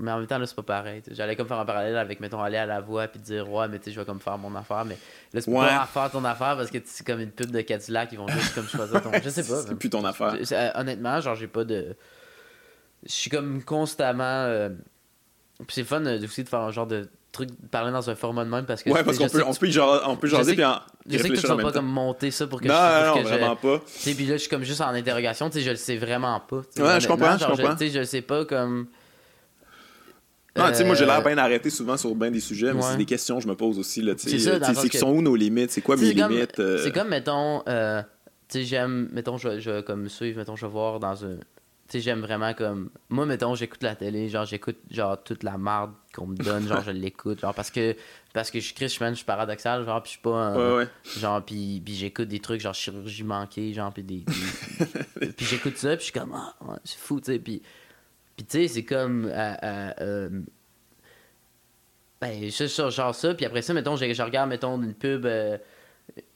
[0.00, 1.02] Mais en même temps, là, c'est pas pareil.
[1.10, 3.78] J'allais comme faire un parallèle avec, mettons, aller à la voix puis dire, ouais, mais
[3.78, 4.84] tu sais, je vais comme faire mon affaire.
[4.84, 4.96] Mais
[5.32, 5.66] là, c'est Ouais.
[5.66, 8.54] pas faire ton affaire parce que c'est comme une pub de Cadillac, ils vont juste
[8.54, 9.10] comme choisir ton.
[9.22, 9.62] Je sais pas.
[9.66, 10.34] c'est plus ton affaire.
[10.74, 11.96] Honnêtement, genre, j'ai pas de.
[13.06, 14.22] Je suis comme constamment.
[14.24, 14.70] euh,
[15.58, 18.14] Puis c'est fun euh, aussi de faire un genre de truc, de parler dans un
[18.14, 18.90] format de même parce que.
[18.90, 20.80] Ouais, parce qu'on je peut, on peut, jaser- on peut je jaser sais puis en
[21.08, 23.22] Je sais que tu vas pas comme monter ça pour que Non, je non, non,
[23.22, 23.78] que je- vraiment pas.
[23.86, 25.96] tu sais, puis là, je suis comme juste en interrogation, tu sais, je le sais
[25.96, 26.56] vraiment pas.
[26.78, 27.72] Ouais, je comprends, je genre, comprends.
[27.76, 28.88] Tu sais, je le sais pas comme.
[30.56, 32.80] Non, tu sais, moi, j'ai l'air Euh, bien arrêté souvent sur bien des sujets, mais
[32.82, 32.88] Ouais.
[32.92, 34.02] c'est des questions que je me pose aussi.
[34.02, 34.14] là.
[34.16, 35.70] C'est ça, C'est que- qui sont où nos limites?
[35.72, 36.58] C'est quoi mes comme- limites?
[36.60, 38.02] euh, C'est comme, mettons, euh,
[38.48, 41.36] tu sais, j'aime, mettons, je, je comme suivre, mettons, je vais voir dans un.
[41.86, 42.88] Tu sais, j'aime vraiment comme.
[43.10, 46.80] Moi, mettons, j'écoute la télé, genre, j'écoute, genre, toute la marde qu'on me donne, genre,
[46.82, 47.94] je l'écoute, genre, parce que,
[48.32, 50.30] parce que je suis Chris, man, je suis paradoxal, genre, puis je suis pas.
[50.36, 50.88] un- Ouais, ouais.
[51.18, 54.24] Genre, puis, puis j'écoute des trucs, genre, chirurgie manquée, genre, puis des.
[55.20, 57.60] des- puis j'écoute ça, puis je suis comme, ah, c'est fou, tu sais, puis.
[58.36, 59.26] Puis, tu sais, c'est comme.
[59.26, 60.28] euh, euh, euh,
[62.20, 65.26] ben, genre ça, puis après ça, mettons, je, je regarde, mettons, une pub.
[65.26, 65.58] euh,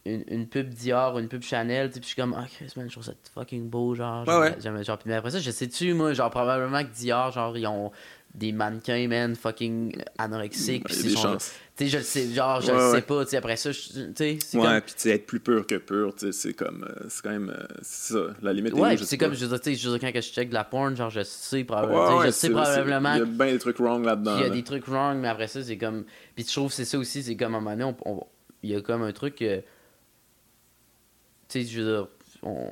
[0.05, 2.93] une, une pub Dior, une pub Chanel, puis je suis comme, ah, Chris, man, je
[2.93, 4.27] trouve ça fucking beau, genre.
[4.27, 4.85] Ouais, genre, ouais.
[4.85, 7.93] genre, mais après ça, je sais-tu, moi, genre, probablement que Dior, genre, ils ont
[8.39, 11.53] des mannequins, man, fucking anorexiques, Il c'est des sont- chances.
[11.77, 13.03] Tu sais, je le sais, genre, je Ouais, le sais ouais.
[13.03, 13.77] pas, tu sais, après ça, tu
[14.17, 14.81] sais, c'est Ouais, comme.
[14.81, 16.85] puis tu sais, être plus pur que pur, tu sais, c'est comme.
[16.89, 17.51] euh, c'est quand même.
[17.51, 20.11] euh, c'est ça, la limite est Ouais, puis sais c'est comme, je veux dire, quand
[20.15, 22.57] je check de la porn, genre, je sais Ouais, probablement, ouais, je sais Il y
[22.57, 24.33] a bien des trucs wrong là-dedans.
[24.35, 24.55] qu'il y a là.
[24.55, 26.05] des trucs wrong, mais après ça, c'est comme.
[26.35, 28.27] Puis je trouve que c'est ça aussi, c'est comme à un moment donné, on- on-
[28.63, 29.59] il y a comme un truc que.
[31.49, 32.09] Tu sais, je veux dire,
[32.43, 32.67] on...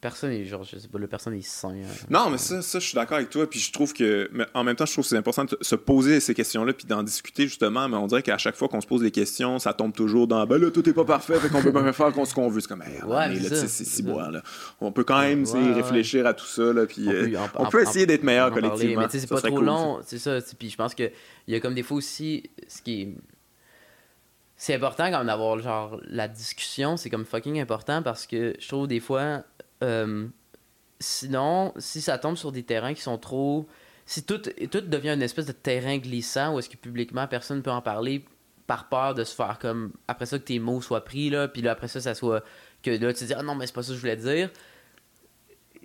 [0.00, 1.70] personne est, genre, je sais pas, le personne est sain.
[1.70, 2.06] hein.
[2.08, 3.48] Non, mais ça, ça, je suis d'accord avec toi.
[3.50, 5.74] Puis je trouve que, mais en même temps, je trouve que c'est important de se
[5.74, 7.88] poser ces questions-là puis d'en discuter justement.
[7.88, 10.46] Mais on dirait qu'à chaque fois qu'on se pose des questions, ça tombe toujours dans
[10.46, 12.60] ben là, tout est pas parfait, fait qu'on peut pas faire ce qu'on veut.
[12.60, 14.08] C'est comme, hey, Ouais, c'est là, c'est c'est si ça.
[14.08, 14.42] bois, là.
[14.80, 15.72] On peut quand même Ouais, ouais.
[15.72, 16.86] réfléchir à tout ça, là.
[16.86, 17.26] Puis On euh,
[17.70, 19.00] peut, on essayer d'être meilleur collectivement.
[19.02, 20.38] Mais tu sais, c'est pas trop cool, long, c'est ça.
[20.58, 21.10] Puis je pense qu'il
[21.48, 23.08] y a comme des fois aussi, ce qui est.
[24.56, 28.68] C'est important quand même d'avoir genre la discussion, c'est comme fucking important parce que je
[28.68, 29.42] trouve des fois.
[29.82, 30.26] Euh,
[31.00, 33.66] sinon, si ça tombe sur des terrains qui sont trop.
[34.06, 37.62] Si tout, tout devient une espèce de terrain glissant où est-ce que publiquement personne ne
[37.62, 38.24] peut en parler
[38.66, 39.92] par peur de se faire comme.
[40.08, 42.42] Après ça, que tes mots soient pris, là, puis là, après ça, ça soit.
[42.82, 44.50] Que là, tu te dis, ah non, mais c'est pas ça que je voulais dire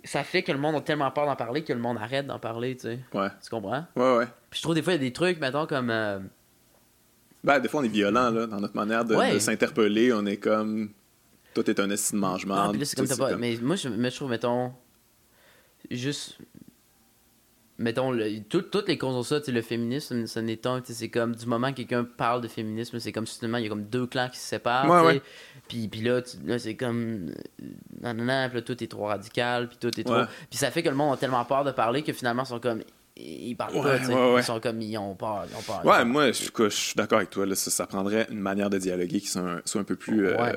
[0.06, 2.38] ça fait que le monde a tellement peur d'en parler que le monde arrête d'en
[2.38, 2.98] parler, tu sais.
[3.14, 3.28] Ouais.
[3.42, 3.86] Tu comprends?
[3.96, 4.26] Ouais, ouais.
[4.50, 5.88] Puis je trouve des fois, il y a des trucs, mettons, comme.
[5.88, 6.18] euh,
[7.42, 9.32] Ben, des fois, on est violent, là, dans notre manière de, Ouais.
[9.32, 10.12] de s'interpeller.
[10.12, 10.90] On est comme.
[11.54, 12.54] Toi, t'es un estime de mangement.
[12.56, 13.36] Ah, puis là, c'est comme t'as pas.
[13.36, 14.72] Mais moi, je, mais je trouve, mettons.
[15.90, 16.38] Juste.
[17.76, 20.80] Mettons, le- tout- toutes les causes ont ça, tu sais, le féminisme, ça n'est un,
[20.80, 23.64] tu sais, c'est comme du moment que quelqu'un parle de féminisme, c'est comme soudainement, il
[23.64, 25.22] y a comme deux clans qui se séparent, Ouais, ouais.
[25.66, 27.32] Puis, puis là, tu- là c'est comme.
[28.00, 30.14] Non, non, non, puis là, tout est trop radical, puis tout est trop.
[30.48, 32.60] Puis ça fait que le monde a tellement peur de parler que finalement, ils sont
[32.60, 32.82] comme.
[33.16, 34.14] Ils parlent pas, Ouais, tu sais.
[34.14, 34.40] ouais, ouais.
[34.40, 34.80] Ils sont comme.
[34.80, 35.44] Ils ont peur.
[35.48, 35.84] Ils ont peur.
[35.86, 37.46] Ouais, moi, je, suis d'accord avec toi.
[37.46, 40.26] Là, ça, ça prendrait une manière de dialoguer qui soit un, soit un peu plus
[40.26, 40.52] euh,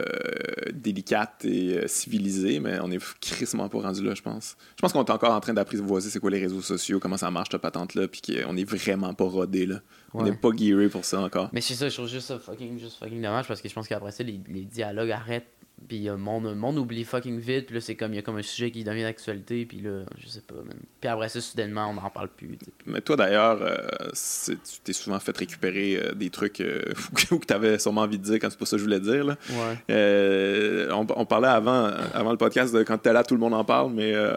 [0.74, 4.58] délicate et euh, civilisée, mais on est crissement pas rendu là, je pense.
[4.76, 7.30] Je pense qu'on est encore en train d'apprivoiser c'est quoi les réseaux sociaux, comment ça
[7.30, 9.82] marche, ta patente-là, puis qu'on est vraiment pas rodé, là.
[10.14, 11.50] On n'est pas gearé pour ça encore.
[11.54, 13.88] Mais c'est ça, je trouve juste ça fucking, juste fucking dommage parce que je pense
[13.88, 15.52] qu'après ça, les, les dialogues arrêtent.
[15.88, 17.68] Puis le monde, le monde oublie fucking vite.
[17.68, 19.66] Puis là, c'est comme, il y a comme un sujet qui devient d'actualité.
[19.66, 20.76] Puis là, je sais pas, man.
[21.00, 22.58] Puis après ça, soudainement, on n'en parle plus.
[22.58, 22.66] tu.
[22.86, 23.78] Mais toi, d'ailleurs, euh,
[24.14, 26.82] tu t'es souvent fait récupérer euh, des trucs euh,
[27.32, 29.24] ou que t'avais sûrement envie de dire quand c'est pas ça que je voulais dire,
[29.24, 29.38] là.
[29.50, 29.78] Ouais.
[29.92, 33.54] Euh, on, on parlait avant, avant le podcast de quand t'es là, tout le monde
[33.54, 34.36] en parle, mais euh,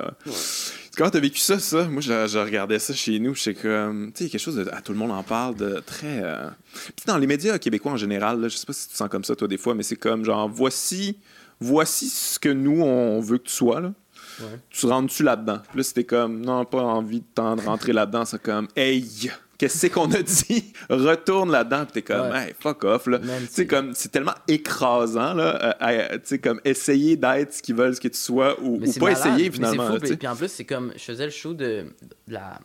[1.00, 1.84] comment t'as vécu ça, ça?
[1.84, 4.32] Moi, je, je regardais ça chez nous, je sais comme, tu sais, il y a
[4.32, 6.22] quelque chose de, ah, tout le monde en parle, de très...
[6.22, 6.46] euh,
[6.94, 9.08] Puis dans les médias québécois en général, là, je sais pas si tu te sens
[9.08, 11.16] comme ça, toi, des fois, mais c'est comme, genre, voici,
[11.58, 13.94] voici ce que nous, on veut que tu sois, là.
[14.40, 14.58] Ouais.
[14.68, 15.60] Tu rentres-tu là-dedans?
[15.70, 19.30] Puis là, c'était comme, non, pas envie de t'en rentrer là-dedans, c'est comme, hey,
[19.60, 20.72] qu'est-ce qu'on a dit?
[20.90, 22.48] Retourne là-dedans, puis t'es comme, Ouais.
[22.48, 23.20] hey, fuck off, là.
[23.68, 25.76] Comme, c'est tellement écrasant, là.
[25.82, 29.10] euh, tu sais, comme, essayer d'être ce qu'ils veulent que tu sois ou, ou pas
[29.12, 29.88] malade, essayer, finalement.
[29.90, 31.84] là, puis, puis en plus, c'est comme, je faisais le show de,
[32.28, 32.58] de la.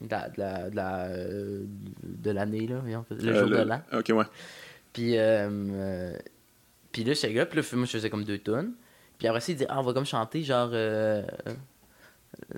[0.00, 3.80] De la- de la- de euh, l'année, là, voyons, le Euh, jour le- de l'an.
[3.92, 4.24] Ok, ouais.
[4.92, 6.12] Puis, euh,
[6.92, 8.72] puis là, j'étais là, puis là, moi, je faisais comme deux tonnes.
[9.18, 11.22] Puis après ça, il dit, ah, on va comme chanter, genre, euh,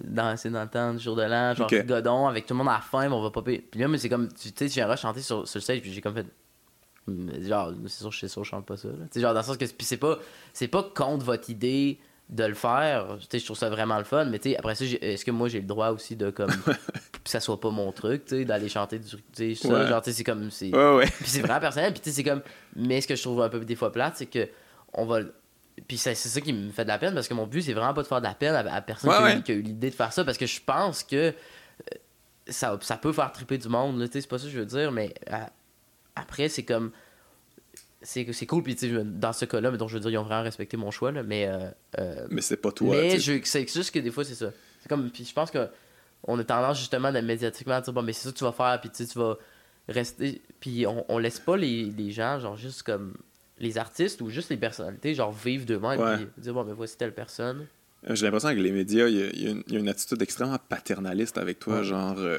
[0.03, 1.87] dans, c'est dans le temps du jour de l'an, genre, Ok.
[1.87, 3.59] Godon, avec tout le monde à la fin, mais on va popper.
[3.59, 6.01] Puis là, mais c'est comme, tu sais, j'ai chanter sur, sur le stage, puis j'ai
[6.01, 6.27] comme fait,
[7.43, 8.89] genre, c'est sûr, c'est sûr, je chante pas ça.
[8.89, 10.19] Tu sais, genre, dans le sens que, puis c'est pas,
[10.53, 11.99] c'est pas contre votre idée
[12.29, 14.75] de le faire, tu sais, je trouve ça vraiment le fun, mais tu sais, après
[14.75, 16.51] ça, est-ce que moi, j'ai le droit aussi de, comme,
[17.25, 19.87] que ça soit pas mon truc, tu sais, d'aller chanter du, tu sais, Ouais.
[19.87, 21.07] genre, tu sais, c'est comme, c'est Ouais, ouais.
[21.07, 22.43] puis c'est vraiment personnel puis tu sais c'est comme
[22.75, 24.49] mais ce que je trouve un peu des fois plate c'est que
[24.93, 25.21] on va
[25.89, 27.73] puis c'est c'est ça qui me fait de la peine parce que mon but c'est
[27.75, 29.43] vraiment pas de faire de la peine à, à personne Ouais, qui, a eu- ouais.
[29.43, 31.33] qui a eu l'idée de faire ça parce que je pense que euh,
[32.49, 34.67] ça, ça peut faire triper du monde tu sais c'est pas ça que je veux
[34.67, 35.37] dire mais euh,
[36.15, 36.93] après c'est comme
[38.03, 40.11] c'est c'est cool puis tu sais je- dans ce cas-là mais donc je veux dire
[40.11, 41.69] ils ont vraiment respecté mon choix là mais euh,
[41.99, 42.95] euh, Mais c'est pas toi.
[42.95, 44.51] mais je- c'est juste que des fois, c'est ça.
[44.81, 45.69] C'est comme, puis je pense que
[46.23, 48.53] on a tendance justement de médiatiquement à dire, bon, mais c'est ça que tu vas
[48.53, 49.37] faire, puis tu sais, tu vas
[49.89, 50.41] rester.
[50.61, 53.15] Puis on, on laisse pas les, les gens, genre juste comme
[53.59, 56.17] les artistes ou juste les personnalités, genre vivre d'eux-mêmes, Ouais.
[56.17, 57.67] puis dire, bon, mais voici telle personne.
[58.09, 59.89] Euh, J'ai l'impression que les médias, il y, a- y une- il y a une
[59.89, 61.85] attitude extrêmement paternaliste avec toi, Ouais.
[61.85, 62.39] genre euh,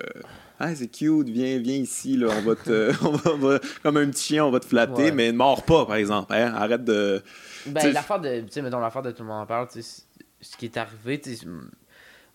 [0.59, 2.91] Ah, c'est cute, viens, viens ici, là, on va te.
[3.05, 5.11] on va, on va- comme un petit chien, on va te flatter, Ouais.
[5.11, 6.34] mais ne mords pas, par exemple.
[6.34, 7.22] hein, arrête de.
[7.68, 10.03] Ben, l'affaire de, tu sais, mettons, l'affaire de tout le monde en parle, tu sais,
[10.41, 11.36] ce qui est arrivé, tu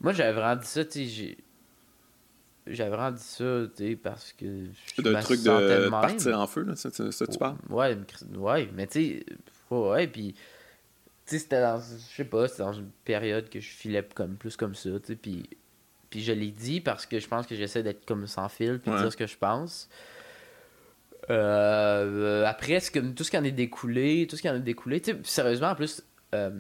[0.01, 1.37] moi, j'avais vraiment dit ça, tu sais.
[2.67, 4.45] J'avais vraiment dit ça, tu sais, parce que.
[4.45, 7.57] me truc de partir en feu, là, ça, ça, ça, tu parles?
[7.69, 7.97] Ouais,
[8.37, 9.27] ouais, mais tu sais,
[9.71, 10.41] ouais, puis tu
[11.27, 14.57] sais, c'était dans, je sais pas, c'était dans une période que je filais comme plus
[14.57, 15.49] comme ça, tu sais, puis
[16.11, 18.91] puis je l'ai dit parce que je pense que j'essaie d'être comme sans fil puis
[18.91, 19.03] de Ouais.
[19.03, 19.89] dire ce que je pense.
[21.31, 24.57] Euh, euh, après, ce que, tout ce qui en est découlé, tout ce qui en
[24.57, 26.03] est découlé, tu sais, sérieusement, en plus,
[26.35, 26.51] euh,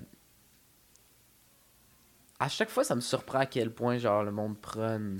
[2.42, 4.56] à chaque fois, ça me surprend à quel point, genre, le monde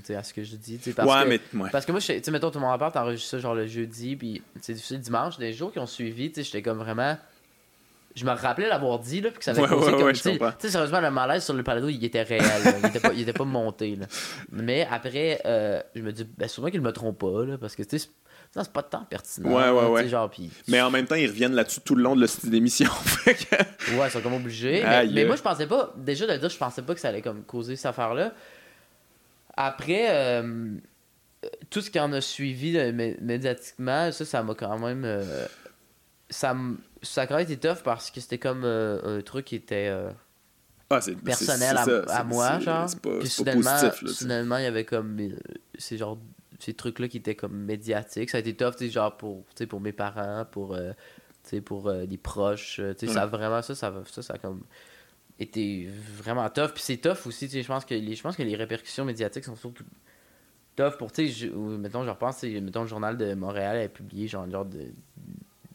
[0.03, 1.29] sais, à ce que je dis, parce ouais, que...
[1.53, 1.63] mais.
[1.63, 1.69] Ouais.
[1.71, 4.43] Parce que moi, tu sais, mettons, tout en parle, t'enregistres ça genre le jeudi, puis
[4.59, 5.37] c'est difficile le dimanche.
[5.37, 7.17] Des jours qui ont suivi, tu sais, j'étais comme vraiment.
[8.13, 10.07] Je me rappelais l'avoir dit, là, puis que ça avait Ouais, causé ouais, comme.
[10.07, 12.43] ouais, tu sais, sérieusement, le malaise sur le palado, il était réel,
[12.83, 14.05] il, était pas, il était pas monté, là.
[14.51, 17.83] Mais après, euh, je me dis, ben, sûrement qu'il me trompe pas, là, parce que,
[17.83, 18.09] tu sais,
[18.55, 19.49] non, c'est pas de temps pertinent.
[19.51, 20.07] Ouais, ouais, ouais.
[20.07, 20.29] Genre.
[20.67, 22.89] Mais en même temps, ils reviennent là-dessus tout le long de la style d'émission.
[23.25, 24.83] Ouais, ils sont comme obligés.
[25.11, 25.93] Mais, moi, je pensais pas.
[25.97, 28.31] Déjà, de le dire, je pensais pas que ça allait comme causer cette affaire-là.
[29.55, 30.69] Après, euh,
[31.69, 35.03] tout ce qui en a suivi euh, mé- médiatiquement, ça, ça m'a quand même.
[35.05, 35.45] euh,
[36.29, 36.55] ça,
[37.01, 39.93] ça a quand même été tough parce que c'était comme un truc qui était
[40.89, 42.89] Ah, c'est- personnel c'est- à, c'est c'est- moi, c'est- genre.
[42.89, 44.07] C'est pas, Puis c'est soudainement, positif, là.
[44.07, 45.35] c'est- soudainement, il y avait comme euh,
[45.77, 46.17] ces genre
[46.63, 48.29] ces trucs-là qui étaient comme médiatiques.
[48.29, 50.93] Ça a été tough, tu genre pour, pour mes parents, pour, euh,
[51.65, 52.79] pour euh, les proches.
[52.79, 54.63] euh, tu sais, ça a vraiment, ça, ça, ça, ça a comme
[55.39, 55.87] été
[56.17, 56.71] vraiment tough.
[56.73, 59.05] Puis c'est tough aussi, tu sais, je pense que les, je pense que les répercussions
[59.05, 59.83] médiatiques sont surtout
[60.75, 64.49] tough pour, tu sais, mettons, je repense, mettons, le journal de Montréal a publié genre,
[64.49, 64.87] genre de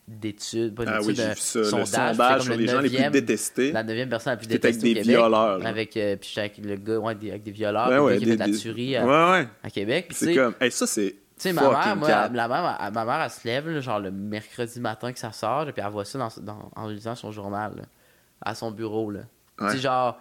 [0.09, 1.35] d'études, pas Ah oui, ça.
[1.35, 3.73] Sondage, sondage sur comme les le gens les plus détestés.
[3.73, 5.17] La neuvième personne la plus C'était avec détestée au des Québec.
[5.19, 5.67] violeurs.
[5.67, 8.25] Avec, euh, puis avec le gars ouais, avec des violeurs, Ouais, ouais, le gars qui
[8.25, 9.49] des- fait de la tuerie à, Ouais, ouais.
[9.63, 10.07] à Québec.
[10.11, 10.55] C'est sais, comme.
[10.61, 11.11] Hey, ça, c'est.
[11.11, 14.01] tu sais, ma mère, moi, la mère, elle- ma mère, elle se lève, là, genre
[14.01, 17.31] le mercredi matin que ça sort, puis elle voit ça dans, dans- en lisant son
[17.31, 17.83] journal, là,
[18.41, 19.11] à son bureau.
[19.11, 19.21] Là.
[19.61, 19.69] Ouais.
[19.71, 20.19] Tu sais, genre.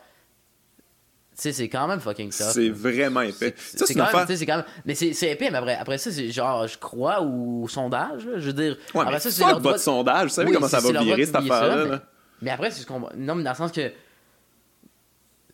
[1.39, 2.47] Sais, c'est quand même fucking tough.
[2.51, 3.53] C'est vraiment épais.
[3.57, 4.63] C'est quand, même- quand.
[4.85, 8.39] Mais c'est c'est épais, mais après, après ça, c'est genre, je crois au sondage, là,
[8.39, 8.75] je veux dire.
[8.95, 10.29] Ouais, après mais ça, c'est leur votre de- sondage.
[10.29, 12.01] Vous savez Oui, comment ça va virer, cette affaire-là?
[12.41, 13.01] mais- après, c'est ce qu'on.
[13.15, 13.91] Non, mais dans le sens que.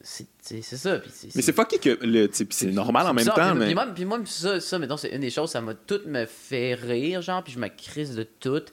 [0.01, 0.99] C'est ça.
[0.99, 1.97] Puis Mais c'est fucké que.
[2.05, 3.35] le- C'est normal en même bizarre.
[3.35, 3.65] temps, Puis, mais.
[3.67, 6.25] puis moi, puis moi, ça, ça, mettons, c'est une des choses, ça m'a tout me
[6.25, 8.63] fait rire, genre, puis je me crise de tout.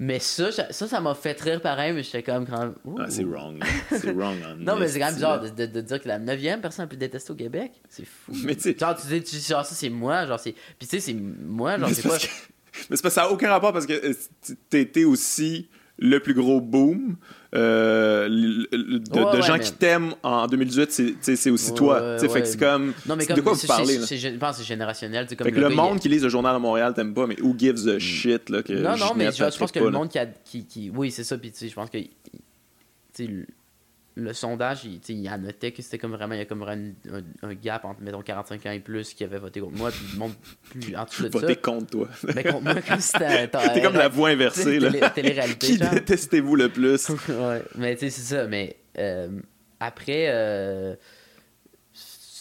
[0.00, 2.72] Mais ça, ça, ça m'a fait rire pareil, mais j'étais comme quand.
[2.98, 3.60] Ah, c'est wrong.
[3.90, 4.36] C'est wrong.
[4.60, 6.86] Non, mais c'est quand même bizarre de, de- de dire que la 9 personne la
[6.88, 7.72] plus détestée au Québec.
[7.88, 8.32] C'est fou.
[8.44, 8.76] Mais tu.
[8.78, 10.52] Genre, tu dis, genre, ça, c'est moi, genre, c'est.
[10.78, 12.10] Puis tu sais, c'est moi, genre, Mais c'est pas.
[12.10, 12.30] parce que-
[12.90, 15.68] mais c'est parce que ça n'a aucun rapport parce que euh, été aussi
[15.98, 17.16] le plus gros boom
[17.54, 18.98] euh, de, Ouais,
[19.32, 22.18] de ouais, gens qui t'aiment en 2018, c'est- aussi Ouais, toi.
[22.18, 22.92] Fait que c'est comme.
[23.06, 23.36] Non, mais comme.
[23.36, 23.98] de quoi vous parlez, Je
[24.36, 25.24] pense que c'est générationnel.
[25.24, 27.14] tu sais, Comme Fait que le il- monde qui lit le journal de Montréal t'aime
[27.14, 29.78] pas, mais who gives a shit, là, que Non, non, mais je, je pense que
[29.78, 30.26] pas, le monde qui a.
[30.26, 31.38] Qui, qui- oui, c'est ça.
[31.38, 31.98] Puis, tu sais, je pense que.
[34.18, 36.34] Le, sondage, il, il annotait que c'était comme vraiment.
[36.34, 39.24] Il y a comme vraiment un, un gap entre, mettons, 45 ans et plus qui
[39.24, 39.90] avait voté contre moi.
[39.90, 40.32] Puis le monde
[40.70, 41.38] plus en dessous de ça.
[41.38, 42.08] Voter contre toi.
[42.34, 43.48] Mais contre moi, comme si c'était.
[43.74, 44.90] T'es comme la voix inversée, là.
[44.90, 45.66] Télé- Télé-réalité.
[45.66, 47.08] Qui détestez-vous le plus?
[47.28, 48.46] ouais, mais tu sais, c'est ça.
[48.46, 49.28] Mais euh,
[49.80, 50.94] après, euh,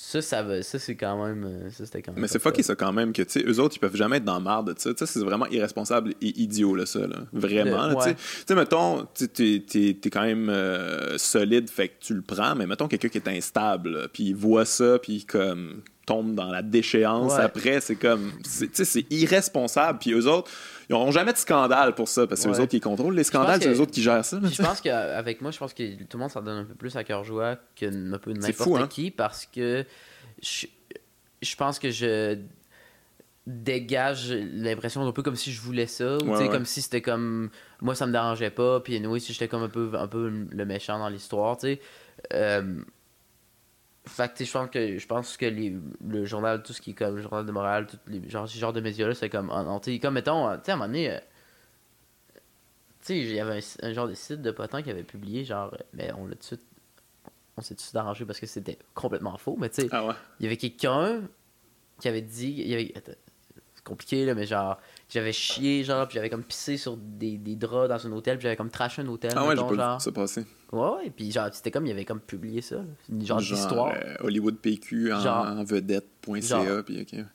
[0.10, 1.44] ça, ça, va- ça c'est quand même.
[1.44, 2.22] euh, Ça, c'était quand même.
[2.22, 2.76] Mais c'est fucké ça.
[2.76, 4.80] quand même que tu sais eux autres ils peuvent jamais être dans la marde de
[4.80, 4.94] ça.
[4.94, 7.18] Tu sais, c'est vraiment irresponsable et idiot là ça là.
[7.34, 7.90] Vraiment.
[7.96, 8.14] Ouais.
[8.16, 12.68] Tu sais mettons t'es, t'es quand même euh, solide fait que tu le prends mais
[12.68, 17.34] mettons quelqu'un qui est instable puis il voit ça puis comme tombe dans la déchéance
[17.34, 17.42] Ouais.
[17.42, 20.50] après c'est comme c'est, tu sais, c'est irresponsable puis eux autres
[20.90, 22.58] ils n'auront jamais de scandale pour ça parce que c'est Ouais.
[22.60, 24.40] eux autres qui contrôlent les scandales c'est eux autres qui gèrent ça.
[24.44, 26.96] je pense qu'avec moi, je pense que tout le monde s'en donne un peu plus
[26.96, 28.88] à cœur joie que n'importe hein?
[28.88, 29.86] qui parce que
[30.42, 30.68] je,
[31.42, 32.38] je pense que je
[33.46, 36.50] dégage l'impression un peu comme si je voulais ça ou Ouais, ouais.
[36.50, 37.50] comme si c'était comme
[37.82, 40.66] moi ça me dérangeait pas puis oui si j'étais comme un peu un peu le
[40.66, 41.80] méchant dans l'histoire tu sais
[42.34, 42.82] Euh,
[44.08, 45.76] fait que je pense que je pense que les,
[46.08, 48.58] le journal tout ce qui est comme le journal de morale tout les genre ce
[48.58, 50.74] genre de médias là c'est comme ah non, tu sais, comme mettons tu sais à
[50.74, 51.20] un moment donné euh,
[53.02, 55.46] tu sais, il y avait un, un genre de site de potin qui avait publié,
[55.46, 56.62] genre, euh, mais on l'a tout de suite.
[57.56, 60.06] On s'est tout de suite arrangé parce que c'était complètement faux, mais tu sais, Ah
[60.06, 60.14] ouais.
[60.40, 61.22] il y avait quelqu'un
[62.02, 62.54] qui avait dit.
[62.58, 63.14] Il y avait, attends,
[63.76, 64.78] c'est compliqué, là, mais genre,
[65.10, 68.44] j'avais chié, genre, puis j'avais comme pissé sur des, des draps dans un hôtel, puis
[68.44, 69.32] j'avais comme trashé un hôtel.
[69.36, 70.02] Ah ouais, j'ai mettons, pas genre.
[70.02, 70.46] ça passer.
[70.72, 72.84] Ouais, ouais, puis genre, c'était comme, il avait comme publié ça, là.
[73.26, 73.94] genre, d'histoire.
[73.96, 77.26] euh, Hollywood PQ en, vedette.ca puis ok.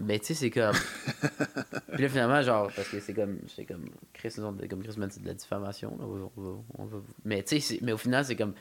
[0.00, 0.74] Mais tu sais, c'est comme.
[1.92, 3.38] puis là, finalement, genre, parce que c'est comme.
[3.54, 3.84] C'est comme.
[4.12, 5.90] Chris, comme Chris m'a dit de la diffamation.
[5.98, 8.34] Là, on va- on va- on va- mais tu sais, c'est- mais au final, c'est
[8.34, 8.52] comme.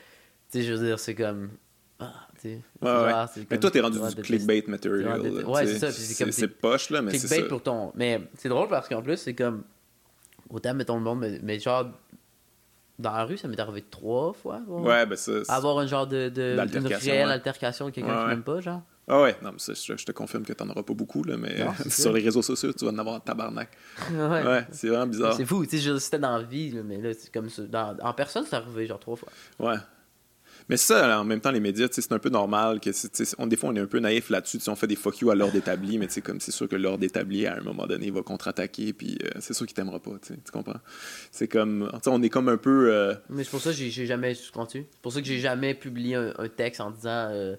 [0.52, 1.50] Tu sais, je veux dire, c'est comme.
[2.00, 2.60] Ah, tu sais.
[2.82, 5.22] c'est Ouais, c'est Mais toi, t'es rendu du clickbait material.
[5.22, 7.36] Ouais, là, c'est ça, c'est comme C'est poche, là, mais c'est ça.
[7.36, 7.92] clickbait pour ton.
[7.96, 9.64] Mais c'est drôle parce qu'en plus, c'est comme.
[10.50, 11.88] Autant, mettons le monde, mais, mais genre.
[13.02, 14.60] Dans la rue, ça m'est arrivé trois fois.
[14.66, 15.32] bon, Ouais, ben ça.
[15.50, 16.30] Avoir un genre de.
[16.30, 17.34] de une réelle ouais.
[17.34, 18.30] altercation avec quelqu'un Ouais, qui ouais.
[18.30, 18.82] n'aime pas, genre.
[19.08, 21.36] Ah ouais, non, mais ça, je, je te confirme que t'en auras pas beaucoup, là,
[21.36, 23.70] mais Non, sur les réseaux sociaux, tu vas en avoir un tabarnak.
[24.14, 24.66] ouais.
[24.72, 25.34] C'est vraiment bizarre.
[25.34, 27.64] C'est fou, tu sais, c'était dans la vie, là, mais là, c'est comme ça.
[27.64, 29.30] Dans- en personne, c'est arrivé genre trois fois.
[29.60, 29.76] Ouais.
[30.72, 32.90] Mais ça, en même temps, les médias, c'est un peu normal que
[33.38, 34.58] on, des fois, on est un peu naïf là-dessus.
[34.68, 37.46] On fait des fuck you à l'ordre établi, mais comme c'est sûr que l'ordre établi,
[37.46, 40.12] à un moment donné, va contre-attaquer, puis euh, c'est sûr qu'il t'aimera pas.
[40.26, 40.80] Tu comprends?
[41.30, 41.92] C'est comme.
[42.08, 42.90] on est comme un peu.
[42.92, 44.88] euh, Mais c'est pour ça que j'ai- jamais continue.
[44.90, 47.56] C'est pour ça que j'ai jamais publié un, un texte en disant euh,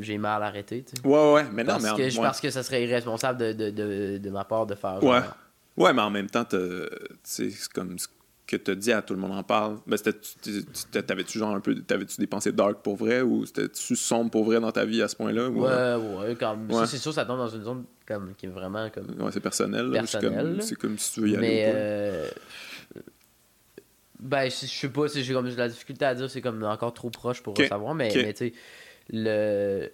[0.00, 0.84] j'ai mal arrêté.
[0.84, 1.06] tu sais.
[1.06, 2.26] Ouais, ouais, mais non, parce, mais en- que, je ouais.
[2.26, 5.02] pense que ça serait irresponsable de, de, de, de ma part de faire.
[5.02, 5.20] Ouais.
[5.20, 5.36] genre,
[5.76, 6.46] Ouais, mais en même temps,
[7.24, 7.96] c'est comme
[8.46, 9.78] que t'as dit à tout le monde en parle.
[9.86, 10.12] Ben, c'était,
[10.42, 14.30] tu- tu- t'avais-tu genre un peu, t'avais-tu des pensées dark pour vrai ou c'était-tu sombre
[14.30, 15.48] pour vrai dans ta vie à ce point-là?
[15.48, 15.94] ou- Ouais,
[16.28, 16.74] ouais, quand Ouais.
[16.74, 19.06] Ça, c'est sûr, ça tombe dans une zone comme, qui est vraiment comme.
[19.18, 19.86] Ouais, c'est personnel.
[19.86, 20.02] là.
[20.06, 21.46] C'est Personnel, comme, c'est comme si tu veux y aller.
[21.46, 21.72] Mais.
[21.72, 22.28] ou euh,
[24.20, 27.10] Ben, je sais pas, c'est- j'ai comme la difficulté à dire, c'est comme encore trop
[27.10, 28.52] proche pour savoir, mais, mais tu sais,
[29.10, 29.88] le.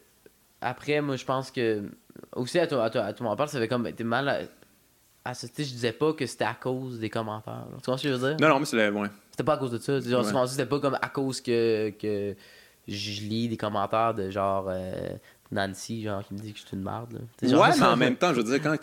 [0.61, 1.83] Après, moi, je pense que.
[2.37, 3.91] Aussi, à toi, à toi, à toi, m'en parle, ça fait comme.
[3.93, 4.29] T'es mal.
[4.29, 4.41] À...
[5.25, 7.67] à ce- tu sais, je disais pas que c'était à cause des commentaires.
[7.71, 7.77] là.
[7.83, 8.37] Tu vois ce que je veux dire?
[8.41, 9.09] Non, non, mais c'est ouais.
[9.31, 10.01] C'était pas à cause de ça.
[10.01, 10.47] Genre, Ouais.
[10.49, 12.35] c'était pas comme à cause que, que
[12.89, 14.93] je lis des commentaires de genre euh,
[15.53, 17.07] Nancy, genre, qui me dit que je suis une genre,
[17.63, 18.77] Ouais, mais en même temps, je veux dire, quand,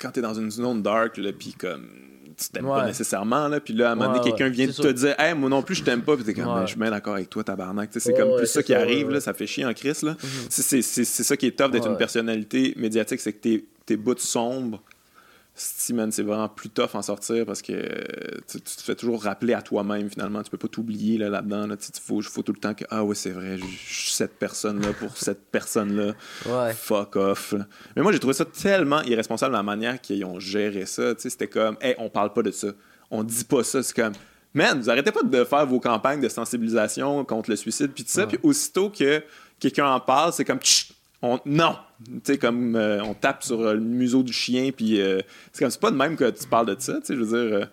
[0.00, 1.88] quand t'es dans une zone dark, là, puis comme
[2.36, 4.66] tu t'aimes pas nécessairement, là, puis là, à un moment donné, Ouais, quelqu'un ouais, vient
[4.66, 6.44] de te dire, hey, moi non plus, je t'aime pas, puis t'es comme.
[6.44, 7.88] Ben, je suis bien d'accord avec toi, tabarnak.
[7.92, 10.12] C'est comme plus ça qui arrive, là, ça fait chier en crise, là.
[10.12, 10.28] Mhm.
[10.50, 14.82] C'est- ça qui est tough d'être une personnalité médiatique, c'est que tes, tes bouts sombres
[15.58, 17.72] Steven, c'est vraiment plus tough en sortir parce que
[18.46, 20.42] tu, te fais toujours rappeler à toi-même finalement.
[20.42, 21.66] Tu peux pas t'oublier là, là-dedans.
[21.70, 24.92] Il faut, faut tout le temps que Ah ouais, c'est vrai, je suis cette personne-là
[24.92, 26.12] pour cette personne-là.
[26.44, 26.74] Ouais.
[26.74, 27.54] Fuck off.
[27.96, 31.14] Mais moi, j'ai trouvé ça tellement irresponsable la manière qu'ils ont géré ça.
[31.16, 32.68] C'était comme Hey, on parle pas de ça.
[33.10, 33.82] On dit pas ça.
[33.82, 34.12] C'est comme
[34.52, 38.10] Man, vous arrêtez pas de faire vos campagnes de sensibilisation contre le suicide, puis tout
[38.10, 38.26] ça.
[38.26, 39.22] Puis aussitôt que
[39.58, 40.95] quelqu'un en parle, c'est comme Chut!
[41.26, 45.20] On, non, tu sais, comme euh, on tape sur le museau du chien, puis euh,
[45.52, 47.26] c'est comme c'est pas de même que tu parles de ça, tu sais, je veux
[47.26, 47.66] dire, euh,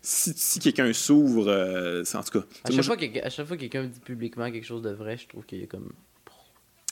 [0.00, 2.46] si, si quelqu'un s'ouvre, c'est en tout cas.
[2.64, 5.16] À chaque, fois que, à chaque fois que quelqu'un dit publiquement quelque chose de vrai,
[5.16, 5.92] je trouve qu'il y a comme.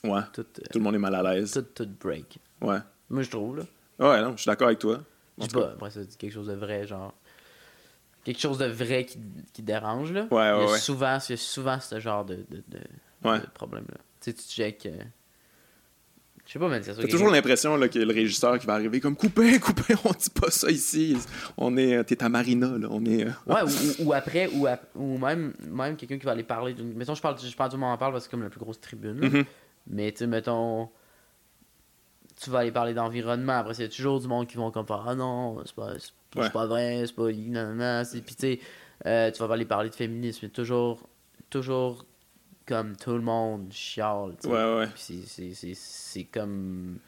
[0.05, 0.23] Ouais.
[0.32, 1.53] Tout, tout, le monde est mal à l'aise.
[1.53, 2.39] Tout, tout break.
[2.62, 2.78] Ouais.
[3.11, 3.65] Moi, je trouve, là.
[3.99, 5.03] Ouais, non, je suis d'accord avec toi.
[5.39, 7.12] Je sais pas, après ça, dit quelque chose de vrai, genre.
[8.24, 9.19] Quelque chose de vrai qui,
[9.53, 10.27] qui dérange, là.
[10.31, 10.78] Ouais, ouais, il y a ouais.
[10.78, 12.81] Souvent, il y a souvent ce genre de, de, de,
[13.28, 13.41] ouais.
[13.41, 13.99] de problème-là.
[14.20, 14.89] Tu sais, tu check.
[16.51, 16.97] Je sais pas, c'est.
[16.97, 20.51] T'as toujours l'impression que le régisseur qui va arriver comme coupé, coupé, on dit pas
[20.51, 21.16] ça ici.
[21.56, 22.89] On est, t'es à Marina, là.
[22.90, 23.24] On est.
[23.24, 23.60] euh, Ouais,
[24.01, 24.66] ou, ou après, ou,
[24.97, 26.93] ou même, même quelqu'un qui va aller parler d'une.
[26.94, 28.59] Mettons, je parle, je parle du moment en parle parce que c'est comme la plus
[28.59, 29.20] grosse tribune.
[29.20, 29.44] Mhm.
[29.86, 30.89] Mais tu sais, mettons.
[32.43, 33.52] Tu vas aller parler d'environnement.
[33.59, 35.93] Après, il y a toujours du monde qui vont comme faire Ah non, c'est pas,
[36.01, 36.51] c'est c'est Ouais.
[36.51, 37.31] pas vrai, c'est pas.
[37.31, 38.02] Non, non, non.
[38.05, 38.60] c'est- Puis tu sais,
[39.06, 40.40] euh, tu vas aller parler de féminisme.
[40.44, 41.09] Mais toujours,
[41.48, 42.05] toujours
[42.70, 44.36] comme tout le monde chiale.
[44.44, 44.88] Ouais, ouais.
[44.94, 46.98] C'est- comme.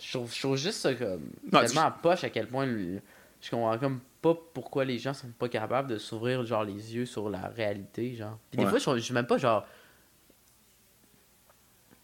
[0.00, 1.30] Je trouve, je trouve juste ça comme.
[1.52, 2.66] Non, tellement poche à quel point.
[2.66, 3.00] le-
[3.40, 7.06] Je comprends comme pas pourquoi les gens sont pas capables de s'ouvrir genre les yeux
[7.06, 8.38] sur la réalité, genre.
[8.50, 8.70] Puis des Ouais.
[8.80, 9.64] fois, je, suis même pas genre.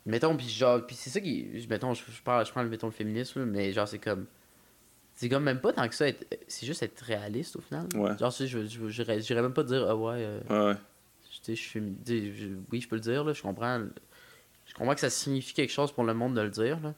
[0.07, 0.87] Mettons, puis genre.
[0.87, 1.49] Puis c'est ça qui.
[1.69, 4.27] Mettons, je, je parle, je prends le, mettons, le féminisme, mais genre, c'est comme.
[5.15, 6.09] C'est comme même pas tant que ça.
[6.09, 7.87] être- C'est juste être réaliste au final.
[7.95, 8.17] Ouais.
[8.19, 10.15] Genre, sais, je j'irais même pas dire, ah ouais.
[10.19, 10.81] euh, Ouais, ouais.
[11.43, 11.83] Tu sais, je suis
[12.71, 13.81] oui, je peux le dire, là, je comprends.
[14.67, 16.95] Je comprends que ça signifie quelque chose pour le monde de le dire, là.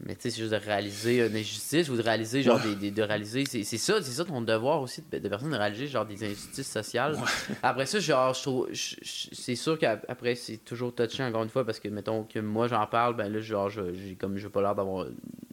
[0.00, 2.68] Mais tu sais, c'est juste de réaliser une injustice ou de réaliser, genre, Ouais.
[2.68, 3.44] des, des- de réaliser.
[3.46, 6.22] C'est c'est ça, c'est ça ton devoir aussi de, de personne de réaliser, genre, des
[6.22, 7.16] injustices sociales.
[7.64, 8.68] Après ça, genre, je trouve.
[8.72, 12.86] C'est sûr qu'après, c'est toujours touché, encore une fois, parce que, mettons, que moi, j'en
[12.86, 15.06] parle, ben là, genre, je- j'ai comme, j'ai pas l'air d'avoir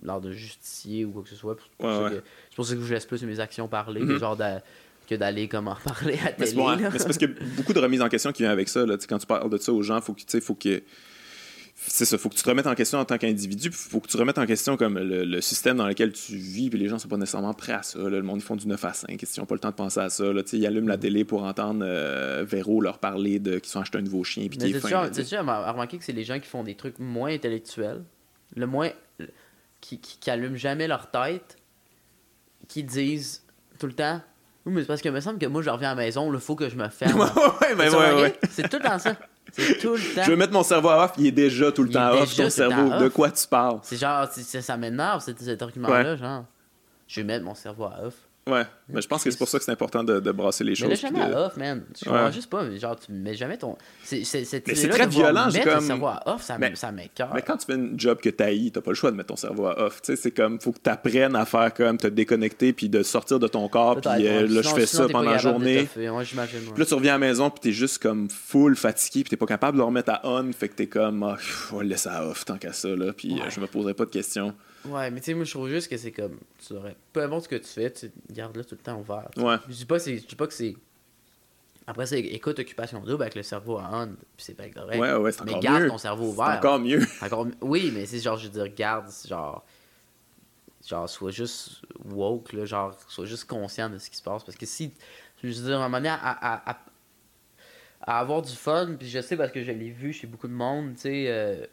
[0.03, 1.56] l'air de justicier ou quoi que ce soit.
[1.60, 2.22] C'est pour, Ouais,
[2.56, 4.20] pour ça que je laisse plus mes actions parler, que Mhm.
[4.20, 4.62] genre, d'a-
[5.06, 6.61] que d'aller, comme, en parler à télé.
[6.61, 6.77] hein.
[6.91, 8.86] Mais c'est parce qu'il y a beaucoup de remises en question qui viennent avec ça.
[8.86, 8.95] Là.
[9.07, 10.82] Quand tu parles de ça aux gens, faut que, tu sais, faut que.
[11.77, 14.07] C'est ça, faut que tu te remettes en question en tant qu'individu, puis faut que
[14.07, 16.98] tu remettes en question comme le, le système dans lequel tu vis, puis les gens
[16.99, 17.99] sont pas nécessairement prêts à ça.
[17.99, 18.10] là.
[18.10, 19.99] Le monde, ils font du 9 à 5, ils n'ont pas le temps de penser
[19.99, 20.23] à ça.
[20.32, 20.41] Là.
[20.53, 24.02] Ils allument la télé pour entendre euh, Véro leur parler de qu'ils sont acheté un
[24.03, 25.10] nouveau chien, puis qu'il est fin.
[25.10, 28.03] tu déjà remarqué que c'est les gens qui font des trucs moins intellectuels,
[28.56, 28.91] le moins.
[29.82, 31.57] qui, qui, qui allument jamais leur tête,
[32.69, 33.44] qui disent
[33.80, 34.22] tout le temps
[34.66, 36.40] Oui, mais c'est parce que me semble que moi, je reviens à la maison, il
[36.40, 37.20] faut que je me ferme.
[37.62, 38.40] ouais, ouais, ben ouais.
[38.50, 39.16] C'est tout le temps ça.
[39.52, 40.24] C'est tout le temps.
[40.24, 42.36] Je veux mettre mon cerveau à off, il est déjà tout le Il temps off,
[42.36, 42.98] ton cerveau.
[42.98, 43.80] De quoi tu parles?
[43.84, 46.46] C'est genre, ça m'énerve, cet, cet argument-là, genre.
[47.08, 48.16] Je vais mettre mon cerveau à off.
[48.48, 50.72] Ouais, mais je pense que c'est pour ça que c'est important de, de brasser les
[50.72, 50.90] Mais choses.
[50.90, 51.84] là, jamais à off, man.
[52.04, 52.32] Je Ouais.
[52.32, 53.76] juste pas, mais genre, tu mets jamais ton.
[54.04, 54.22] C'est,
[54.68, 56.92] Mais très violent, j'ai comme- cerveau à off, ça, Mais- ça.
[56.92, 57.10] Mais
[57.42, 59.66] quand tu fais une job que t'haïs, t'as pas le choix de mettre ton cerveau
[59.66, 60.00] à off.
[60.04, 63.40] Tu sais, c'est comme, faut que t'apprennes à faire comme, te déconnecter, puis de sortir
[63.40, 65.90] de ton corps, puis euh, là, je fais sinon, ça pendant la journée.
[65.92, 69.38] Puis là, tu reviens à la maison, puis t'es juste comme full fatigué, puis t'es
[69.38, 72.10] pas capable de le remettre à on, fait que t'es comme, pff, on le laisser
[72.10, 73.50] à off tant qu'à ça, là, puis euh, Ouais.
[73.50, 74.54] je me poserai pas de questions.
[74.88, 76.40] Ouais, mais tu sais, moi, je trouve juste que c'est comme.
[76.66, 76.95] Tu devrais.
[77.14, 79.30] Peu importe ce que tu fais, tu gardes-le tout le temps ouvert.
[79.38, 79.56] Ouais.
[79.68, 80.76] Je dis pas, que c'est- je dis pas que c'est.
[81.88, 84.99] Après, c'est écoute Occupation Double avec le cerveau à on, puis c'est pas correct.
[84.99, 85.88] Ouais, ouais, c'est mais encore garde mieux.
[85.90, 86.57] ton cerveau C'est ouvert.
[86.57, 87.02] encore mieux.
[87.22, 89.64] Encore- Oui, mais c'est genre, je veux dire, garde, genre.
[90.88, 94.44] Genre, sois juste woke, là, genre, sois juste conscient de ce qui se passe.
[94.44, 94.94] Parce que si.
[95.44, 96.78] Je veux dire, à un moment donné, à, à, à,
[98.02, 100.53] à avoir du fun, puis je sais parce que je l'ai vu chez beaucoup de
[100.53, 101.26] monde, tu sais.
[101.28, 101.66] euh,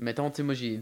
[0.00, 0.80] mettons, tu sais, moi, j'ai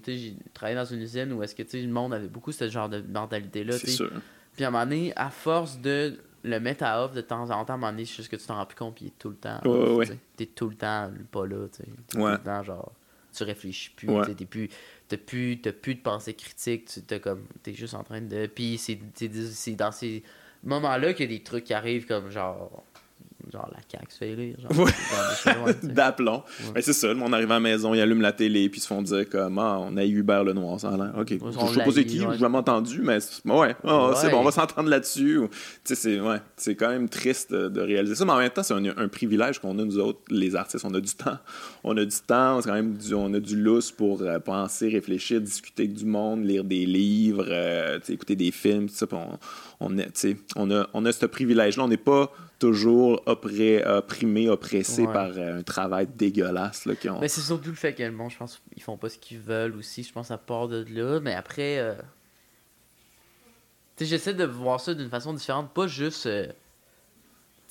[0.55, 2.89] travaillé dans une usine où est-ce que, tu sais, le monde avait beaucoup ce genre
[2.89, 3.93] de mentalité-là, tu C'est sais.
[3.97, 4.11] sûr.
[4.57, 7.65] Puis à un moment donné, à force de le mettre à off de temps en
[7.65, 9.09] temps, à un moment donné, c'est juste que tu t'en rends plus compte, puis il
[9.09, 9.61] est tout le temps.
[9.65, 10.19] Ouais, off, ouais.
[10.37, 12.19] T'es tout le temps pas là, tu sais.
[12.19, 12.33] Ouais.
[12.37, 12.93] tout le temps, genre,
[13.37, 14.35] tu réfléchis plus, Ouais.
[14.35, 14.69] t'es plus.
[15.09, 17.45] T'as plus, plus de pensée critique, tu t'es comme.
[17.63, 18.47] T'es juste en train de.
[18.47, 20.23] Puis c'est dans ces
[20.65, 22.83] moments-là qu'il y a des trucs qui arrivent comme genre.
[23.53, 24.57] Genre la CAQ se fait élire.
[24.61, 24.87] Genre,
[25.65, 25.75] Ouais.
[25.83, 26.43] D'aplomb.
[26.61, 26.73] Ouais.
[26.75, 28.83] Mais c'est ça, le monde arrive à la maison, ils allument la télé, puis ils
[28.83, 31.13] se font dire comme, ah, on a eu Hubert Lenoir, ça a l'air.
[31.19, 32.33] Ok, on je sais pas c'est qui, ouais.
[32.33, 35.39] j'ai jamais entendu, mais ouais, ah, c'est bon, on va s'entendre là-dessus.
[35.39, 38.63] Ou- Tu sais, c'est ouais, quand même triste de, réaliser ça, mais en même temps,
[38.65, 40.85] c'est un, un privilège qu'on a, nous autres, les artistes.
[40.85, 41.39] On a du temps.
[41.85, 44.89] On a du temps, c'est quand même du, on a du lousse pour euh, penser,
[44.89, 49.07] réfléchir, discuter avec du monde, lire des livres, euh, écouter des films, tout ça.
[49.13, 49.39] on,
[49.81, 49.97] on,
[50.57, 51.85] on, a, on a ce privilège-là.
[51.85, 55.13] On n'est pas toujours oppré, opprimé, oppressé Ouais.
[55.13, 56.85] par euh, un travail dégueulasse.
[56.87, 57.21] Là, ont...
[57.21, 59.39] Mais c'est surtout le fait que le monde, je pense, ils font pas ce qu'ils
[59.39, 60.03] veulent aussi.
[60.03, 61.21] Je pense que ça part de là.
[61.21, 61.95] Mais après, euh,
[63.97, 66.27] sais, j'essaie de voir ça d'une façon différente, pas juste.
[66.27, 66.53] euh, Tu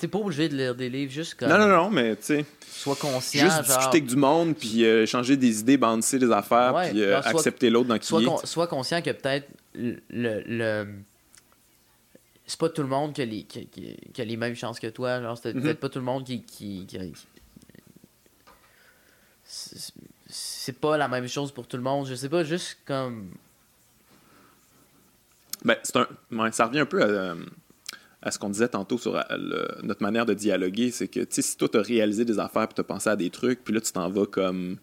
[0.01, 1.49] sais, pas obligé de lire des livres, juste comme.
[1.49, 3.63] Non, non, non, mais tu sais, Sois conscient, juste genre.
[3.65, 7.19] discuter avec du monde, puis euh, échanger des idées, bander des affaires, Ouais, puis euh,
[7.21, 8.27] accepter l'autre dans qui Sois, il est.
[8.27, 9.97] con- sois conscient que peut-être le.
[10.09, 10.87] le, le-
[12.47, 14.79] c'est pas tout le monde qui a les, qui, qui- qui a les mêmes chances
[14.79, 15.21] que toi.
[15.21, 15.61] Genre, c'est Mhm.
[15.61, 16.41] peut-être pas tout le monde qui.
[16.43, 16.87] qui,
[20.29, 22.07] c'est pas la même chose pour tout le monde.
[22.07, 23.31] Je sais pas, juste comme.
[25.63, 26.07] Ben, c'est un...
[26.31, 27.35] ouais, ça revient un peu à, euh,
[28.21, 30.91] à ce qu'on disait tantôt sur euh, le- notre manière de dialoguer.
[30.91, 33.29] C'est que, tu sais, si toi, t'as réalisé des affaires, puis t'as pensé à des
[33.29, 34.77] trucs, puis là, tu t'en vas comme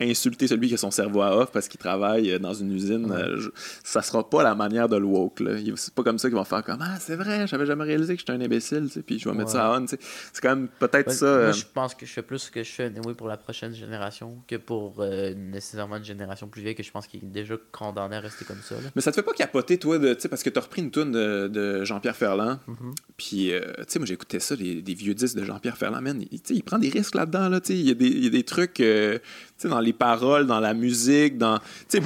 [0.00, 3.10] insulter celui qui a son cerveau à off parce qu'il travaille euh, dans une usine,
[3.10, 3.50] euh, je-
[3.84, 5.40] ça sera pas la manière de le woke.
[5.40, 5.56] là.
[5.76, 8.20] C'est pas comme ça qu'ils vont faire comme Ah, c'est vrai, j'avais jamais réalisé que
[8.20, 9.52] j'étais un imbécile, tu sais, puis je vais mettre Ouais.
[9.54, 9.82] ça à on.
[9.82, 9.98] tu sais.
[10.32, 11.26] C'est quand même peut-être Ouais, ça.
[11.26, 13.36] Moi, euh, je pense que je fais plus ce que je fais anyway, pour la
[13.36, 17.26] prochaine génération que pour euh, nécessairement une génération plus vieille que je pense qu'il est
[17.26, 18.74] déjà condamné à rester comme ça.
[18.76, 18.90] là.
[18.94, 20.90] Mais ça te fait pas capoter, toi, de, tu sais, parce que t'as repris une
[20.90, 22.58] tune de, de Jean-Pierre Ferland.
[22.66, 22.94] Mhm.
[23.16, 26.00] Puis, euh, tu sais, moi, j'écoutais ça, les, des vieux disques de Jean-Pierre Ferland.
[26.02, 27.78] Man, il, il prend des risques là-dedans, là, tu sais.
[27.78, 29.18] Il y, a des- il y a des trucs, euh,
[29.62, 31.58] sais, dans les paroles, dans la musique, dans.
[31.88, 32.02] Tu sais,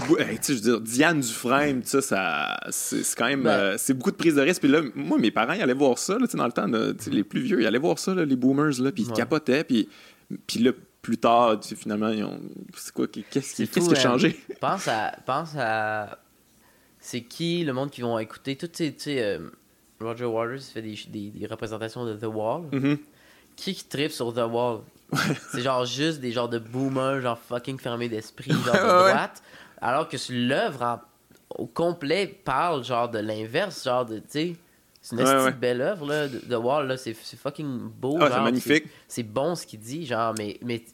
[0.48, 3.42] je veux dire, Diane Dufresne, ça, ça c'est quand même.
[3.42, 3.50] Ben.
[3.50, 4.60] euh, c'est beaucoup de prise de risque.
[4.62, 6.66] Puis là, moi, mes parents, ils allaient voir ça, là, tu sais, dans le temps,
[7.10, 9.16] les plus vieux, ils allaient voir ça, là, les boomers, là, puis ils Ouais.
[9.16, 9.64] capotaient.
[9.64, 9.88] Puis,
[10.46, 10.72] puis là,
[11.02, 12.40] plus tard, finalement, ils ont.
[12.76, 13.94] C'est quoi, qu'est-ce qui, a man.
[13.96, 14.40] changé?
[14.60, 15.12] pense à.
[15.26, 16.18] Pense à.
[17.00, 19.38] C'est qui le monde qui vont écouter tout, tu sais, tu sais, euh,
[20.00, 22.62] Roger Waters fait des, des, des représentations de The Wall.
[22.72, 22.98] Mhm.
[23.56, 24.78] Qui qui tripe sur The Wall?
[25.52, 28.78] C'est genre juste des genres de boomers, genre fucking fermés d'esprit, genre de
[29.10, 29.42] droite.
[29.80, 31.00] Alors que l'œuvre
[31.50, 34.56] au complet parle genre de l'inverse, genre de, tu sais.
[35.04, 35.52] C'est une Ouais, ouais.
[35.52, 36.96] belle œuvre, là, de, de Wall, là.
[36.96, 38.18] C'est fucking beau.
[38.20, 38.84] Ah, c'est magnifique.
[39.08, 40.58] C'est bon ce qu'il dit, genre, mais.
[40.62, 40.84] mais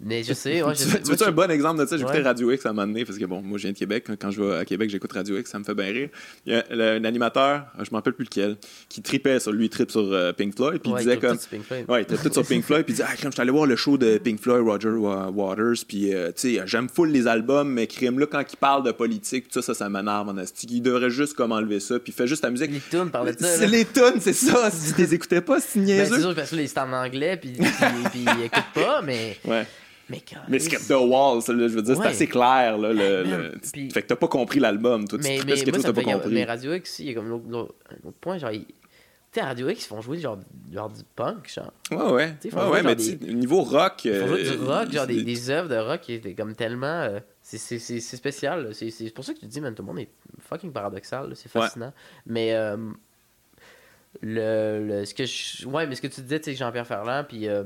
[0.00, 1.00] mais je sais, ouais, je sais.
[1.02, 1.96] tu veux un bon exemple de ça?
[1.96, 2.24] J'écoutais Ouais.
[2.24, 4.06] Radio X à un moment donné, parce que bon, moi je viens de Québec.
[4.20, 6.08] Quand je vais à Québec, j'écoute Radio X, ça me fait bien rire.
[6.46, 8.56] Il y a un animateur, je me rappelle plus lequel,
[8.88, 11.26] qui tripait sur lui, il tripe sur euh, Pink Floyd, puis Ouais, il disait tout
[11.26, 11.38] comme.
[11.38, 11.84] sur Pink Floyd.
[11.88, 13.50] Ouais, il tripe tout sur Pink Floyd, puis il disait, ah, crème, je suis allé
[13.50, 17.10] voir le show de Pink Floyd, Roger Wa- Waters, puis euh, tu sais, j'aime full
[17.10, 20.28] les albums, mais crème, là, quand il parle de politique, tout ça, ça, ça m'énerve
[20.28, 20.66] en asti.
[20.70, 22.70] Il devrait juste comme enlever ça, puis il fait juste la musique.
[22.70, 23.66] Les tunes parlaient de ça.
[23.66, 24.70] Les tunes, c'est ça.
[24.70, 26.14] Si tu les écoutais pas, c'est Ben, niaiseux.
[26.16, 29.38] c'est sûr parce que là, c'est en anglais, puis, ils écoutent pas, mais.
[29.46, 29.66] ouais.
[30.08, 32.78] Mais Mais Skip the Wall, ça, là, je veux dire, c'est assez clair.
[32.78, 35.18] Là, le, Ben, le- puis- Fait que t'as pas compris l'album, toi.
[35.18, 36.32] Tu Mais, trippais mais moi, ça pas compris.
[36.34, 38.50] Mais Radio X, il y a comme l'autre l'autre- un autre point, genre.
[38.52, 38.66] ils-
[39.32, 40.38] Tu sais, à Radio X, ils font jouer genre,
[40.72, 41.72] genre du punk, genre.
[41.90, 42.34] Ouais, ouais.
[42.40, 44.04] sais, faut ouais, ouais, mais des- tu niveau rock.
[44.04, 46.34] Ils font jouer euh, du rock, genre des, c'est- des œuvres de rock qui étaient
[46.34, 46.86] comme tellement.
[46.86, 48.68] euh, c'est- c'est c'est- c'est spécial.
[48.74, 50.08] C'est c'est pour ça que tu dis, man, tout le monde est
[50.48, 51.28] fucking paradoxal.
[51.30, 51.34] là.
[51.34, 51.62] C'est Ouais.
[51.62, 51.92] fascinant.
[52.26, 52.54] Mais.
[52.54, 52.76] euh,
[54.22, 57.24] le, le- ce que je, ouais, mais ce que tu disais, tu sais, Jean-Pierre Ferland,
[57.28, 57.48] puis.
[57.48, 57.64] euh,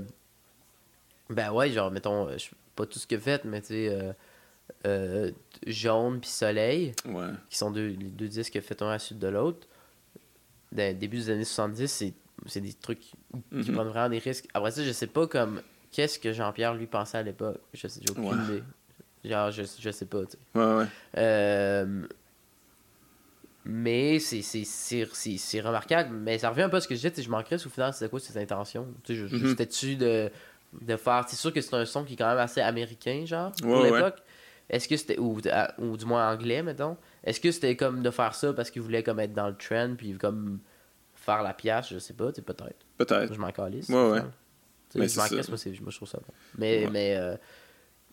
[1.31, 3.89] ben ouais, genre, mettons, euh, je sais pas tout ce que fait, mais tu sais.
[3.89, 4.13] euh,
[4.87, 5.31] euh,
[5.67, 7.27] Jaune puis Soleil, Ouais.
[7.49, 9.67] qui sont deux, les deux disques qu'il a fait un à la suite de l'autre.
[10.73, 12.13] Dans- Début des années 70, c'est
[12.47, 13.13] c'est des trucs qui
[13.51, 13.65] Mhm.
[13.75, 14.47] prennent vraiment des risques.
[14.55, 15.61] Après ça, je sais pas comme
[15.93, 17.59] qu'est-ce que Jean-Pierre lui pensait à l'époque?
[17.75, 18.45] Je sais, j'ai aucune Ouais.
[18.45, 18.63] idée.
[19.25, 20.59] Genre, je, je sais pas, tu sais.
[20.59, 20.87] Ouais, ouais.
[21.19, 22.07] Euh,
[23.65, 26.15] mais c'est- remarquable.
[26.17, 27.69] Mais ça revient un peu à ce que je disais, tu sais, je manquerais au
[27.69, 28.89] final, c'était quoi ses intentions.
[29.05, 29.47] Tu sais, je- Mhm.
[29.49, 30.31] J'étais-tu de,
[30.81, 31.25] de faire.
[31.29, 33.91] C'est sûr que c'est un son qui est quand même assez américain, genre, pour ouais.
[33.91, 34.23] l'époque.
[34.69, 35.19] Est-ce que c'était.
[35.19, 35.41] Ou,
[35.79, 36.97] ou du moins anglais, mettons?
[37.25, 39.95] Est-ce que c'était comme de faire ça parce qu'il voulait comme être dans le trend,
[39.97, 40.61] puis comme
[41.15, 42.87] faire la pièce, je sais pas, peut-être.
[42.97, 43.35] Peut-être.
[43.35, 43.89] Je m'en calisse.
[43.89, 44.23] Ouais, ouais.
[44.95, 46.33] Mais je m'en moi, moi, je trouve ça bon.
[46.57, 47.37] Mais, mais euh,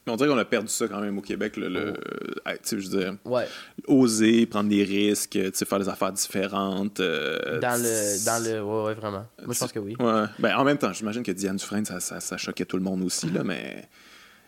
[0.08, 1.58] Mais on dirait qu'on a perdu ça quand même au Québec.
[1.58, 2.50] Le, le- Oh.
[2.50, 3.46] hey, tu sais, je veux dire, ouais.
[3.88, 7.00] oser, prendre des risques, faire des affaires différentes.
[7.02, 8.26] euh, Dans le.
[8.26, 8.64] Dans le.
[8.64, 9.26] Ouais, ouais, vraiment.
[9.46, 9.96] Moi, je pense que oui.
[10.00, 10.24] Ouais.
[10.40, 13.04] Ben, en même temps, j'imagine que Diane Dufresne, ça, ça, ça choquait tout le monde
[13.04, 13.88] aussi, là, mais.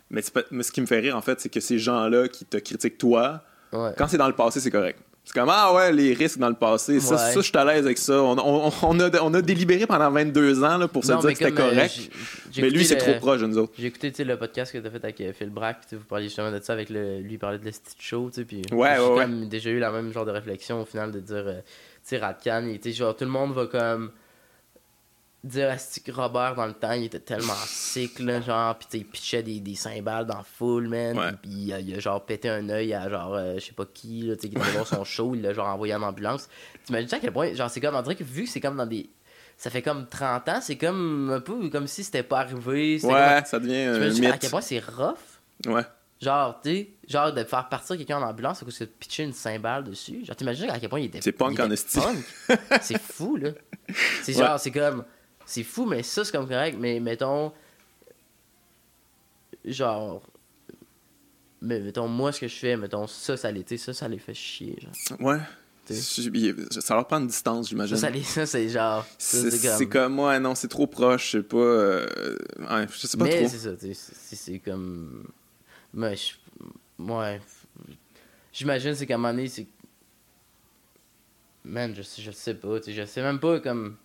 [0.10, 2.45] Mais, pas- mais ce qui me fait rire, en fait, c'est que ces gens-là qui
[2.45, 4.99] te critiquent toi, quand c'est dans le passé, c'est correct.
[5.32, 7.18] C'est comme, ah ouais, les risques dans le passé, ça, Ouais.
[7.20, 8.20] ça je suis à l'aise avec ça.
[8.24, 11.30] On, on- on a, on a délibéré pendant 22 ans là, pour se Non, dire
[11.34, 12.00] que c'était euh, correct.
[12.58, 13.74] mais lui, c'est trop proche de nous autres.
[13.78, 16.52] J'ai écouté le podcast que tu as fait avec euh, Phil Brack, vous parliez justement
[16.52, 17.20] de ça avec le.
[17.20, 18.64] Lui, il parlait de l'Esti Show, tu sais, puis.
[18.72, 21.36] Ouais, j'ai ouais, déjà eu la même genre de réflexion au final de dire.
[21.46, 21.60] euh,
[22.08, 24.10] tu sais, genre, tout le monde va comme.
[25.41, 25.74] Dire
[26.06, 29.61] que Robert dans le temps, il était tellement sick, là, genre, pis il pitchait des,
[29.61, 31.18] des cymbales dans foule, man.
[31.18, 31.32] Ouais.
[31.41, 33.86] Puis il a, il a genre pété un œil à genre, euh, je sais pas
[33.86, 36.49] qui, là, tu sais, qui était voir son show, il l'a genre envoyé en ambulance.
[36.84, 38.86] T'imagines à quel point, genre, c'est comme, on dirait que vu que c'est comme dans
[38.86, 39.10] des.
[39.56, 42.99] Ça fait comme 30 ans, c'est comme un peu comme si c'était pas arrivé.
[43.03, 45.16] Ouais, comme- ça devient un à quel point c'est rough?
[45.68, 45.84] Ouais.
[46.22, 49.32] Genre, tu sais, genre de faire partir quelqu'un en ambulance à cause de pitcher une
[49.32, 50.26] cymbale dessus.
[50.26, 51.22] Genre, t'imagines à quel point il était.
[51.22, 51.70] C'est punk en
[52.82, 53.52] c'est fou, là.
[54.22, 54.44] C'est Ouais.
[54.45, 55.06] genre, c'est comme.
[55.50, 56.78] C'est fou, mais ça, c'est comme correct.
[56.80, 57.52] Mais mettons.
[59.66, 60.22] Genre.
[61.62, 64.34] Mais mettons, moi, ce que je fais, mettons, ça, ça l'était, ça, ça les fait
[64.36, 64.78] chier.
[64.80, 65.22] Genre.
[65.22, 65.40] Ouais.
[65.90, 67.96] Ça leur prend une distance, j'imagine.
[67.98, 69.04] Ça, ça, les- ça, c'est genre.
[69.18, 71.58] C'est comme, moi, non, c'est trop proche, je sais pas.
[71.58, 73.48] euh, ouais, je sais pas Mais trop.
[73.50, 73.72] c'est ça,
[74.36, 75.26] c'est- comme.
[75.92, 76.34] Moi, je.
[77.00, 77.42] Ouais.
[78.54, 79.66] J'imagine, c'est qu'à un moment donné, c'est.
[81.66, 83.98] Man, je sais, je sais pas, tu sais, je sais même pas comme.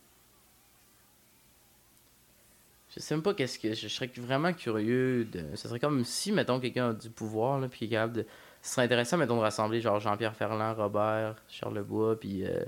[2.94, 3.74] Je sais même pas qu'est-ce que.
[3.74, 5.44] Je serais vraiment curieux de.
[5.56, 8.26] Ce serait comme si, mettons, quelqu'un a du pouvoir, là, puis est capable de.
[8.62, 12.44] Ce serait intéressant, mettons, de rassembler genre Jean-Pierre Ferland, Robert, Charles Lebois, puis.
[12.46, 12.64] euh,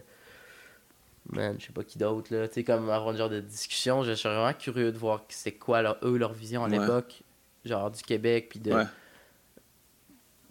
[1.33, 2.47] Man, je sais pas qui d'autre, là.
[2.47, 4.05] Tu sais, comme avoir une genre de discussion.
[4.05, 6.79] Je serais vraiment curieux de voir c'est quoi, leur, eux, leur vision à Ouais.
[6.79, 7.23] l'époque,
[7.65, 8.73] genre du Québec, puis de.
[8.73, 8.85] Ouais.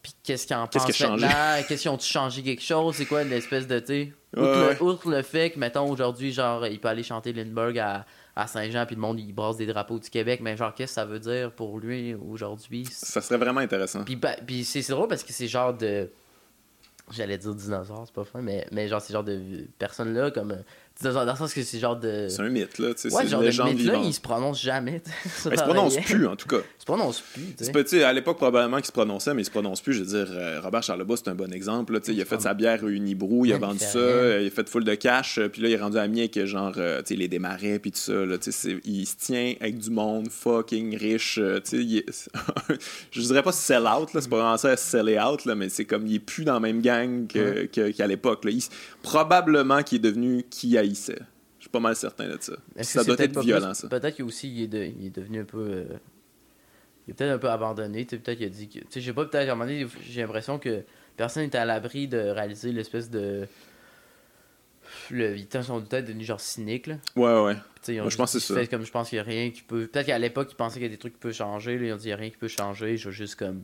[0.01, 1.25] Puis qu'est-ce qu'ils en pensent changé?
[1.25, 1.63] maintenant?
[1.67, 2.95] Qu'est-ce qu'ils ont-tu changé quelque chose?
[2.95, 4.13] C'est quoi l'espèce de, tu sais?
[4.37, 4.73] Ouais, outre, ouais.
[4.75, 8.47] le- outre le fait que, mettons, aujourd'hui, genre, il peut aller chanter Lindbergh à, à
[8.47, 11.05] Saint-Jean, puis le monde, il brasse des drapeaux du Québec, mais genre, qu'est-ce que ça
[11.05, 12.85] veut dire pour lui aujourd'hui?
[12.91, 14.03] Ça serait vraiment intéressant.
[14.03, 16.09] Puis, bah, puis c'est c'est drôle parce que c'est genre de.
[17.11, 20.57] J'allais dire dinosaure, c'est pas fin, mais, mais genre, c'est genre de personnes-là, comme.
[21.03, 22.27] Dans le sens que c'est genre de.
[22.29, 22.87] C'est un mythe, là.
[22.89, 25.01] Ouais, c'est genre de mythe-là, il se prononce jamais.
[25.45, 26.57] Ben, il se prononce plus, en tout cas.
[26.57, 27.71] Il se prononce plus, tu C'est sais.
[27.71, 29.93] pas, tu sais, à l'époque, probablement qu'il se prononçait, mais il se prononce plus.
[29.93, 31.93] Je veux dire, euh, Robert Charlebois, c'est un bon exemple.
[31.93, 34.67] là, il a fait sa bière Unibrou, il a vendu ça, euh, il a fait
[34.69, 37.15] full de cash, euh, puis là, il est rendu ami avec genre, euh, tu sais,
[37.15, 38.13] les démarrais, puis tout ça.
[38.25, 38.37] Là,
[38.85, 41.39] il se tient avec du monde fucking riche.
[41.73, 42.29] il est-
[43.11, 45.85] je dirais pas sell out, là, c'est pas vraiment ça, sell out, là, mais c'est
[45.85, 48.45] comme il est plus dans la même gang que- que- qu'à l'époque.
[48.45, 48.51] là.
[48.51, 48.63] Il-
[49.03, 51.19] probablement qu'il est devenu qui haïssait.
[51.59, 52.53] Je suis pas mal certain de ça.
[52.81, 53.87] Ça doit peut-être être violent, plus- ça.
[53.89, 55.57] Peut-être qu'aussi il est, de- il est devenu un peu.
[55.59, 55.85] euh,
[57.07, 58.05] il est peut-être un peu abandonné.
[58.05, 58.79] Peut-être qu'il a dit que.
[58.79, 59.55] Tu sais, je sais pas, peut-être
[60.07, 60.83] j'ai l'impression que
[61.17, 63.47] personne n'est à l'abri de réaliser l'espèce de.
[65.09, 66.87] Le, ils sont peut-être devenus genre cyniques.
[66.87, 66.97] Là.
[67.15, 67.55] Ouais, ouais.
[67.99, 68.67] Moi, je pense que c'est ça.
[68.67, 69.87] comme je pense qu'il y a rien qui peut.
[69.87, 71.77] Peut-être qu'à l'époque, ils pensaient qu'il y a des trucs qui peuvent changer.
[71.77, 72.97] Là, ils ont dit il y a rien qui peut changer.
[72.97, 73.63] Je veux juste comme.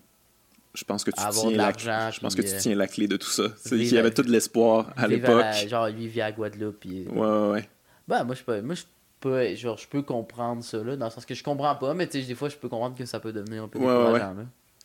[0.73, 3.07] Je pense que tu Avoir tiens la, je pense que tu euh, tiens la clé
[3.07, 3.43] de tout ça.
[3.68, 5.43] Qu'il y avait tout de l'espoir à l'époque.
[5.68, 6.80] genre, lui vit à Guadeloupe.
[6.80, 7.69] Puis, Ouais, ouais, ouais.
[8.07, 8.84] Ben, moi, je peux, moi, je
[9.19, 12.07] peux, genre, je peux comprendre ça, là, dans le sens que je comprends pas, mais
[12.07, 14.19] tu sais, des fois, je peux comprendre que ça peut devenir un peu Ouais, ouais,
[14.19, 14.34] là.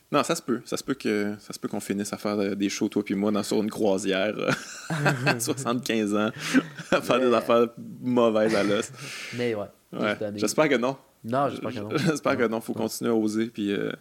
[0.09, 0.61] Non, ça se peut.
[0.63, 3.03] Ça se peut que ça se peut qu'on finisse à faire euh, des shows, toi
[3.03, 4.51] puis moi, dans, sur une croisière euh,
[5.25, 6.31] à 75 ans,
[6.91, 7.67] à faire des affaires
[8.01, 8.89] mauvaises à l'os.
[9.37, 9.65] Mais ouais.
[9.91, 10.17] Ouais.
[10.35, 10.97] J'espère que non.
[11.23, 11.89] Non, j'espère que non.
[11.97, 12.49] J'espère que Non.
[12.49, 12.61] non.
[12.61, 13.47] Faut continuer à oser.
[13.47, 13.91] Puis, euh,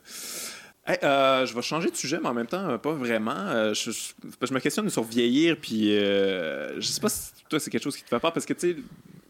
[0.87, 3.33] hey, euh, je vais changer de sujet, mais en même temps, euh, pas vraiment.
[3.37, 4.13] Euh, je, je-
[4.47, 7.97] je me questionne sur vieillir, puis euh, je sais pas si toi, c'est quelque chose
[7.97, 8.77] qui te fait peur, parce que, tu sais,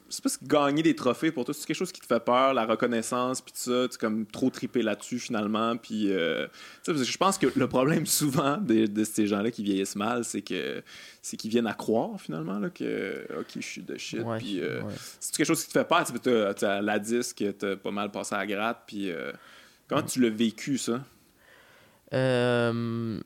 [0.09, 2.21] je sais pas si gagner des trophées pour toi, c'est quelque chose qui te fait
[2.25, 6.13] peur, la reconnaissance, puis tout ça, tu comme trop triper là-dessus, finalement, puis...
[6.13, 6.47] euh,
[6.87, 10.81] je pense que le problème, souvent, de, de ces gens-là qui vieillissent mal, c'est que
[11.23, 14.61] c'est qu'ils viennent à croire, finalement, là, que, OK, je suis de shit, Ouais, puis...
[14.61, 14.93] euh, ouais.
[15.19, 16.05] c'est quelque chose qui te fait peur?
[16.07, 18.83] Tu t'as la disque, t'as pas mal passé à la gratte.
[18.87, 19.33] Puis euh,
[19.89, 21.01] comment tu l'as vécu, ça?
[22.13, 23.21] Euh,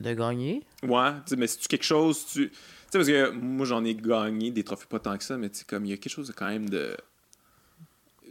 [0.00, 0.62] de gagner?
[0.82, 2.26] Ouais, mais c'est-tu quelque chose.
[2.26, 2.56] Tu tu
[2.90, 5.60] sais, parce que moi, j'en ai gagné des trophées pas tant que ça, mais tu
[5.60, 6.96] sais, comme il y a quelque chose de quand même de.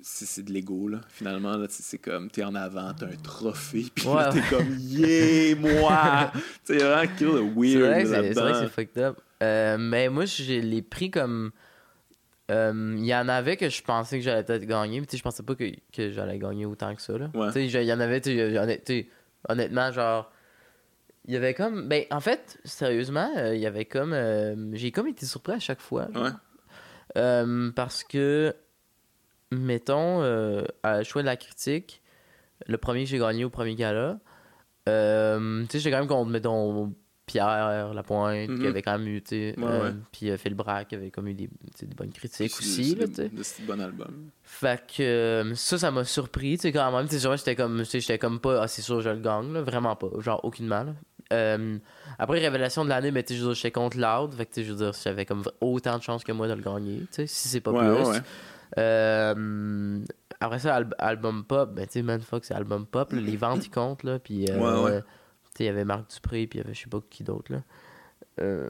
[0.03, 1.01] C'est de l'ego, là.
[1.09, 4.41] Finalement, là, c'est comme t'es en avant, t'as un trophée, puis là, Ouais.
[4.41, 6.31] t'es comme yeah, moi!
[6.33, 8.97] tu sais, il y a vraiment quelque chose de weird c'est- vrai que c'est fucked
[9.03, 9.19] up.
[9.43, 11.51] Euh, mais moi, je l'ai pris comme.
[12.49, 15.17] euh, Il y en avait que je pensais que j'allais peut-être gagner, mais tu sais,
[15.17, 17.15] je pensais pas que, que j'allais gagner autant que ça.
[17.17, 17.29] Là.
[17.35, 17.47] Ouais.
[17.47, 18.31] Tu sais, je- il y en avait, tu
[18.85, 19.07] sais,
[19.49, 20.31] honnêtement, genre.
[21.25, 21.87] Il y avait comme.
[21.87, 24.13] Ben, en fait, sérieusement, euh, il y avait comme.
[24.13, 26.07] euh, J'ai comme été surpris à chaque fois.
[26.15, 26.29] Ouais.
[27.17, 28.55] Euh, parce que,
[29.51, 32.01] mettons, euh, à le choix de la critique,
[32.67, 34.19] le premier que j'ai gagné au premier gala,
[34.89, 36.93] euh, tu sais, j'étais quand même contre, mettons,
[37.31, 38.59] Pierre Lapointe, Mhm.
[38.59, 39.95] qui avait quand même eu, tu sais, Ouais, euh, ouais.
[40.11, 41.49] puis euh, Phil Braque, qui avait comme eu des,
[41.95, 43.29] bonnes critiques C'est- aussi, c'est là, tu sais.
[43.29, 44.29] de ce bon album.
[44.43, 47.07] Fait que euh, ça, ça m'a surpris, tu sais, quand même.
[47.07, 49.53] Tu sais, j'étais comme, tu sais, j'étais comme pas, ah, c'est sûr, je le gagne,
[49.53, 50.93] là, vraiment pas, genre, aucunement, là.
[51.31, 51.77] Euh,
[52.19, 54.73] après, révélation de l'année, mais tu sais, j'étais contre Loud, fait que, tu sais, je
[54.73, 57.47] veux dire, j'avais comme autant de chances que moi de le gagner, tu sais, si
[57.47, 58.19] c'est pas ouais, plus.
[58.77, 59.99] Euh,
[60.39, 63.37] après ça, al- album pop, ben tu sais, Man Fuck, c'est album pop, là, les
[63.37, 65.03] ventes, ils comptent, là, puis euh, Ouais, ouais.
[65.63, 67.63] Il y avait Marc Dupré, puis il y avait je sais pas qui d'autre, là.
[68.39, 68.69] Euh,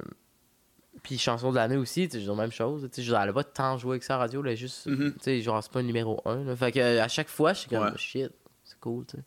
[1.03, 3.77] puis chanson de l'année aussi, tu dire, même chose, tu sais, elle a pas tant
[3.77, 5.13] joué avec ça à la radio, là, juste, Mhm.
[5.13, 6.55] tu sais, genre, c'est pas un numéro 1, là.
[6.55, 7.97] Fait que à chaque fois, je suis comme, Ouais.
[7.97, 8.31] shit,
[8.63, 9.23] c'est cool, tu sais.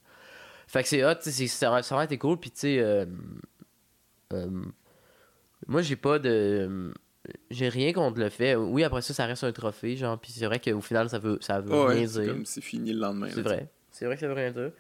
[0.67, 2.61] Fait que c'est hot, tu sais, ça, a- ça a vraiment été cool, puis tu
[2.61, 3.07] sais, euh,
[4.33, 4.47] euh,
[5.67, 6.93] moi, j'ai pas de.
[7.51, 8.55] J'ai rien contre le fait.
[8.55, 11.39] Oui, après ça, ça reste un trophée, genre, puis c'est vrai qu'au final, ça veut,
[11.41, 12.27] ça veut rien dire.
[12.35, 13.29] comme c'est fini le lendemain.
[13.33, 13.71] C'est vrai.
[13.91, 14.73] C'est vrai que ça veut rien dire.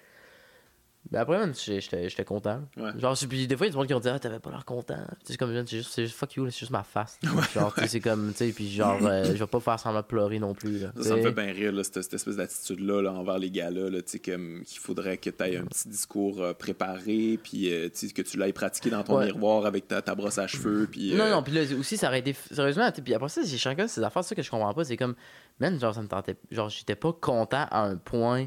[1.11, 2.63] Ben après, man, j'étais- content.
[2.79, 2.91] Ouais.
[2.99, 4.51] Genre, puis des fois, il y a du monde qui ont dit, ah, t'avais pas
[4.51, 4.95] l'air content.
[4.97, 7.19] Tu sais, C'est comme, c'est juste, c'est juste fuck you, c'est juste ma face.
[7.55, 10.01] genre, tu sais, c'est comme, tu sais, puis genre, euh, je vais pas faire semblant
[10.01, 10.79] de pleurer non plus.
[10.79, 13.51] Là, Ça, ça me fait bien rire, là, cette, cette espèce d'attitude-là là, envers les
[13.51, 17.39] gars-là, là, tu sais, comme qu'il faudrait que tu aies un petit discours euh, préparé,
[17.43, 19.27] puis euh, tu sais, que tu l'ailles pratiqué dans ton Ouais.
[19.27, 20.89] miroir avec ta, ta brosse à cheveux.
[20.91, 22.35] Puis, Non, non, puis là aussi, ça aurait été.
[22.51, 24.85] Sérieusement, puis après ça, j'ai chacun ces affaires, ça que je comprends pas.
[24.85, 25.15] C'est comme,
[25.61, 26.37] man, genre, ça me tentait.
[26.51, 28.47] Genre, j'étais pas content à un point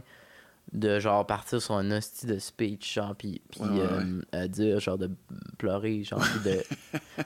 [0.74, 4.48] de, genre, partir sur un hostie de speech, genre, puis, puis Ouais, ouais, euh, à
[4.48, 5.10] dire, genre, de
[5.58, 6.64] pleurer, genre, puis de.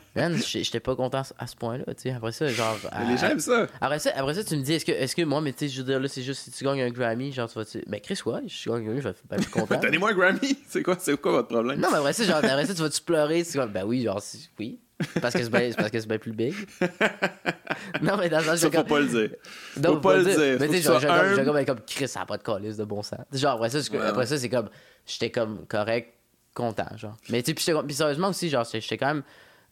[0.15, 2.11] man, j'étais pas content à ce point-là, tu sais.
[2.11, 2.77] Après ça, genre.
[3.07, 3.68] les à- gens aiment ça.
[3.81, 5.69] Après ça, après ça, tu me dis, est-ce que, est-ce que moi, mais tu sais,
[5.69, 7.65] je veux dire, là, c'est juste si tu gagnes un Grammy, genre, tu vas.
[7.88, 9.80] Ben, Chris, ouais, je gagne un Grammy, je vais être ben, content.
[9.81, 10.57] Donnez-moi un Grammy.
[10.68, 11.80] C'est quoi, c'est quoi votre problème?
[11.80, 13.43] Non, mais après ça, genre, après ça, tu vas-tu pleurer?
[13.43, 14.22] C'est comme, ben oui, genre,
[14.59, 14.80] oui.
[15.22, 16.53] Parce que c'est bien, c'est parce que c'est bien plus big.
[18.02, 19.30] non, mais dans le sens, ça, je faut pas le dire.
[19.78, 20.57] non, faut pas le dire.
[20.60, 23.19] Mais tu sais, j'ai comme, comme, Chris, ça n'a pas de calice de bon sens.
[23.34, 24.69] Genre, après ça, Ouais, après ça, c'est comme,
[25.06, 26.14] j'étais comme correct,
[26.53, 27.18] content, genre.
[27.30, 29.23] Mais tu sais, puis sérieusement aussi, genre, j'étais quand même.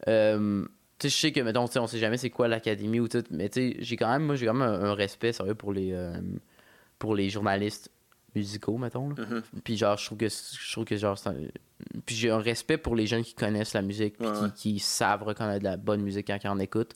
[0.08, 0.64] euh,
[0.98, 3.48] tu sais, je sais que, mettons, on sait jamais c'est quoi l'académie ou tout, mais
[3.48, 5.92] tu sais, j'ai quand même, moi, j'ai quand même un, un respect, sérieux, pour les,
[5.94, 6.12] euh,
[6.98, 7.90] pour les journalistes
[8.34, 9.10] musicaux, mettons.
[9.10, 9.14] là.
[9.26, 9.42] Mhm.
[9.64, 11.34] Puis genre, je trouve que, je trouve que genre, c'est un-
[12.06, 14.50] puis j'ai un respect pour les jeunes qui connaissent la musique, puis Ouais, qui, ouais.
[14.54, 16.92] qui savent reconnaître de la bonne musique quand ils en écoutent.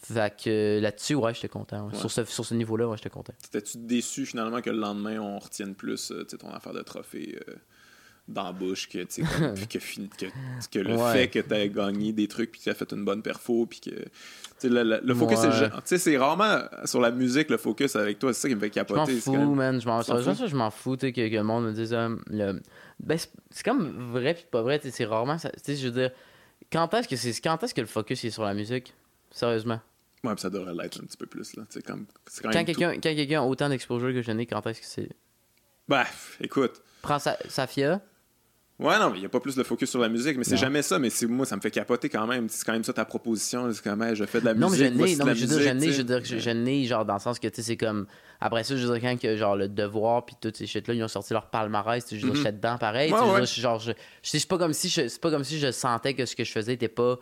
[0.00, 1.88] Fait que là-dessus, ouais, j'étais content.
[1.88, 1.94] ouais.
[1.96, 3.32] Sur ce, sur ce niveau-là, ouais, j'étais content.
[3.42, 7.54] T'étais-tu déçu finalement que le lendemain, on retienne plus euh, ton affaire de trophée euh,
[8.28, 10.26] dans la bouche que, comme- puis que, que,
[10.70, 11.12] que le Ouais.
[11.12, 13.66] fait que tu aies gagné des trucs puis que tu as fait une bonne perfo
[13.66, 13.90] puis que.
[14.66, 15.50] Le, le- le focus, Ouais.
[15.52, 18.34] c'est, tu sais, c'est rarement sur la musique le focus avec toi.
[18.34, 19.20] C'est ça qui me fait Je m'en capoter.
[19.20, 19.80] fous, même- man.
[19.80, 20.46] Je m'en fous?
[20.46, 21.94] je m'en fous, que, que le monde me dise.
[21.94, 22.60] euh, le...
[23.00, 25.38] ben, c'est- comme vrai puis pas vrai, tu sais, c'est rarement.
[25.38, 26.10] ça- Tu sais, je veux dire,
[26.72, 27.32] quand est-ce que, c'est...
[27.40, 28.94] quand est-ce que le focus est sur la musique?
[29.30, 29.80] Sérieusement.
[30.24, 31.54] Ouais, puis ça devrait l'être un petit peu plus.
[31.56, 31.62] Là.
[31.86, 32.06] Comme,
[32.42, 35.08] quand Quand tout- quelqu'un, a autant d'exposure que je n'ai, quand est-ce que c'est?
[35.86, 36.82] Bref, écoute.
[37.02, 37.36] Prends sa...
[37.48, 38.00] Safia.
[38.78, 40.56] Ouais, non, mais il n'y a pas plus de focus sur la musique, mais c'est
[40.56, 41.00] jamais ça.
[41.00, 42.48] Mais moi, ça me fait capoter quand même.
[42.48, 43.72] C'est quand même ça ta proposition.
[43.72, 44.96] C'est comme, hey, je fais de la Non, mais je musique.
[44.96, 47.04] n'ai, de non, mais je veux dire, je je veux dire, je, je n'ai, genre,
[47.04, 48.06] dans le sens que, tu sais, c'est comme.
[48.40, 51.02] Après ça, je veux dire, quand que, genre, le devoir, puis toutes ces shit-là, ils
[51.02, 52.36] ont sorti leur palmarès, tu sais, je dire, Mhm.
[52.36, 53.12] j'étais dedans pareil.
[53.12, 53.36] Ouais, tu je ouais.
[53.40, 55.72] dire, je- genre, je, je- c'est pas comme si je, c'est pas comme si je
[55.72, 57.18] sentais que ce que je faisais était pas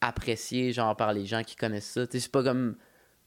[0.00, 2.06] apprécié, genre, par les gens qui connaissent ça.
[2.06, 2.76] Tu sais, c'est pas comme.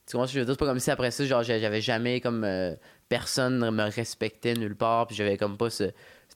[0.08, 0.54] Tu comprends ce que je veux dire?
[0.56, 2.44] C'est pas comme si après ça, genre, j'a- j'avais jamais, comme.
[2.44, 2.74] euh,
[3.10, 5.86] personne ne me respectait nulle part, puis j'avais comme pas ce.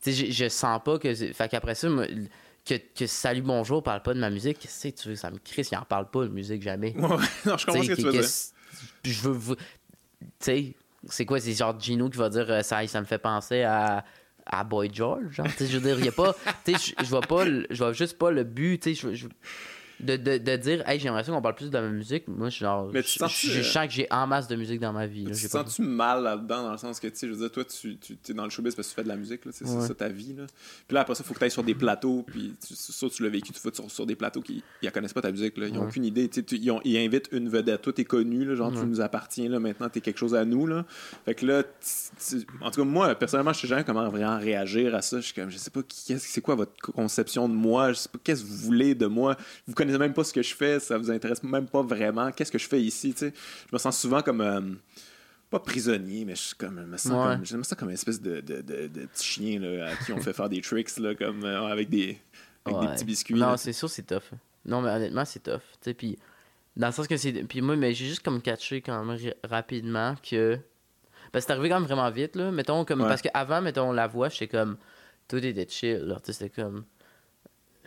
[0.03, 1.13] Tu sais, je, je sens pas que.
[1.13, 1.87] Fait qu'après ça,
[2.65, 5.15] que, que Salut Bonjour parle pas de ma musique, qu'est-ce que tu veux?
[5.15, 6.93] Ça me crisse, il en parle pas de musique jamais.
[6.97, 7.07] Ouais,
[7.45, 8.21] non, je comprends ce que tu veux dire.
[9.03, 9.31] Je veux.
[9.31, 9.65] vous- Tu
[10.39, 10.73] sais,
[11.07, 11.39] c'est quoi?
[11.39, 14.03] C'est genre Gino qui va dire euh, ça, ça me fait penser à.
[14.43, 16.35] À Boy George, genre, tu sais, je veux dire, il a pas,
[16.65, 19.27] tu sais, je- vois pas, le- je vois juste pas le but, tu sais, je-
[20.01, 22.27] de, de, de dire, hey, j'aimerais ça qu'on parle plus de ma musique.
[22.27, 24.27] Moi, je suis genre, Mais tu je, sens-tu, je- je euh, sens que j'ai en
[24.27, 25.25] masse de musique dans ma vie.
[25.25, 27.51] là, Tu te sens-tu mal là-dedans, dans le sens que, tu sais, je veux dire,
[27.51, 29.51] toi, tu, tu es dans le showbiz parce que tu fais de la musique, là,
[29.53, 29.87] c'est Ouais.
[29.87, 30.45] ça ta vie, là.
[30.87, 33.07] Puis là, après ça, il faut que tu ailles sur des plateaux, puis tu, ça,
[33.09, 35.57] tu l'as vécu, tu vas sur, sur des plateaux qui ils connaissent pas ta musique,
[35.57, 35.67] là.
[35.67, 35.87] Ils ont Ouais.
[35.87, 38.85] aucune idée, tu ils, ont- ils invitent une vedette, toi, t'es connu, là, genre, tu
[38.85, 40.85] nous appartiens, là, maintenant, t'es quelque chose à nous, là.
[41.25, 41.63] Fait que là,
[42.61, 45.17] en tout cas, moi, personnellement, je sais jamais comment vraiment réagir à ça.
[45.19, 48.19] Je suis comme, je sais pas, c'est quoi votre conception de moi, je sais pas,
[48.23, 49.35] qu'est-ce que vous voulez de moi?
[49.67, 52.31] Vous connaissez même pas ce que je fais, ça vous intéresse même pas vraiment.
[52.31, 53.33] Qu'est-ce que je fais ici, tu sais?
[53.69, 54.41] Je me sens souvent comme.
[54.41, 54.61] euh,
[55.49, 57.35] pas prisonnier, mais je, suis comme, je me sens Ouais.
[57.35, 59.95] comme, je me sens comme une espèce de, de, de, de petit chien là, à
[59.97, 62.17] qui on fait faire des tricks là, comme, euh, avec, des,
[62.63, 63.33] avec des petits biscuits.
[63.35, 64.31] Non, c'est sûr, c'est tough.
[64.63, 65.59] Non, mais honnêtement, c'est tough.
[65.59, 66.17] Tu sais, puis
[66.77, 67.33] dans le sens que c'est.
[67.43, 70.57] Puis moi, mais j'ai juste comme catché quand même ra- rapidement que.
[71.33, 72.49] Parce que c'est arrivé quand même vraiment vite, là.
[72.51, 73.01] Mettons, comme.
[73.01, 73.09] Ouais.
[73.09, 74.77] Parce qu'avant, mettons, la voix, j'étais comme.
[75.27, 76.15] Tout était chill, là.
[76.23, 76.85] Tu sais, c'était comme.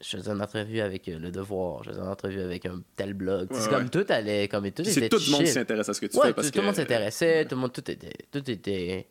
[0.01, 3.15] Je faisais une entrevue avec euh, Le Devoir, je faisais une entrevue avec un tel
[3.15, 3.51] blog.
[3.53, 3.89] Ouais, c'est comme ouais.
[3.89, 4.49] tout allait.
[4.49, 6.29] Comme, tout Puis était tout le monde s'intéresse à ce que tu Ouais, fais.
[6.31, 8.12] tout, Parce tout le monde que- s'intéressait, tout le monde, tout était.
[8.33, 9.07] Tout était.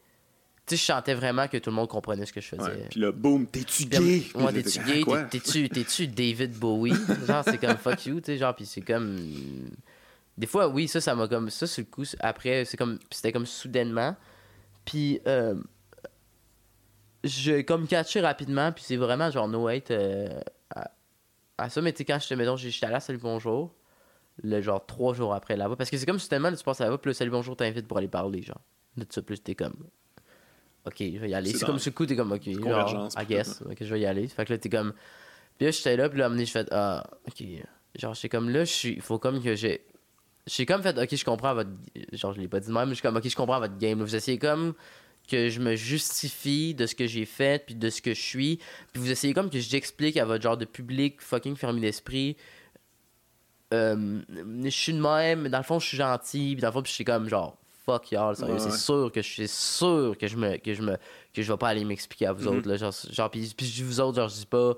[0.66, 2.62] Tu sais, je sentais vraiment que tout le monde comprenait ce que je faisais.
[2.64, 2.88] Ouais.
[2.90, 4.00] Puis là, boum, t'es-tu Puis, gay?
[4.00, 5.26] Ouais, Puis là, t'es-tu t'es- gay?
[5.30, 6.94] T'es-tu, t'es-tu David Bowie?
[7.28, 9.18] Genre, c'est comme fuck you, tu sais, genre, pis c'est comme.
[10.38, 11.50] Des fois, oui, ça, ça m'a comme.
[11.50, 12.98] Ça, sur le coup, après, c'est comme.
[13.12, 14.16] C'était comme soudainement.
[14.86, 15.56] Puis, euh,
[17.24, 20.28] j'ai comme catché rapidement, puis c'est vraiment genre no hate euh,
[20.76, 20.92] à,
[21.58, 21.82] à ça.
[21.82, 23.74] Mais tu sais, quand j'étais, mettons, j'étais allé à Salut Bonjour,
[24.42, 27.10] le genre trois jours après là-bas, parce que c'est comme soudainement, tu passes là-bas, puis
[27.10, 28.62] le Salut Bonjour t'invite pour aller parler, genre.
[28.98, 29.76] De ça, plus t'es comme.
[30.86, 31.52] Ok, je vais y aller.
[31.54, 34.28] C'est comme ce coup, t'es comme, ok, genre, I guess, ok, je vais y aller.
[34.28, 34.94] Fait que là, t'es comme.
[35.58, 37.44] Puis là, j'étais là, puis là, je fais, ah, ok.
[37.96, 38.94] Genre, j'étais comme là, je suis.
[38.94, 39.86] Il faut comme que j'ai.
[40.46, 41.70] J'ai comme fait, ok, je comprends votre.
[42.12, 43.78] Genre, je l'ai pas dit de même, mais je suis comme, ok, je comprends votre
[43.78, 44.00] game.
[44.00, 44.04] là.
[44.06, 44.74] Vous essayez comme
[45.28, 48.58] que je me justifie de ce que j'ai fait, puis de ce que je suis.
[48.92, 52.36] Puis vous essayez comme que j'explique à votre genre de public fucking fermé d'esprit.
[53.74, 54.22] euh,
[54.64, 56.54] je suis de même, mais dans le fond, je suis gentil.
[56.54, 58.54] Puis dans le fond, puis je suis comme genre fuck y'all, sérieux.
[58.54, 58.78] Ouais, c'est ouais.
[58.78, 60.96] sûr que je suis sûr que je me que je me
[61.34, 62.58] que je vais pas aller m'expliquer à vous Mhm.
[62.60, 64.76] autres là, genre genre puis puis je dis vous autres genre je dis pas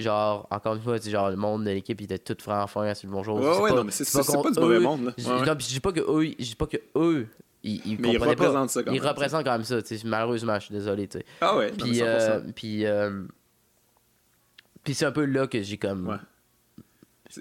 [0.00, 3.06] genre encore une fois genre le monde de l'équipe il était tout vraiment fin c'est
[3.06, 4.80] le bonjour Ouais, C'est ouais, pas- non, mais c'est contre pas du mauvais eux.
[4.80, 5.12] monde, là.
[5.16, 5.46] ouais.
[5.46, 7.28] non, puis je dis pas que eux je dis pas que eux
[7.64, 8.68] ils, ils Mais ils comprenaient pas.
[8.68, 11.24] ça quand même, représentent quand même ça tu sais, malheureusement je suis désolé tu sais
[11.40, 12.02] Ah ouais, puis 100%.
[12.04, 13.24] euh, puis euh,
[14.82, 16.16] puis c'est un peu là que j'ai comme Ouais.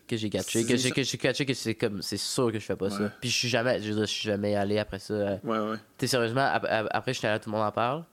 [0.07, 2.85] que j'ai catché que j'ai catché que c'est comme c'est sûr que je fais pas
[2.85, 2.91] Ouais.
[2.97, 5.75] ça puis je suis jamais je je suis jamais allé après ça euh, Ouais, ouais.
[5.77, 8.03] tu sais sérieusement ap- ap- après j'étais là tout le monde en parle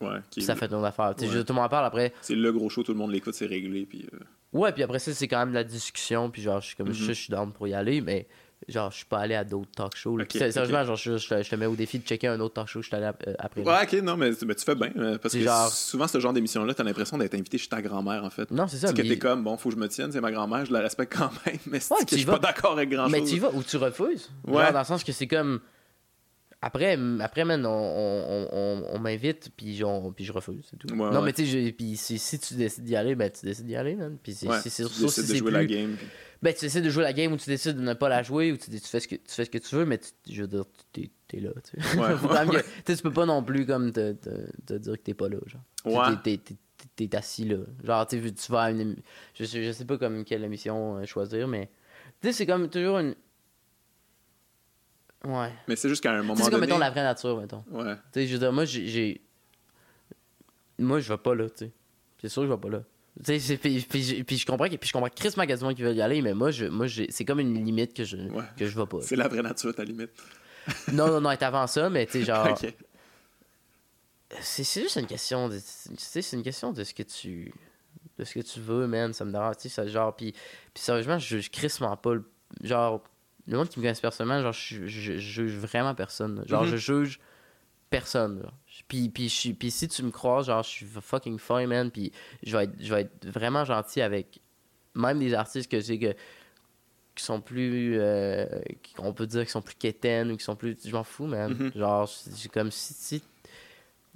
[0.00, 1.44] Ouais, qui puis ça fait ton affaire tu sais je veux Ouais.
[1.44, 3.32] dire, tout le monde en parle après C'est le gros show, tout le monde l'écoute,
[3.34, 3.86] c'est réglé.
[3.86, 4.18] Puis, euh,
[4.52, 6.88] ouais puis après ça c'est quand même de la discussion puis genre je suis comme
[6.88, 6.94] Mhm.
[6.94, 8.26] je, je suis down pour y aller mais
[8.68, 10.24] genre je suis pas allé à d'autres talk shows là.
[10.30, 12.66] Sérieusement genre je, je te- je te mets au défi de checker un autre talk
[12.68, 14.90] show je suis allé euh, après Ouais, ok, non, mais, mais tu fais bien.
[14.96, 18.24] euh, Parce que genre- souvent, ce genre d'émission-là, t'as l'impression d'être invité chez ta grand-mère,
[18.24, 18.50] en fait.
[18.50, 20.32] non c'est ça C'est que t'es comme, bon, faut que je me tienne, c'est ma
[20.32, 22.90] grand-mère, je la respecte quand même, mais c'est Ouais, que je suis pas d'accord avec
[22.90, 23.12] grand-chose.
[23.12, 24.30] Mais tu vas ou tu refuses?
[24.46, 24.62] Ouais.
[24.62, 25.60] Genre, dans le sens que c'est comme.
[26.66, 29.82] Après, après man, on, on, on, on m'invite, puis,
[30.16, 30.88] puis je refuse, c'est tout.
[30.94, 33.76] Ouais, non, mais tu sais, si, si tu décides d'y aller, ben tu décides d'y
[33.76, 34.16] aller, man.
[34.22, 35.42] Puis c'est Ouais, c'est- c'est surtout décides si
[36.44, 38.52] Ben, tu décides de jouer la game ou tu décides de ne pas la jouer
[38.52, 40.42] ou tu, tu, fais, ce que, tu fais ce que tu veux, mais tu, je
[40.42, 41.98] veux dire, t'es es là, tu sais.
[41.98, 44.28] Ouais, ouais, que- tu sais, tu peux pas non plus comme te, te,
[44.66, 45.62] te dire que t'es pas là, genre.
[45.86, 46.14] Ouais.
[46.22, 46.38] T'es-
[46.96, 47.56] T'es assis là.
[47.82, 48.80] Genre, tu tu vas à une.
[48.92, 48.98] émi-
[49.34, 51.70] Je sais, je sais pas comme quelle émission euh, choisir, mais.
[52.20, 53.14] Tu sais, c'est comme toujours une.
[55.24, 55.50] Ouais.
[55.66, 56.66] Mais c'est juste qu'à un moment c'est comme, donné...
[56.66, 57.64] mettons, la vraie nature, mettons.
[57.70, 57.94] Ouais.
[58.12, 59.22] Tu sais, je veux dire, moi, j'ai.
[60.78, 61.72] Moi, je vais pas là, tu sais.
[62.20, 62.82] C'est sûr que je vais pas là.
[63.22, 63.56] Puis,
[63.88, 66.20] puis, je- puis je comprends que puis je comprends Chris Magasin qui veut y aller,
[66.20, 68.42] mais moi, je, moi c'est comme une limite que je, Ouais.
[68.56, 68.98] que je vais pas.
[69.02, 70.10] C'est la vraie nature, ta limite.
[70.92, 72.48] Non, non, non, être avant ça, mais tu sais, genre.
[72.50, 72.74] ok.
[74.40, 75.58] C'est c'est juste une question de.
[75.62, 77.52] C'est une question de ce que tu.
[78.18, 79.12] De ce que tu veux, man.
[79.12, 79.56] Ça me dérange.
[79.58, 80.14] Tu sais, genre.
[80.16, 82.14] Puis, puis sérieusement, je juge crissement pas.
[82.14, 82.24] le-
[82.62, 83.02] Genre,
[83.46, 86.44] le monde qui me connaît personnellement, genre, je, je, je juge vraiment personne.
[86.46, 86.70] Genre, Mhm.
[86.70, 87.20] je juge
[87.90, 88.48] personne.
[88.88, 91.90] Puis, puis, je suis- puis si tu me croises, genre, je suis fucking fine, man.
[91.90, 92.12] Puis
[92.42, 94.40] je vais être, je vais être vraiment gentil avec
[94.94, 96.14] même des artistes que j'ai que
[97.14, 98.44] qui sont plus euh,
[98.82, 101.26] qui- on peut dire qui sont plus quétaines ou qui sont plus je m'en fous
[101.26, 101.72] man Mhm.
[101.76, 103.22] genre c'est comme si, si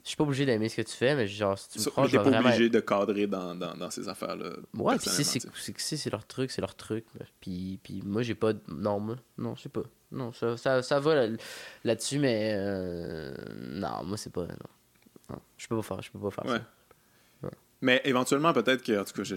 [0.09, 2.13] je suis pas obligé d'aimer ce que tu fais mais genre si tu me je
[2.13, 4.53] vais pas vraiment obligé de cadrer dans, dans, dans ces affaires-là.
[4.75, 7.05] ouais puis si c'est leur truc c'est leur truc
[7.41, 10.83] puis puis moi j'ai pas de- non moi non je sais pas non ça ça,
[10.83, 11.37] ça va là-
[11.85, 13.35] là-dessus mais euh,
[13.73, 14.57] non moi c'est pas non,
[15.31, 16.59] non je peux pas faire je peux pas faire Ouais.
[16.59, 16.65] ça
[17.81, 19.37] Mais éventuellement, peut-être que, en tout cas, je,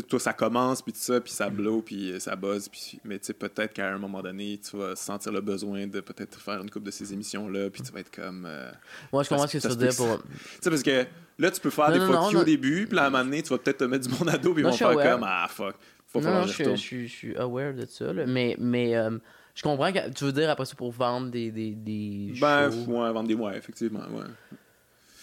[0.00, 3.18] sais, toi, ça commence, puis tout ça, puis ça blow, puis ça buzz, puis, mais
[3.18, 6.62] tu sais, peut-être qu'à un moment donné, tu vas sentir le besoin de peut-être faire
[6.62, 8.46] une coupe de ces émissions-là, puis tu vas être comme...
[8.46, 8.70] euh,
[9.12, 10.28] moi je comprends ce que tu veux dire pour Tu
[10.60, 11.06] sais, parce que
[11.38, 13.42] là, tu peux faire Non, des non, fuck au début, puis à un moment donné,
[13.42, 15.12] tu vas peut-être te mettre du monde à dos, puis ils vont faire aware.
[15.12, 15.74] comme, ah, fuck,
[16.08, 18.26] faut non, je, je suis aware de ça, là.
[18.26, 19.18] mais, mais euh,
[19.54, 23.12] je comprends que tu veux dire après ça pour vendre des, des, des Ben, ouais,
[23.12, 24.24] vendre des mois, effectivement, ouais.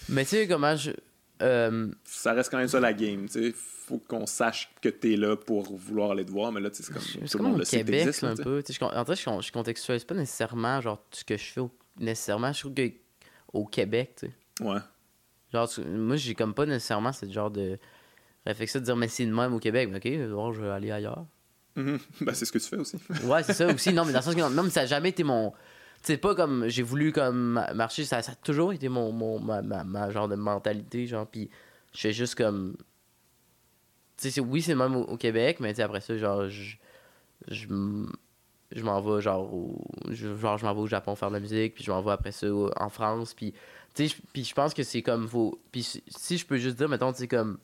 [0.09, 0.91] Mais tu sais comment je...
[1.41, 3.53] euh, Ça reste quand même ça la game, tu sais.
[3.55, 6.83] Faut qu'on sache que t'es là pour vouloir aller te voir, mais là, tu sais,
[6.83, 8.61] c'est comme c'est tout le monde au le sait Québec, un peu.
[8.69, 12.53] Je, en fait, je, je contextualise pas nécessairement genre, ce que je fais au- nécessairement.
[12.53, 12.91] Je trouve que
[13.51, 14.63] au Québec, tu sais.
[14.63, 14.79] Ouais.
[15.51, 17.79] Genre, tu- moi, j'ai comme pas nécessairement ce genre de
[18.45, 19.89] réflexion de dire, mais c'est de même au Québec.
[19.91, 21.25] Mais ok, bon, je vais aller ailleurs.
[21.75, 21.97] Mhm.
[22.21, 22.97] Ben, c'est ce que tu fais aussi.
[23.23, 23.91] Ouais, c'est ça aussi.
[23.93, 25.51] Non, mais dans le sens que non, mais ça a jamais été mon.
[26.01, 29.39] C'est pas comme j'ai voulu comme ma- marcher, ça, ça a toujours été mon, mon
[29.39, 31.27] ma, ma, genre de mentalité, genre.
[31.27, 31.49] Puis
[31.93, 32.77] je fais juste comme.
[34.17, 36.75] Tu sais, oui, c'est même au, Québec, mais tu après ça, genre, je.
[38.71, 39.81] Je, m'en vais, genre, au,
[40.11, 42.47] genre, je vais au Japon faire de la musique, puis je m'en vais après ça
[42.77, 43.53] en France, puis.
[43.95, 45.27] Tu puis je pense que c'est comme.
[45.27, 47.57] Faut, puis si, je peux juste dire, mettons, tu sais, comme.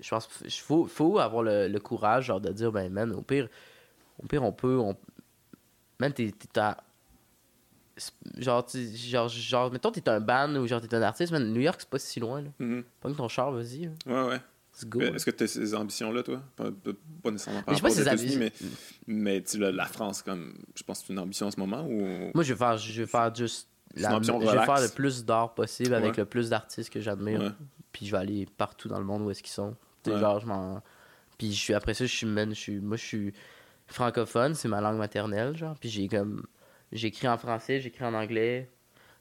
[0.00, 0.28] Je pense
[0.60, 3.48] faut, faut avoir le, courage, genre, de dire, ben, man, au pire,
[4.22, 4.78] au pire, on peut.
[4.78, 4.96] On...
[6.00, 6.32] Man, t'es.
[8.38, 11.60] Genre, tu- genre, genre, mettons, t'es un band ou genre, t'es un artiste, man, New
[11.60, 12.48] York, c'est pas si loin, là.
[12.58, 12.82] Mhm.
[13.00, 13.88] Pas ton char, vas-y.
[14.06, 14.40] Ouais, ouais.
[14.74, 14.98] Let's go.
[14.98, 15.14] Mais là.
[15.16, 16.42] Est-ce que tu as ces ambitions-là, toi?
[16.56, 16.70] Pas,
[17.30, 18.52] nécessairement par Mais je sais pas rapport aux États-Unis, mais,
[19.06, 21.84] mais tu la, la France, comme, je pense que c'est une ambition en ce moment
[21.86, 22.30] ou.
[22.34, 23.68] Moi, je vais faire, je vais faire juste.
[23.96, 27.00] La- une option je vais faire le plus d'art possible avec le plus d'artistes que
[27.00, 27.40] j'admire.
[27.40, 27.50] Ouais.
[27.92, 29.76] Puis je vais aller partout dans le monde où est-ce qu'ils sont.
[30.08, 30.18] Ouais.
[30.18, 30.82] genre, je m'en.
[31.38, 33.32] Puis je suis, après ça, je suis, man, je suis, moi, je suis
[33.86, 35.76] francophone, c'est ma langue maternelle, genre.
[35.78, 36.44] Puis j'ai comme.
[36.94, 38.70] J'écris en français, j'écris en anglais,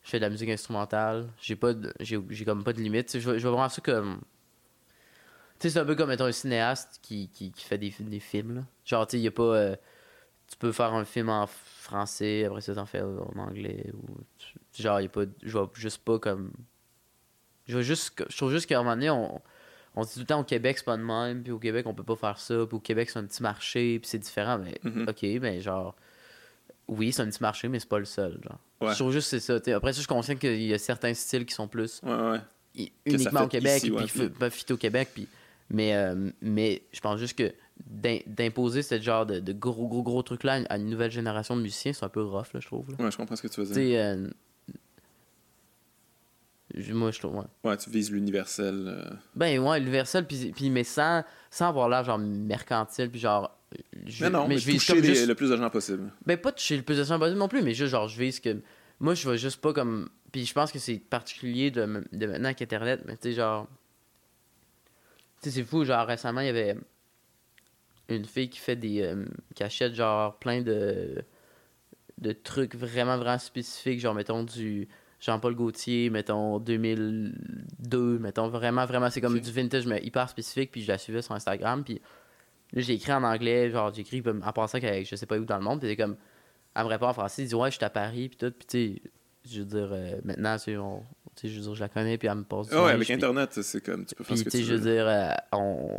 [0.04, 1.28] je fais de la musique instrumentale.
[1.42, 3.12] J'ai pas j'ai, j'ai comme pas de limite.
[3.14, 4.22] Je je vois vraiment ça comme.
[5.60, 8.20] Tu sais, c'est un peu comme mettons, un cinéaste qui, qui, qui fait des, des
[8.20, 8.56] films.
[8.56, 8.62] Là.
[8.86, 9.44] Genre, tu sais, il y a pas.
[9.44, 9.76] euh,
[10.48, 13.92] tu peux faire un film en français, après ça, t'en fais en anglais.
[13.94, 15.24] Ou, tu- genre, il y a pas.
[15.42, 16.52] Je vois juste pas comme.
[17.68, 18.24] Je vois juste.
[18.30, 19.42] Je trouve juste qu'à un moment donné, on,
[19.96, 21.94] on dit tout le temps au Québec, c'est pas de même, puis au Québec, on
[21.94, 24.60] peut pas faire ça, puis au Québec, c'est un petit marché, puis c'est différent.
[24.60, 25.06] Mais, Mhm.
[25.10, 25.96] ok, mais genre.
[26.88, 28.40] Oui, c'est un petit marché, mais c'est pas le seul.
[28.44, 28.60] Genre.
[28.82, 28.92] Ouais.
[28.94, 29.60] Je trouve juste que c'est ça.
[29.60, 29.74] t'sais.
[29.74, 32.40] Après ça, je suis conscient qu'il y a certains styles qui sont plus Ouais,
[33.06, 35.10] uniquement au Québec, ici, puis puis- f- peuvent fitter au Québec.
[35.14, 35.28] Puis...
[35.70, 37.54] Mais, euh, mais je pense juste que
[37.88, 41.62] d'im- d'imposer ce genre de, de gros, gros, gros trucs-là à une- nouvelle génération de
[41.62, 42.92] musiciens, c'est un peu rough, là, je trouve.
[42.92, 43.06] là.
[43.06, 44.00] Ouais, je comprends ce que tu veux dire.
[44.00, 44.28] euh,
[46.92, 47.44] moi, je trouve, ouais.
[47.64, 48.86] Ouais, tu vises l'universel.
[48.88, 53.56] euh, Ben ouais, universel, puis, puis mais sans, sans avoir l'air genre mercantile, puis genre.
[54.06, 56.12] Je- Mais non, mais, je vise toucher comme les- juste- le plus de gens possible.
[56.26, 58.40] Ben pas toucher le plus de gens possible non plus, mais juste genre je vise
[58.40, 58.62] que.
[59.00, 60.10] Moi je vais juste pas comme.
[60.32, 63.68] Puis je pense que c'est particulier de, de maintenant avec Internet, mais tu sais, genre.
[65.42, 66.76] Tu sais, c'est fou, genre récemment il y avait
[68.10, 69.02] une fille qui fait des.
[69.02, 69.26] euh,
[69.56, 71.24] qui achète genre plein de.
[72.20, 74.88] de trucs vraiment vraiment spécifiques, genre mettons du.
[75.20, 80.82] Jean-Paul Gaultier, mettons 2002, mettons vraiment, vraiment, c'est comme du vintage, mais hyper spécifique, puis
[80.82, 82.02] je la suivais sur Instagram, puis
[82.74, 85.46] là, j'ai écrit en anglais, genre, j'ai écrit en pensant qu'avec je sais pas où
[85.46, 86.16] dans le monde, puis c'est comme,
[86.76, 88.68] elle me répond en français, elle dit, ouais, je suis à Paris, puis tout, puis
[88.68, 89.02] tu sais,
[89.52, 91.04] je veux dire, euh, maintenant, tu sais, on-
[91.36, 92.92] tu sais, je veux dire, je la connais, puis elle me passe du Ah ouais,
[92.92, 94.74] avec puis- Internet, c'est comme, tu peux faire puis, ce que tu tu sais, je
[94.76, 94.80] veux.
[94.80, 95.90] veux dire, euh, on.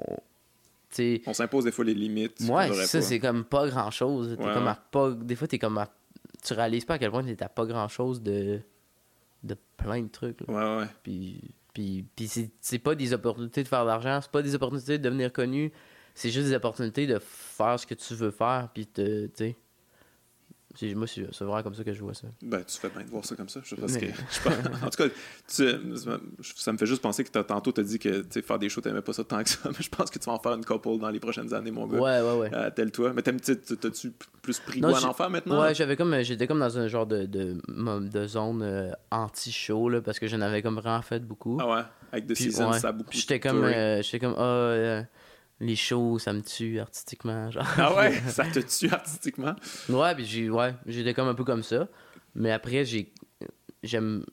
[1.27, 2.41] On s'impose des fois les limites.
[2.41, 4.37] devrait ça, c'est comme pas grand chose.
[4.39, 4.71] Ouais, comme ouais.
[4.71, 5.11] à pas.
[5.11, 5.89] Des fois, t'es comme à-
[6.45, 8.61] Tu réalises pas à quel point t'es à pas grand chose de.
[9.43, 10.41] de plein de trucs.
[10.47, 10.55] là.
[10.77, 10.89] Ouais, ouais.
[11.03, 11.41] Puis,
[11.73, 14.99] puis, puis c'est, c'est pas des opportunités de faire de l'argent, c'est pas des opportunités
[14.99, 15.73] de devenir connu,
[16.15, 19.57] c'est juste des opportunités de faire ce que tu veux faire, puis de, tu sais.
[20.97, 22.27] Moi, c'est, c'est vraiment comme ça que je vois ça.
[22.43, 23.61] Ben, tu fais bien de voir ça comme ça.
[23.63, 24.57] Je sais pas ce Mais- que- je sais pas.
[24.85, 25.09] En tout cas,
[25.47, 25.97] tu-
[26.43, 28.81] ça me fait juste penser que t'as- tantôt, tu as dit que faire des shows,
[28.81, 29.61] t'aimais pas ça tant que ça.
[29.71, 31.87] Mais je pense que tu vas en faire une couple dans les prochaines années, mon
[31.87, 32.01] gars.
[32.01, 32.51] Ouais, ouais, ouais.
[32.53, 33.13] Euh, tel toi.
[33.15, 34.13] Mais t'as-tu
[34.43, 35.61] plus pris goût à en faire maintenant?
[35.63, 40.01] Ouais, j'avais comme, j'étais comme dans un genre de, de, de zone euh, anti-show, là,
[40.03, 41.57] parce que j'en avais comme vraiment fait beaucoup.
[41.61, 42.81] Ah ouais, avec The Puis, Season, ouais.
[42.81, 45.03] ça a beaucoup J'étais comme, euh, j'étais comme, ah, euh,
[45.61, 47.67] les shows, ça me tue artistiquement, genre.
[47.79, 49.55] Ah ouais, ça te tue artistiquement?
[49.89, 51.89] Ouais, puis j'ai, ouais, j'étais comme un peu comme ça.
[52.35, 53.13] Mais après, j'ai,
[53.83, 54.25] j'aime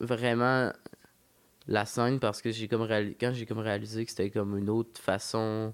[0.00, 0.70] vraiment
[1.66, 5.00] la scène parce que j'ai comme quand j'ai comme réalisé que c'était comme une autre
[5.00, 5.72] façon.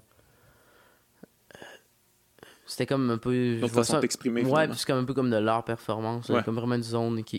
[1.55, 1.57] euh,
[2.65, 3.33] C'était comme un peu.
[3.33, 6.29] Une façon ça- de t'exprimer, Ouais, puis c'est comme un peu comme de l'art performance.
[6.29, 6.43] Ouais.
[6.43, 7.37] Comme vraiment une zone qui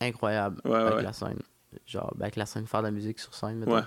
[0.00, 1.02] est incroyable Ouais, avec ouais.
[1.02, 1.38] la scène.
[1.86, 3.74] Genre, avec la scène, faire de la musique sur scène, mettons.
[3.74, 3.82] Ouais.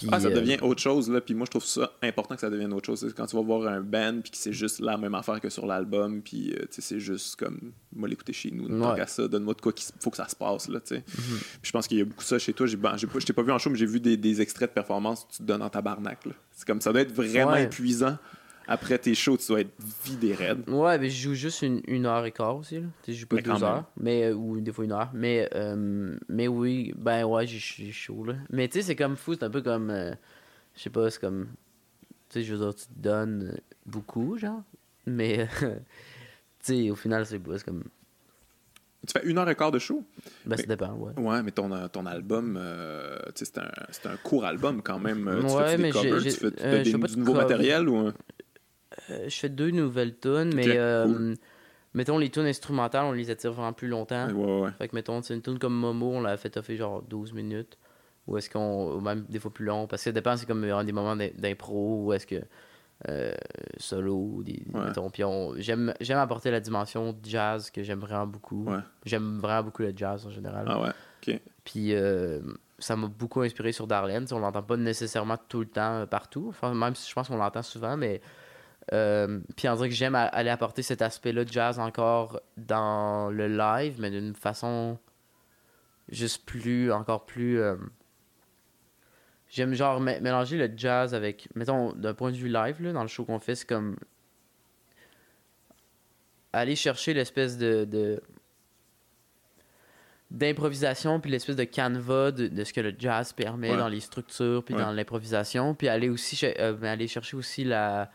[0.00, 1.20] Puis, Ah, ça euh, devient autre chose, là.
[1.20, 3.12] Puis moi, je trouve ça important que ça devienne autre chose.
[3.16, 5.66] Quand tu vas voir un band, puis que c'est juste la même affaire que sur
[5.66, 8.68] l'album, puis euh, sais, c'est juste comme, moi, l'écouter chez nous.
[8.68, 8.96] Tant Ouais.
[8.96, 11.04] qu'à ça, donne-moi de quoi qu'il faut que ça se passe, là, tu sais.
[11.16, 11.38] Mhm.
[11.62, 12.66] Je pense qu'il y a beaucoup ça chez toi.
[12.66, 14.74] J'ai, ben, je t'ai pas vu en show, mais j'ai vu des, des extraits de
[14.74, 16.32] performance, tu te donnes en tabarnak, là.
[16.52, 17.64] C'est comme, ça doit être vraiment Ouais.
[17.64, 18.16] épuisant.
[18.72, 19.72] Après tes shows, tu dois être
[20.04, 20.62] vidé raide.
[20.68, 22.76] Ouais, mais je joue juste une, une heure et quart aussi.
[22.76, 22.86] Là.
[23.02, 23.62] Tu sais, Je joue pas Mais deux même.
[23.64, 25.10] heures, mais, euh, ou des fois une heure.
[25.12, 28.24] Mais, euh, mais oui, ben ouais, j'ai- chaud.
[28.24, 28.34] Là.
[28.50, 29.90] Mais tu sais, c'est comme fou, c'est un peu comme.
[29.90, 30.12] euh,
[30.76, 31.48] je sais pas, c'est comme.
[32.28, 34.62] Tu sais, je veux dire, tu te donnes beaucoup, genre.
[35.04, 35.66] Mais, tu
[36.62, 37.82] sais, au final, c'est comme.
[39.06, 40.04] Tu fais une heure et quart de show?
[40.44, 41.18] Ben, ça dépend, ouais.
[41.18, 45.24] Ouais, mais ton, ton album, euh, c'est un, c'est un court album quand même.
[45.40, 47.32] Tu Ouais, fais des mais j'ai- covers, tu fais, tu euh, fais des- du nouveau
[47.32, 47.44] cover.
[47.44, 48.10] matériel ou...
[48.92, 50.64] un- Euh, je fais deux nouvelles tunes, mais.
[50.76, 51.36] Euh, cool.
[51.92, 54.28] Mettons, les tunes instrumentales, on les attire vraiment plus longtemps.
[54.28, 54.70] Ouais, ouais, ouais.
[54.78, 57.78] Fait que, mettons, c'est une tune comme Momo, on l'a fait toffer genre 12 minutes.
[58.28, 58.94] Ou est-ce qu'on.
[58.94, 59.86] Ou même des fois plus long.
[59.88, 62.36] Parce que ça dépend, c'est comme euh, des moments d'im- d'impro ou est-ce que.
[63.08, 63.32] euh,
[63.78, 64.62] solo ou des.
[64.86, 68.66] Mettons, j'aime, j'aime apporter la dimension jazz que j'aime vraiment beaucoup.
[69.06, 70.66] J'aime vraiment beaucoup le jazz en général.
[70.68, 70.90] Ah ouais,
[71.26, 71.40] ok.
[71.64, 71.92] Puis
[72.78, 74.26] ça m'a beaucoup inspiré sur Darlene.
[74.32, 76.46] On l'entend pas nécessairement tout le temps partout.
[76.50, 78.20] Enfin, même si je pense qu'on l'entend souvent, mais.
[78.92, 83.46] Euh, puis on dirait que j'aime aller apporter cet aspect-là de jazz encore dans le
[83.48, 84.98] live, mais d'une façon
[86.08, 87.60] juste plus, encore plus.
[87.60, 87.76] euh,
[89.48, 93.02] J'aime genre mé- mélanger le jazz avec, mettons, d'un point de vue live, là, dans
[93.02, 93.96] le show qu'on fait, c'est comme
[96.52, 98.20] aller chercher l'espèce de,
[100.30, 103.76] d'improvisation puis l'espèce de canevas de, de ce que le jazz permet Ouais.
[103.76, 104.80] dans les structures puis Ouais.
[104.82, 108.10] dans l'improvisation puis aller aussi euh, mais aller chercher aussi la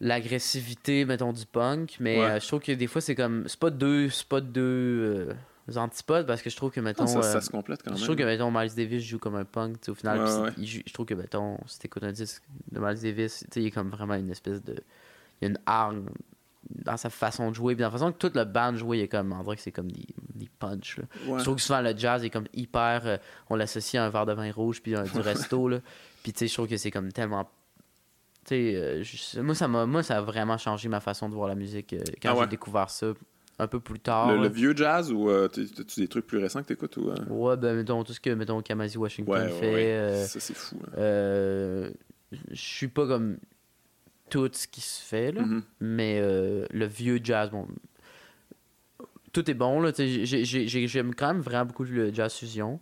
[0.00, 2.24] l'agressivité mettons du punk mais Ouais.
[2.30, 5.28] euh, je trouve que des fois c'est comme c'est pas deux c'est pas deux
[5.70, 7.90] euh, antipodes parce que je trouve que mettons Ah, ça, euh, ça se complète quand
[7.90, 7.98] même.
[7.98, 10.92] je trouve que mettons Miles Davis joue comme un punk au final Ouais, il je
[10.92, 12.42] trouve que mettons si t'écoutes un disque
[12.72, 14.74] de Miles Davis tu sais, il a comme vraiment une espèce de
[15.40, 16.06] il y a une arme
[16.70, 19.02] dans sa façon de jouer puis dans la façon que toute le band joue il
[19.02, 21.04] a comme on dirait que c'est comme des, des punch là.
[21.26, 21.38] Ouais.
[21.38, 23.16] je trouve que souvent le jazz est comme hyper euh,
[23.50, 25.80] on l'associe à un verre de vin rouge puis un- du resto là
[26.22, 27.44] puis tu sais je trouve que c'est comme tellement euh,
[28.50, 32.00] je- moi ça moi ça a vraiment changé ma façon de voir la musique euh,
[32.22, 32.40] quand Ah ouais?
[32.44, 33.12] j'ai découvert ça
[33.58, 36.66] un peu plus tard Le, vieux jazz ou euh, t'as-tu des trucs plus récents que
[36.68, 37.10] t'écoutes ou...
[37.10, 37.14] euh?
[37.28, 39.72] Ouais, ben, mettons, tout ce que, mettons, Kamasi Washington Ouais, fait.
[39.74, 39.84] ouais.
[39.92, 40.76] euh, Ça, c'est fou.
[40.84, 40.90] hein.
[40.98, 41.90] euh,
[42.50, 43.38] je suis pas comme
[44.28, 45.42] tout ce qui se fait, là.
[45.42, 45.62] Mhm.
[45.80, 47.68] Mais euh, le vieux jazz, bon.
[49.32, 49.92] Tout est bon, là.
[49.92, 52.80] tu J'aime quand même vraiment beaucoup le jazz fusion.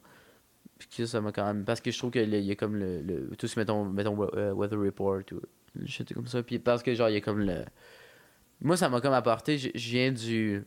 [0.88, 1.64] Puis que ça m'a quand même.
[1.64, 3.00] Parce que je trouve qu'il y a comme le.
[3.02, 5.40] le tout ce, mettons, mettons euh, Weather Report ou.
[5.86, 6.42] shit comme ça.
[6.42, 7.64] Puis parce que, genre, il y a comme le.
[8.60, 9.58] Moi, ça m'a comme apporté.
[9.58, 10.64] Je viens du.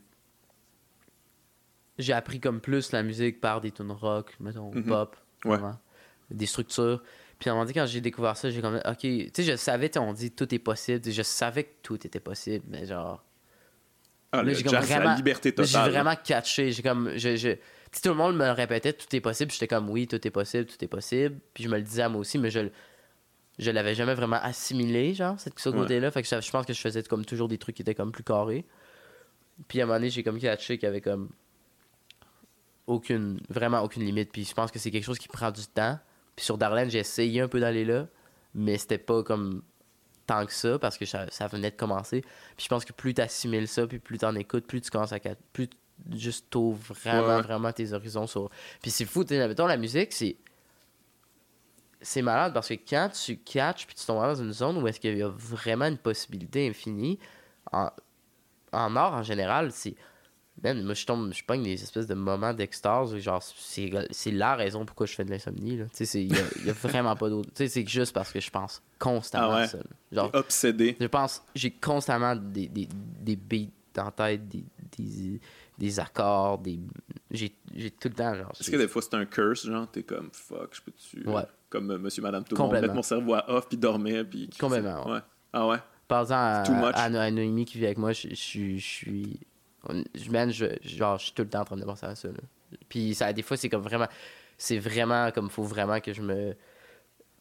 [1.98, 4.84] J'ai appris comme plus la musique par des tunes rock, mettons, Mhm.
[4.84, 5.16] pop.
[5.44, 5.56] Ouais.
[5.56, 5.78] vraiment.
[6.30, 7.02] Des structures.
[7.38, 9.56] Puis à un moment donné, quand j'ai découvert ça, j'ai comme, ok, tu sais, je
[9.56, 11.10] savais, on dit tout est possible.
[11.10, 13.22] Je savais que tout était possible, mais genre.
[14.32, 15.90] Ah, Là, j'ai comme c'est la vraiment- liberté là, J'ai totale.
[15.90, 16.72] vraiment catché.
[16.72, 17.12] J'ai comme.
[17.16, 17.48] Je, je...
[17.96, 19.50] sais, tout le monde me le répétait, tout est possible.
[19.50, 21.38] J'étais comme, oui, tout est possible, tout est possible.
[21.54, 22.60] Puis je me le disais à moi aussi, mais je,
[23.58, 25.76] je l'avais jamais vraiment assimilé, genre, cette- ce Ouais.
[25.76, 26.10] côté-là.
[26.10, 28.12] Fait que je, je pense que je faisais comme toujours des trucs qui étaient comme
[28.12, 28.64] plus carrés.
[29.68, 31.30] Puis à un moment donné, j'ai comme catché qu'il y avait comme.
[32.86, 33.40] Aucune.
[33.48, 34.30] Vraiment aucune limite.
[34.30, 35.98] Puis je pense que c'est quelque chose qui prend du temps.
[36.36, 38.06] Puis sur Darlene, j'ai essayé un peu d'aller là,
[38.54, 39.62] mais c'était pas comme
[40.26, 42.20] tant que ça parce que ça, ça venait de commencer.
[42.56, 44.90] Puis je pense que plus tu assimiles ça, puis plus tu en écoutes, plus tu
[44.90, 45.18] commences à
[45.52, 45.68] plus
[46.14, 48.50] juste t'ouvres vraiment Ouais, vraiment tes horizons sur
[48.82, 50.36] Puis c'est fou, tu sais, mettons la musique, c'est
[52.00, 55.00] c'est malade parce que quand tu catches puis tu tombes dans une zone où est-ce
[55.00, 57.18] qu'il y a vraiment une possibilité infinie
[57.72, 57.90] en,
[58.72, 59.94] en art en général, c'est
[60.62, 63.12] Man, moi, je tombe, je pogne des espèces de moments d'extase.
[63.12, 65.76] où Genre, c'est la raison pourquoi je fais de l'insomnie.
[65.76, 65.84] là.
[65.94, 67.50] Tu sais, il y, a- vraiment pas d'autre.
[67.50, 69.62] Tu sais, c'est juste parce que je pense constamment Ah ouais?
[69.64, 69.76] à ça.
[69.76, 69.84] là.
[70.12, 70.96] Genre, obsédé.
[70.98, 72.88] je pense, j'ai constamment des, des,
[73.20, 73.68] des beats
[74.02, 74.64] en tête, des,
[74.96, 75.40] des,
[75.78, 76.80] des accords, des.
[77.30, 77.50] J'ai
[77.90, 78.52] tout le temps, genre.
[78.58, 81.28] Est-ce que des fois c'est un curse, genre, t'es comme fuck, je peux-tu.
[81.28, 81.42] Ouais.
[81.68, 82.86] Comme euh, monsieur, madame, tout le monde, Complètement.
[82.88, 84.24] mettre mon cerveau à off puis dormir.
[84.30, 84.48] Puis...
[84.58, 85.20] Complètement, ouais.
[85.52, 85.78] Ah ouais?
[86.64, 86.94] Too much.
[86.94, 88.78] à, à Noémie qui vit avec moi, je je suis.
[88.78, 89.40] Je suis.
[89.88, 92.14] on- je- man, je, genre, je suis tout le temps en train de penser à
[92.14, 92.28] ça.
[92.28, 92.34] Là.
[92.88, 94.06] Puis ça, des fois, c'est comme vraiment.
[94.58, 96.54] C'est vraiment comme faut vraiment que je me.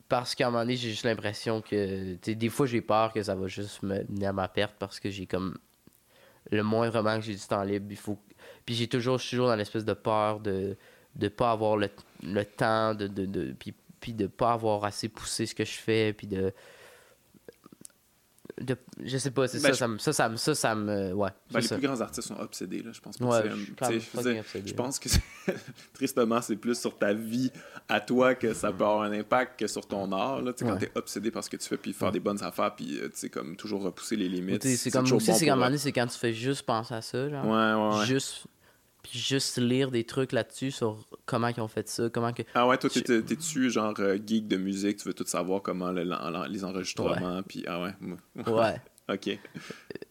[0.10, 2.16] Parce qu'à un moment donné, j'ai juste l'impression que.
[2.16, 5.10] des fois, j'ai peur que ça va juste me mener à ma perte parce que
[5.10, 5.58] j'ai comme.
[6.52, 8.18] Le moindrement que j'ai du temps libre, il faut.
[8.66, 9.18] Puis j'ai toujours.
[9.18, 10.78] Je suis toujours dans l'espèce de peur de.
[11.16, 11.90] De pas avoir le,
[12.24, 13.08] le temps, de.
[13.08, 16.54] de, de puis, puis de pas avoir assez poussé ce que je fais, puis de
[18.62, 20.76] de- je sais pas, c'est Ben, ça, je- ça, me, ça, ça, me- ça, ça
[20.76, 21.12] me.
[21.14, 21.30] Ouais.
[21.52, 21.76] Ben, les ça.
[21.78, 22.92] plus grands artistes sont obsédés, là.
[22.94, 24.68] Je pense pas Ouais, que je obsédé.
[24.70, 25.10] Je pense que
[25.94, 27.52] tristement, c'est plus sur ta vie
[27.90, 30.42] à toi que ça peut avoir un impact que sur ton art.
[30.42, 30.54] Là.
[30.54, 30.80] Tu sais, Quand Ouais.
[30.88, 33.30] t'es obsédé parce que tu fais, puis faire des bonnes affaires, puis euh, tu sais,
[33.30, 34.64] comme toujours repousser les limites.
[34.64, 35.48] C'est comme aussi, bon c'est euh,
[35.92, 37.46] quand tu fais juste penser à ça, genre.
[37.46, 38.06] Ouais, ouais, ouais.
[38.06, 38.46] Juste.
[39.08, 42.42] Puis juste lire des trucs là-dessus sur comment ils ont fait ça, comment que.
[42.56, 46.04] Ah ouais, toi, t'es-tu genre euh, geek de musique, tu veux tout savoir comment le-
[46.50, 47.94] les enregistrements, puis ah ouais,
[48.48, 48.82] Ouais.
[49.14, 49.38] ok.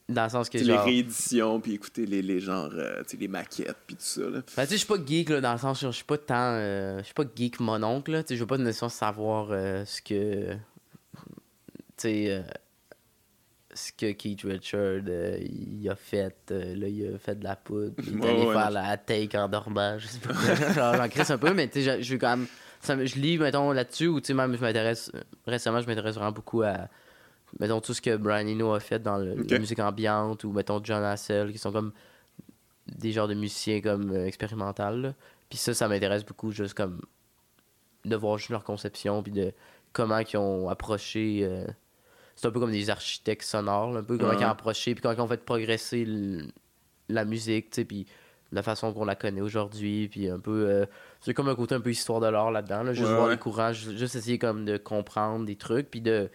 [0.08, 0.84] Dans le sens que sais, les genre.
[0.84, 4.20] rééditions, puis écouter les, les genres, euh, les maquettes, puis tout ça.
[4.20, 4.42] Là.
[4.56, 6.18] Ben, tu sais, je suis pas geek, là, dans le sens où je suis pas
[6.18, 6.34] tant.
[6.52, 8.22] euh, je suis pas geek mon oncle, là.
[8.22, 10.52] Tu sais, je veux pas nécessairement savoir euh, ce que.
[10.54, 10.58] Tu
[11.96, 12.44] sais.
[13.74, 16.36] Ce que Keith Richard euh, il a fait.
[16.52, 17.92] euh, là, il a fait de la poudre.
[17.98, 19.98] Il est Ouais, allé ouais, faire la take en dormant.
[19.98, 20.32] Je sais pas.
[20.72, 22.46] Genre, j'en crisse un peu, mais tu sais, je- quand même.
[22.80, 25.10] ça je lis, mettons, là-dessus, ou tu sais, même, je m'intéresse.
[25.46, 26.88] Récemment, je m'intéresse vraiment beaucoup à.
[27.60, 30.80] Mettons, tout ce que Brian Eno a fait dans le- la musique ambiante, ou mettons,
[30.82, 31.92] John Hassel, qui sont comme
[32.86, 35.00] des genres de musiciens comme euh, expérimental.
[35.00, 35.14] là.
[35.48, 37.00] Puis ça, ça m'intéresse beaucoup, juste comme
[38.04, 39.52] de voir juste leur conception, puis de
[39.92, 41.44] comment ils ont approché.
[42.36, 44.36] C'est un peu comme des architectes sonores, là, un peu comment Ouais.
[44.40, 46.06] ils ont approché, puis comment ils ont fait progresser
[47.08, 48.06] la musique, tu sais, puis
[48.52, 50.66] la façon qu'on la connaît aujourd'hui, puis un peu.
[50.68, 50.86] euh,
[51.20, 53.34] c'est comme un côté un peu histoire de l'art là-dedans, là, juste Ouais, voir ouais.
[53.34, 56.30] les courants, ju- juste essayer comme de comprendre des trucs, puis de.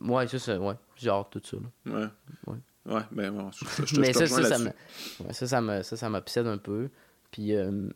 [0.00, 1.56] Ouais, c'est ça, ouais, genre tout ça.
[1.86, 1.92] là.
[2.00, 2.08] Ouais.
[2.52, 2.58] Ouais.
[2.94, 5.96] Ouais, ben bon, je, je, Mais ça, ça, ça, me, ouais, ça, ça me, ça,
[5.96, 6.88] ça m'obsède un peu.
[7.30, 7.88] Puis, euh,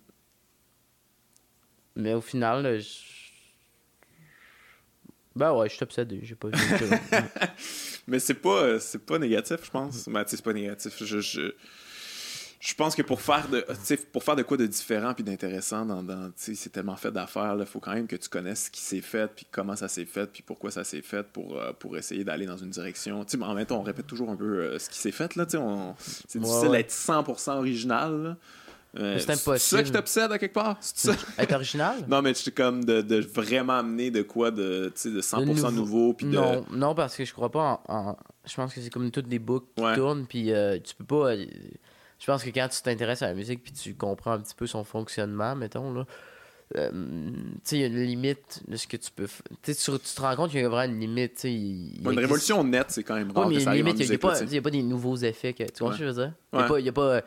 [1.97, 3.26] mais au final, je...
[5.37, 6.21] ben ouais, je suis obsédé.
[6.23, 7.17] J'ai pas vu que-
[8.09, 10.09] Mais c'est pas, euh, c'est pas négatif, je pense.
[10.09, 10.95] Ben, tu sais, c'est pas négatif.
[11.05, 11.53] Je, je,
[12.61, 13.65] je pense que pour faire de,
[14.13, 17.67] pour faire de quoi de différent puis d'intéressant, dans, dans, c'est tellement fait d'affaires, il
[17.67, 20.27] faut quand même que tu connaisses ce qui s'est fait, puis comment ça s'est fait,
[20.33, 23.25] puis pourquoi ça s'est fait pour, euh, pour essayer d'aller dans une direction.
[23.25, 25.35] Tu sais, en même temps, on répète toujours un peu euh, ce qui s'est fait,
[25.37, 26.79] là, tu sais, on- c'est Ouais, difficile ouais.
[26.79, 28.37] d'être 100% original, là.
[28.99, 29.83] Euh, C'est C'est ça impossible.
[29.85, 30.77] qui t'obsède à quelque part?
[30.81, 31.17] C'est ça?
[31.39, 31.97] Être original?
[32.09, 36.13] Non, mais c'est comme de, de vraiment amener de quoi de, de 100% nouveau- nouveau,
[36.15, 36.33] puis de...
[36.33, 37.95] Non, non, parce que je crois pas en.
[37.95, 38.17] en-
[38.47, 39.95] Je pense que c'est comme toutes des boucles qui Ouais.
[39.97, 41.33] tournent, puis euh, tu peux pas.
[41.33, 41.45] euh,
[42.19, 44.67] Je pense que quand tu t'intéresses à la musique, puis tu comprends un petit peu
[44.67, 46.07] son fonctionnement, mettons, là.
[46.75, 49.27] il y a une limite de ce que tu peux.
[49.63, 52.65] Tu tu, te rends compte qu'il y a vraiment une limite, il- il une révolution
[52.65, 54.83] nette, c'est quand même Ouais, rare mais que il ça n'y a, a pas des
[54.83, 55.53] nouveaux effets.
[55.53, 55.95] Que, tu vois Ouais.
[55.95, 56.33] ce que je veux dire?
[56.53, 56.93] Il n'y a Ouais.
[56.93, 57.23] pas.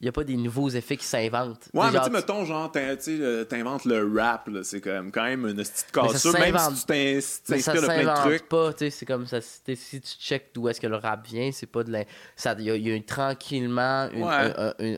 [0.00, 1.68] Il n'y a pas des nouveaux effets qui s'inventent.
[1.72, 5.46] Ouais, mais tu mettons, genre, euh, t'inventes le rap, là, c'est quand même, quand même
[5.46, 8.48] une petite cassure, même si tu t'inspires de plein de trucs.
[8.48, 9.40] pas, tu sais, c'est comme ça.
[9.40, 12.04] Si tu checkes d'où est-ce que le rap vient, c'est pas de la.
[12.58, 14.08] Il y, a- tranquillement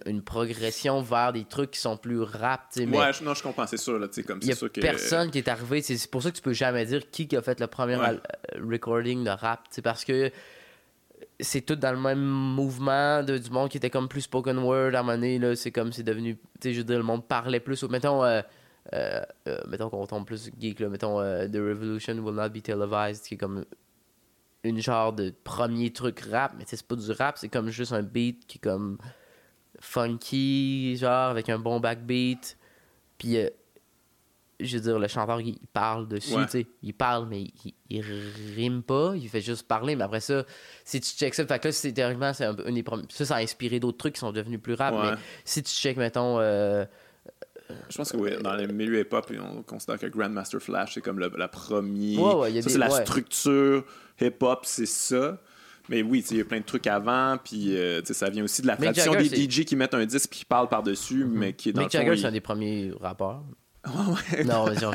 [0.06, 2.88] une, progression vers des trucs qui sont plus rap, tu sais.
[2.88, 4.80] Ouais, je- non, je comprends, c'est sûr, là, tu sais, comme c'est a sûr que.
[4.80, 5.82] personne qui est arrivé.
[5.82, 8.16] C'est pour ça que tu peux jamais dire qui a fait le premier euh,
[8.70, 10.30] recording de rap, tu sais, parce que
[11.40, 14.94] c'est tout dans le même mouvement de, du monde qui était comme plus spoken word
[14.94, 17.04] à un moment donné, là, c'est comme c'est devenu, tu sais, je veux dire, le
[17.04, 18.40] monde parlait plus, mettons, euh,
[18.92, 23.24] euh, euh, mettons qu'on tombe plus geek, là, mettons, The Revolution Will Not Be Televised,
[23.24, 23.64] qui est comme
[24.62, 28.02] une genre de premier truc rap, mais c'est pas du rap, c'est comme juste un
[28.02, 28.98] beat qui est comme
[29.80, 32.56] funky, genre, avec un bon backbeat,
[33.18, 33.38] puis
[34.60, 36.44] je veux dire, le chanteur, il il parle dessus, Ouais.
[36.44, 36.66] tu sais.
[36.82, 38.04] Il parle, mais il, il
[38.54, 39.14] rime pas.
[39.16, 39.96] Il fait juste parler.
[39.96, 40.44] Mais après ça,
[40.84, 43.04] si tu checks ça, fait que là, c'est théoriquement, c'est un, une des premiers.
[43.10, 44.94] Ça, ça a inspiré d'autres trucs qui sont devenus plus rap.
[44.94, 45.10] Ouais.
[45.12, 46.38] Mais si tu check, mettons.
[46.40, 46.84] euh,
[47.88, 51.18] Je pense que oui, dans le milieu hip-hop, on considère que Grandmaster Flash, c'est comme
[51.18, 52.20] le- la première.
[52.20, 53.02] Ouais, ouais, ça, c'est la ouais.
[53.04, 53.84] structure
[54.20, 55.40] hip-hop, c'est ça.
[55.88, 58.66] Mais oui, il y a plein de trucs avant, puis euh, ça vient aussi de
[58.66, 59.50] la Mick tradition Jagger, des Mhm.
[59.50, 61.98] DJ qui mettent un disque puis qui parlent par-dessus, mais qui est dans Mick le
[61.98, 63.42] fond, Jagger, il- c'est un des premiers rappeurs.
[63.86, 64.44] Ouais, ouais.
[64.44, 64.94] non, mais genre,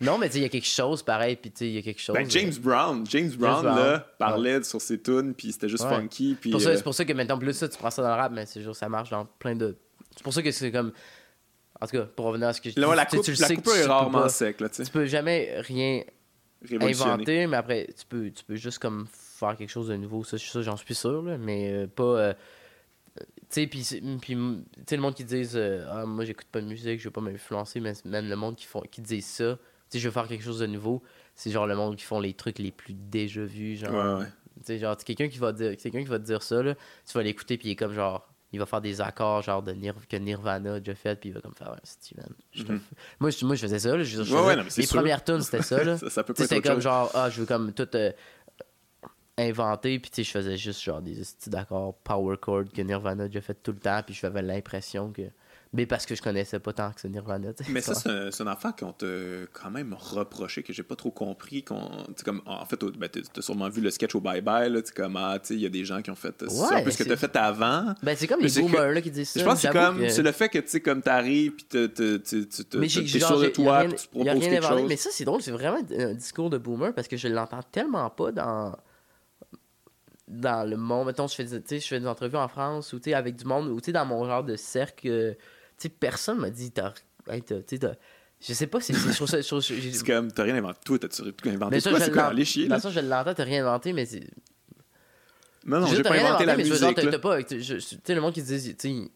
[0.00, 1.36] non, dis tu sais, il y a quelque chose pareil.
[1.36, 2.14] Puis tu sais, il y a quelque chose.
[2.16, 5.96] Ben, James Brown, James Brown, Brown, là, parlait sur ses tunes, puis c'était juste Ouais.
[5.96, 6.50] funky, puis...
[6.50, 8.14] Pour ça, euh, c'est pour ça que maintenant, plus ça, tu prends ça dans le
[8.14, 9.76] rap, mais c'est juste ça marche dans plein de.
[10.16, 10.92] C'est pour ça que c'est comme.
[11.80, 13.56] En tout cas, pour revenir à ce que je ouais, la coupe, tu la sais
[13.56, 14.84] que coupure tu est peux rarement pas- sec, là, tu sais.
[14.84, 16.02] Tu peux jamais rien
[16.70, 20.24] inventer, mais après, tu peux, tu peux juste comme faire quelque chose de nouveau.
[20.24, 22.34] Ça, ça j'en suis sûr, là, mais euh, pas.
[23.50, 23.84] Tu sais, puis, tu
[24.86, 27.20] sais, le monde qui disent euh, Ah, moi, j'écoute pas de musique, je veux pas
[27.20, 29.60] m'influencer, mais même le monde qui, font, qui disent ça, tu
[29.90, 31.02] sais, je veux faire quelque chose de nouveau,
[31.34, 33.76] c'est genre le monde qui font les trucs les plus déjà vus.
[33.76, 34.26] Genre, Ouais, ouais.
[34.58, 36.74] tu sais, genre, quelqu'un qui va dire, quelqu'un qui va te dire ça, là,
[37.06, 38.26] tu vas l'écouter, puis il est comme genre.
[38.52, 41.32] Il va faire des accords genre de Nir que Nirvana a déjà fait, puis il
[41.32, 42.26] va comme faire un Steven.
[42.56, 42.80] Mhm.
[43.20, 43.96] moi, je, moi, je faisais ça.
[43.96, 44.96] Là, je, je Ouais, faisais- non, les sûr.
[44.96, 45.84] premières tunes, c'était ça.
[45.84, 45.96] Là.
[45.98, 46.82] Ça, ça peut pas être comme chose.
[46.82, 48.10] genre, ah, je veux comme tout euh,
[49.40, 53.24] inventer, puis tu sais, je faisais juste genre des petits d'accords power chord que Nirvana
[53.24, 55.22] a déjà fait tout le temps, puis j'avais l'impression que.
[55.72, 57.50] Mais parce que je connaissais pas tant que ce Nirvana.
[57.68, 59.06] Mais ça, c'est un, une affaire qu'on t'a
[59.52, 61.62] quand même reproché, que j'ai pas trop compris.
[61.62, 61.88] Qu'on,
[62.24, 65.38] comme, en fait, ben, t'as sûrement vu le sketch au Bye Bye, là, comme, ah,
[65.48, 66.34] il y a des gens qui ont fait.
[66.40, 67.94] C'est Ouais, un peu ce que t'as fait avant.
[68.02, 69.38] Ben, c'est comme Mais les que- boomers là, qui disent ça.
[69.38, 71.64] je pense que c'est comme, que- c'est le fait que, tu sais, comme t'arrives, puis
[71.66, 71.88] t'es-
[72.24, 74.80] sûr de toi, puis tu proposes quelque inventé.
[74.80, 74.88] chose.
[74.88, 78.10] Mais ça, c'est drôle, c'est vraiment un discours de boomer parce que je l'entends tellement
[78.10, 78.74] pas dans
[80.30, 81.06] dans le monde.
[81.08, 83.44] Mettons, je fais, tu je fais des entrevues en France ou tu sais, avec du
[83.44, 85.38] monde, ou tu sais, dans mon genre de cercle, euh, tu
[85.78, 86.92] sais, personne m'a dit, t'as,
[87.28, 87.94] hey, t'as- tu sais, t'as-
[88.40, 90.78] je sais pas, c'est, c'est, je trouve ça- C'est comme, t'as rien inventé.
[90.84, 91.98] Toi, t'as-tu inventé mais ça, quoi?
[91.98, 92.22] je C'est quoi?
[92.24, 94.26] Allez chier, dans ça, je l'entends, t'as rien inventé, mais c'est.
[95.66, 97.42] Non, non, j'ai pas rien inventé la mais musique, t'as pas.
[97.42, 99.10] Tu tu sais, le monde qui dit, tu sais,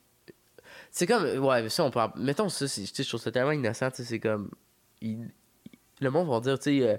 [0.91, 2.01] c'est comme, ouais, ça, on peut.
[2.01, 4.51] en- Mettons ça, tu je trouve ça tellement innocent, tu c'est comme.
[5.01, 5.31] il-
[6.01, 6.97] le monde va dire, tu sais, euh,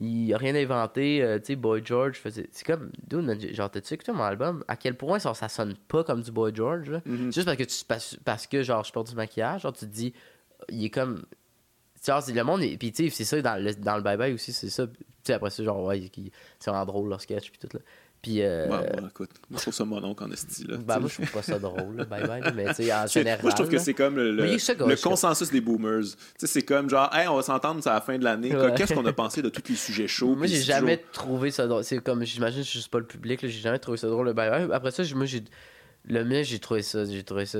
[0.00, 2.48] il a rien inventé, euh, tu sais, Boy George faisait.
[2.52, 4.64] C'est comme, dude, genre, t'as-tu écouté mon album?
[4.68, 7.00] À quel point genre, ça sonne pas comme du Boy George, là?
[7.04, 7.32] Mhm.
[7.32, 9.90] Juste parce que, tu, parce, parce que, genre, je porte du maquillage, genre, tu te
[9.90, 10.14] dis,
[10.68, 11.24] il est comme.
[12.06, 14.52] Genre, le monde, est- puis tu sais, c'est ça, dans le, dans le bye-bye aussi,
[14.52, 14.86] c'est ça.
[14.86, 14.92] Tu
[15.24, 16.10] sais, après ça, genre, ouais,
[16.60, 17.80] c'est vraiment drôle leur sketch, puis tout, là.
[18.20, 20.76] Puis, euh, ouais, écoute, moi, je trouve ça mon oncle en esti, là.
[20.76, 23.40] tu moi, je trouve pas ça drôle, là, bye bye, mais tu sais, en général.
[23.42, 26.02] Moi, je trouve que c'est comme le, le- ça, consensus des boomers.
[26.02, 26.08] Tu
[26.38, 28.54] sais, c'est comme genre, hey, on va s'entendre c'est à la fin de l'année.
[28.54, 28.74] Ouais.
[28.76, 30.34] Qu'est-ce qu'on a pensé de tous les sujets chauds?
[30.34, 31.84] Moi, j'ai jamais toujours- trouvé ça drôle.
[31.84, 34.26] C'est comme, j'imagine, je suis juste pas le public, là, j'ai jamais trouvé ça drôle,
[34.26, 34.68] le bye bye.
[34.72, 35.44] Après ça, moi, j'ai.
[36.04, 37.04] Le mien, j'ai trouvé ça.
[37.04, 37.58] J'ai trouvé ça.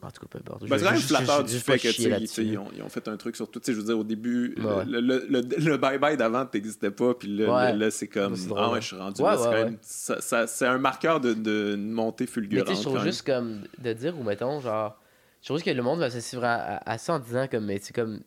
[0.00, 0.64] En tout cas, peu importe.
[0.68, 3.16] Ben, c'est quand même je- flatteur du fait que ils, ont, ils ont fait un
[3.16, 3.60] truc sur tout.
[3.66, 4.84] Je veux dire, au début, Ouais.
[4.86, 7.76] le, bye-bye d'avant t'existait pas, puis là, Ouais.
[7.76, 9.70] là, c'est comme, ah ouais, je suis rendu Ouais, là.
[10.46, 12.68] c'est un marqueur d'une de, d'une montée Mais fulgurante.
[12.68, 15.00] sais, je trouve juste comme de dire, ou mettons, genre.
[15.42, 17.64] Je trouve que le monde va s'associer vraiment à, à ça en disant comme.
[17.64, 18.20] Mais c'est comme.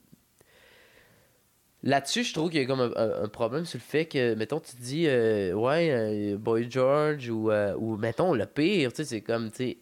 [1.84, 4.36] Là-dessus, je trouve qu'il y a comme un, un- un problème sur le fait que,
[4.36, 5.90] mettons, tu dis, euh, ouais,
[6.34, 9.78] euh, Boy George, ou, euh, ou mettons, le pire, tu sais, c'est comme, tu sais,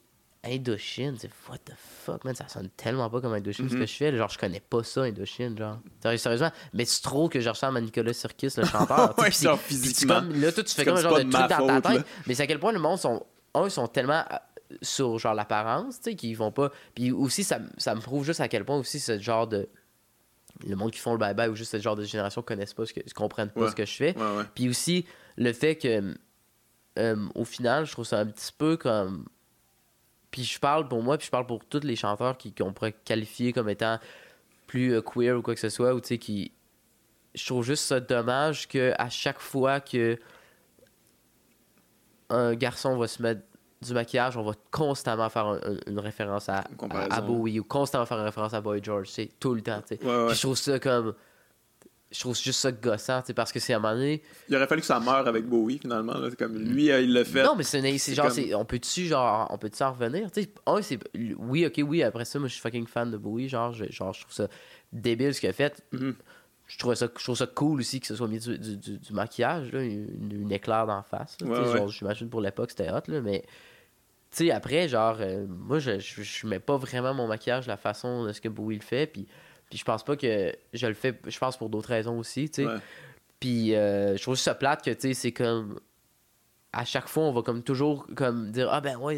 [0.46, 3.80] Indochine, c'est what the fuck, man, ça sonne tellement pas comme Indochine ce Mhm.
[3.82, 5.80] que je fais, genre, je connais pas ça, Indochine, genre.
[6.18, 9.16] Sérieusement, mais c'est trop que je ressemble à Nicolas Sirkis, le chanteur.
[9.20, 10.22] Ouais, puis genre puis physiquement.
[10.22, 11.98] comme, là, toi, tu fais comme un genre de pas truc de dans ta tête,
[12.00, 12.06] là.
[12.26, 15.34] mais c'est à quel point le monde sont, un, ils sont tellement euh, sur genre
[15.34, 16.72] l'apparence, tu sais, qu'ils vont pas.
[16.96, 19.68] Puis aussi, ça, ça me prouve juste à quel point aussi ce genre de.
[20.68, 22.94] Le monde qui font le bye-bye ou juste ce genre de génération connaissent pas ce
[22.94, 23.70] que, comprennent pas Ouais.
[23.70, 24.18] ce que je fais.
[24.18, 24.44] Ouais, ouais.
[24.56, 25.06] Puis aussi,
[25.38, 26.16] le fait que,
[26.98, 29.26] euh, au final, je trouve ça un petit peu comme.
[30.32, 32.94] Puis je parle pour moi, puis je parle pour tous les chanteurs qui, qu'on pourrait
[33.06, 33.98] qualifier comme étant
[34.68, 36.52] plus euh, queer ou quoi que ce soit, ou tu sais, qui.
[37.36, 40.18] Je trouve juste ça dommage que à chaque fois que
[42.30, 43.42] un garçon va se mettre
[43.82, 47.12] du maquillage, on va constamment faire un- un- une référence à, Une à, comparaison.
[47.12, 49.96] à Bowie ou constamment faire une référence à Boy George, c'est tout le temps, tu
[49.96, 50.04] sais.
[50.06, 50.26] Ouais, ouais.
[50.28, 51.14] Puis je trouve ça comme.
[52.12, 54.24] Je trouve juste ça gossant, parce que c'est à un moment donné.
[54.50, 56.18] Il aurait fallu que ça meure avec Bowie, finalement.
[56.18, 56.30] là.
[56.38, 57.44] Comme lui, euh, il l'a fait.
[57.44, 57.80] Non, mais c'est
[58.16, 60.32] genre, comme- c'est- on peut-tu, genre, on peut-tu en revenir?
[60.32, 60.98] Tu sais, un, c'est.
[61.38, 64.12] Oui, ok, oui, après ça, moi, je suis fucking fan de Bowie, genre, je, genre,
[64.14, 64.48] je trouve ça
[64.92, 65.84] débile ce qu'il a fait.
[65.92, 66.16] Mhm.
[66.66, 68.98] Je trouve ça, je trouve ça cool aussi que ce soit mis du, du, du-
[68.98, 71.38] du maquillage, là, une, une éclair d'en face.
[71.42, 71.78] là, tu sais, Ouais, ouais.
[71.78, 73.44] genre, J'imagine pour l'époque, c'était hot, là, mais.
[74.32, 77.78] Tu sais, après, genre, euh, moi, je, je, je mets pas vraiment mon maquillage la
[77.78, 79.28] façon de ce que Bowie le fait, puis.
[79.70, 82.64] Puis je pense pas que je le fais, je pense pour d'autres raisons aussi, tu
[82.64, 82.68] sais.
[82.68, 82.80] Ouais.
[83.40, 85.80] Puis euh, je trouve ça plate que, tu sais, c'est comme.
[86.72, 89.18] À chaque fois, on va comme toujours comme dire Ah ben ouais,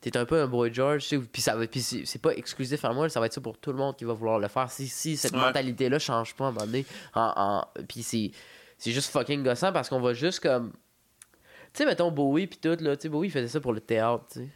[0.00, 1.18] t'es un peu un boy George, tu sais.
[1.32, 3.70] Puis, ça va- puis c'est pas exclusif à moi, ça va être ça pour tout
[3.72, 4.70] le monde qui va vouloir le faire.
[4.70, 5.38] Si, si cette Ouais.
[5.38, 6.84] mentalité-là change pas à un moment donné,
[7.14, 8.30] en, en- puis c'est
[8.78, 10.72] c'est juste fucking gossant parce qu'on va juste comme.
[11.72, 13.80] Tu sais, mettons Bowie, puis tout, là, tu sais, Bowie il faisait ça pour le
[13.80, 14.48] théâtre, tu sais.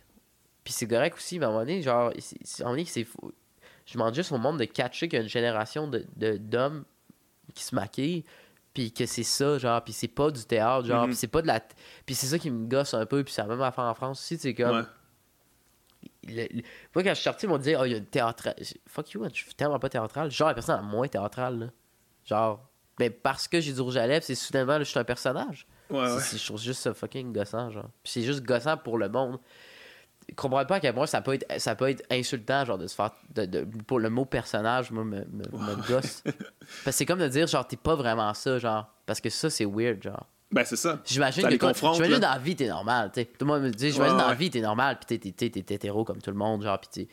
[0.64, 2.12] Puis c'est correct aussi, mais à un moment donné, genre, à un
[2.60, 3.32] moment donné, c'est fou.
[3.86, 6.84] Je demande juste au monde de catcher qu'il y a une génération de- de- d'hommes
[7.54, 8.24] qui se maquillent,
[8.72, 11.08] puis que c'est ça, genre, puis c'est pas du théâtre, genre, Mhm.
[11.10, 11.60] puis c'est pas de la.
[12.06, 14.20] Puis c'est ça qui me gosse un peu, puis c'est la même affaire en France
[14.20, 14.76] aussi, c'est comme.
[14.78, 14.82] Ouais.
[16.26, 16.62] le- le-
[16.94, 18.54] Moi, quand je suis sorti, ils m'ont dit, oh, il y a une théâtrale.
[18.86, 20.30] Fuck you, je suis tellement pas théâtral.
[20.30, 21.66] Genre, la personne la moins théâtrale, là.
[22.24, 22.66] Genre,
[22.98, 25.66] ben parce que j'ai du rouge à lèvres, c'est soudainement, là, je suis un personnage.
[25.90, 26.18] Ouais, ouais.
[26.32, 27.90] Je trouve juste ça fucking gossant, genre.
[28.02, 29.38] Puis c'est juste gossant pour le monde.
[30.28, 32.86] Ils comprennent pas à quel point ça peut être, ça peut être insultant, genre, de
[32.86, 33.10] se faire.
[33.34, 36.22] de- de- pour le mot personnage, moi, me, me, me gosse.
[36.24, 38.86] Parce que c'est comme de dire, genre, t'es pas vraiment ça, genre.
[39.06, 40.26] Parce que ça, c'est weird, genre.
[40.52, 41.00] Ben, c'est ça.
[41.04, 43.24] J'imagine Ça que quand- j'imagine dans la vie, t'es normal, tu.
[43.26, 44.38] Tout le monde me dit, j'imagine Ouais, dans la ouais.
[44.38, 47.08] vie, t'es normal, pis t'es- t'es t'es- t'es hétéro comme tout le monde, genre, t'es.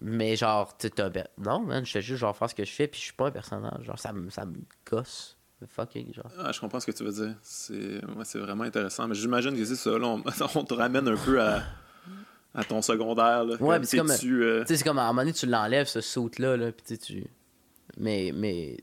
[0.00, 1.08] Mais genre, tu t'as.
[1.08, 3.12] ben- Non, man, je fais juste genre faire ce que je fais, puis je suis
[3.14, 3.84] pas un personnage.
[3.84, 4.54] Genre, ça me, ça me
[4.90, 5.36] gosse.
[5.66, 6.26] Fucking, genre.
[6.38, 7.34] Ah, je comprends ce que tu veux dire.
[7.40, 9.06] C'est ouais, c'est vraiment intéressant.
[9.08, 9.96] Mais j'imagine que c'est ça.
[9.96, 10.22] Là, on...
[10.56, 11.62] on te ramène un peu à,
[12.54, 13.44] à ton secondaire.
[13.44, 16.00] Là, Ouais, c'est comme- tu, euh, c'est comme à un moment donné, tu l'enlèves, ce
[16.00, 17.24] saut-là, là, pis tu.
[17.98, 18.76] Mais, mais.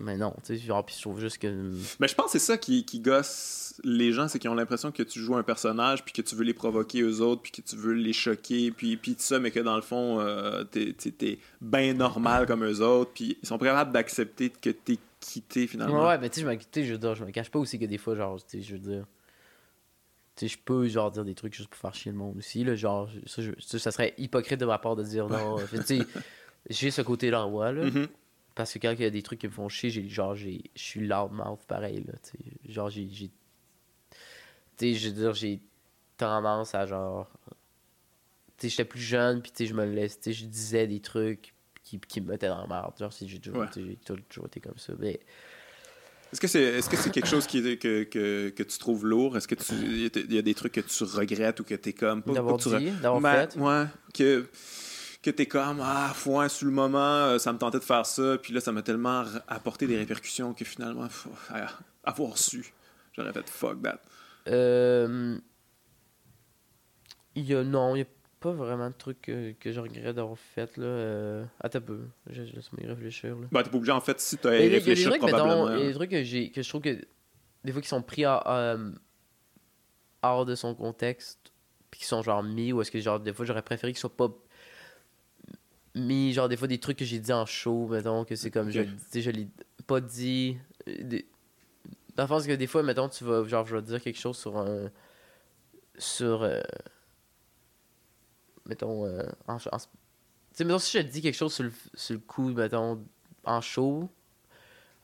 [0.00, 1.72] Mais non, tu sais, genre, pis je trouve juste que.
[2.00, 4.90] Mais je pense que c'est ça qui, qui gosse les gens, c'est qu'ils ont l'impression
[4.90, 7.62] que tu joues un personnage, puis que tu veux les provoquer eux autres, puis que
[7.62, 10.92] tu veux les choquer, puis, puis tout ça, mais que dans le fond, euh, t'es,
[10.92, 15.66] t'es, t'es bien normal comme eux autres, puis ils sont capables d'accepter que t'es quitté
[15.66, 16.06] finalement.
[16.08, 18.62] Ouais, mais tu sais, je me cache pas aussi que des fois, genre, tu sais,
[18.62, 19.04] je veux dire.
[20.36, 22.74] Sais, je peux, genre, dire des trucs juste pour faire chier le monde aussi, là.
[22.74, 25.56] Genre, ça, je- ça, ça serait hypocrite de ma part de dire non.
[25.58, 25.98] Fait, tu sais,
[26.68, 27.84] j'ai ce côté-là en moi, là.
[27.84, 28.06] Mhm.
[28.54, 30.62] Parce que quand il y a des trucs qui me font chier, j'ai, genre, j'ai,
[30.74, 32.12] je suis loudmouth pareil, là.
[32.68, 33.06] Genre, j'ai.
[33.08, 33.30] Tu
[34.78, 35.60] sais, je veux dire, j'ai
[36.18, 37.30] tendance à, genre.
[38.58, 40.16] Tu sais, j'étais plus jeune, puis tu sais, je me laisse.
[40.20, 42.92] Tu sais, je disais des trucs qui, qui me mettaient dans la merde.
[42.98, 43.96] Genre, j'ai toujours, Ouais.
[44.28, 44.92] toujours été comme ça.
[44.98, 45.18] Mais.
[46.32, 49.06] Est-ce que c'est est-ce que c'est quelque chose qui, est- que, que, que tu trouves
[49.06, 49.36] lourd?
[49.36, 52.22] Est-ce que tu il y a des trucs que tu regrettes ou que t'es comme
[52.22, 53.58] pas- D'avoir tu dit, d'avoir Ben, fait.
[53.58, 54.46] Ouais, que
[55.22, 58.38] que t'es comme ah ouais, sur le moment euh, ça me tentait de faire ça
[58.40, 61.08] puis là ça m'a tellement apporté des répercussions que finalement
[62.04, 62.72] avoir su
[63.12, 64.00] j'aurais fait fuck that
[64.48, 65.36] Euh,
[67.34, 68.06] Il y a, non, il n'y a
[68.40, 70.76] pas vraiment de trucs que, que je regrette d'avoir fait.
[70.76, 70.84] Là.
[70.84, 72.00] Euh, attends un peu,
[72.30, 73.34] je, je laisse-moi y réfléchir.
[73.36, 73.46] Là.
[73.50, 75.94] ben t'es pas obligé en fait si t'as des réfléchi probablement il y a des
[75.94, 76.98] trucs que, j'ai, que je trouve que
[77.64, 78.92] des fois qui sont pris à- euh,
[80.22, 81.52] hors de son contexte,
[81.90, 84.14] puis qui sont genre mis, ou est-ce que genre des fois j'aurais préféré qu'ils soient
[84.16, 84.28] pas
[85.94, 88.70] mis, genre des fois des trucs que j'ai dit en show, mettons, que c'est comme,
[88.70, 88.86] je, Ok.
[88.86, 89.48] tu sais, je l'ai
[89.86, 90.58] pas dit.
[90.88, 91.26] euh, des-
[92.16, 94.36] Dans le sens que des fois, mettons, tu vas, genre, je vais dire quelque chose
[94.36, 94.90] sur un.
[95.98, 96.42] Sur.
[96.42, 96.60] euh,
[98.66, 99.86] mettons, euh, en, en- tu
[100.52, 103.02] sais, mettons, si je te dis quelque chose sur le, sur le coup, mettons,
[103.44, 104.08] en show,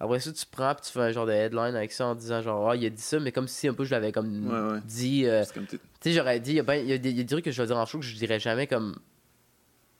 [0.01, 2.43] après ça, tu prends puis tu fais un genre de headline avec ça en disant
[2.43, 4.72] genre, ah, il a dit ça, mais comme si un peu je l'avais comme Ouais,
[4.74, 4.80] ouais.
[4.84, 5.26] dit.
[5.26, 7.26] euh, tu sais, j'aurais dit, il y, a ben- y a des y a des
[7.28, 8.97] trucs que je vais dire en show que je dirais jamais comme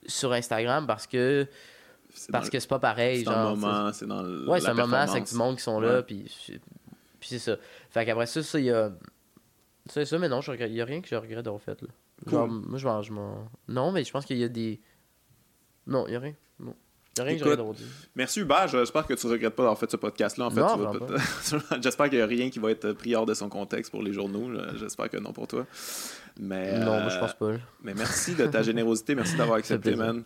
[0.07, 1.47] sur Instagram parce que
[2.15, 3.19] c'est parce que c'est pas pareil.
[3.19, 3.25] c'est
[3.55, 3.65] sais.
[3.71, 6.03] moment c'est dans le- Ouais, c'est un moment, c'est avec du monde qui sont là,
[6.03, 6.61] puis c'est-
[7.21, 7.57] puis c'est ça.
[7.91, 8.91] Fait qu'après ça, ça, il y a.
[9.89, 11.89] C'est ça, mais non, il y a rien que je regrette d'avoir fait, là.
[12.31, 14.81] Genre, moi, je m'en, je m'en- Non, mais je pense qu'il y a des.
[15.87, 16.35] Non, il y a rien.
[16.61, 16.75] Non.
[17.19, 17.79] Y a rien Écoute.
[18.15, 20.47] Merci Hubert, j'espère que tu regrettes pas d'avoir fait ce podcast-là.
[20.47, 20.61] En fait,
[21.83, 24.13] j'espère qu'il n'y a rien qui va être pris hors de son contexte pour les
[24.13, 24.51] journaux.
[24.77, 25.67] J'espère que non pour toi.
[26.39, 27.53] Mais, Non, moi, euh, je pense pas.
[27.83, 30.23] mais merci de ta générosité, merci d'avoir accepté, man.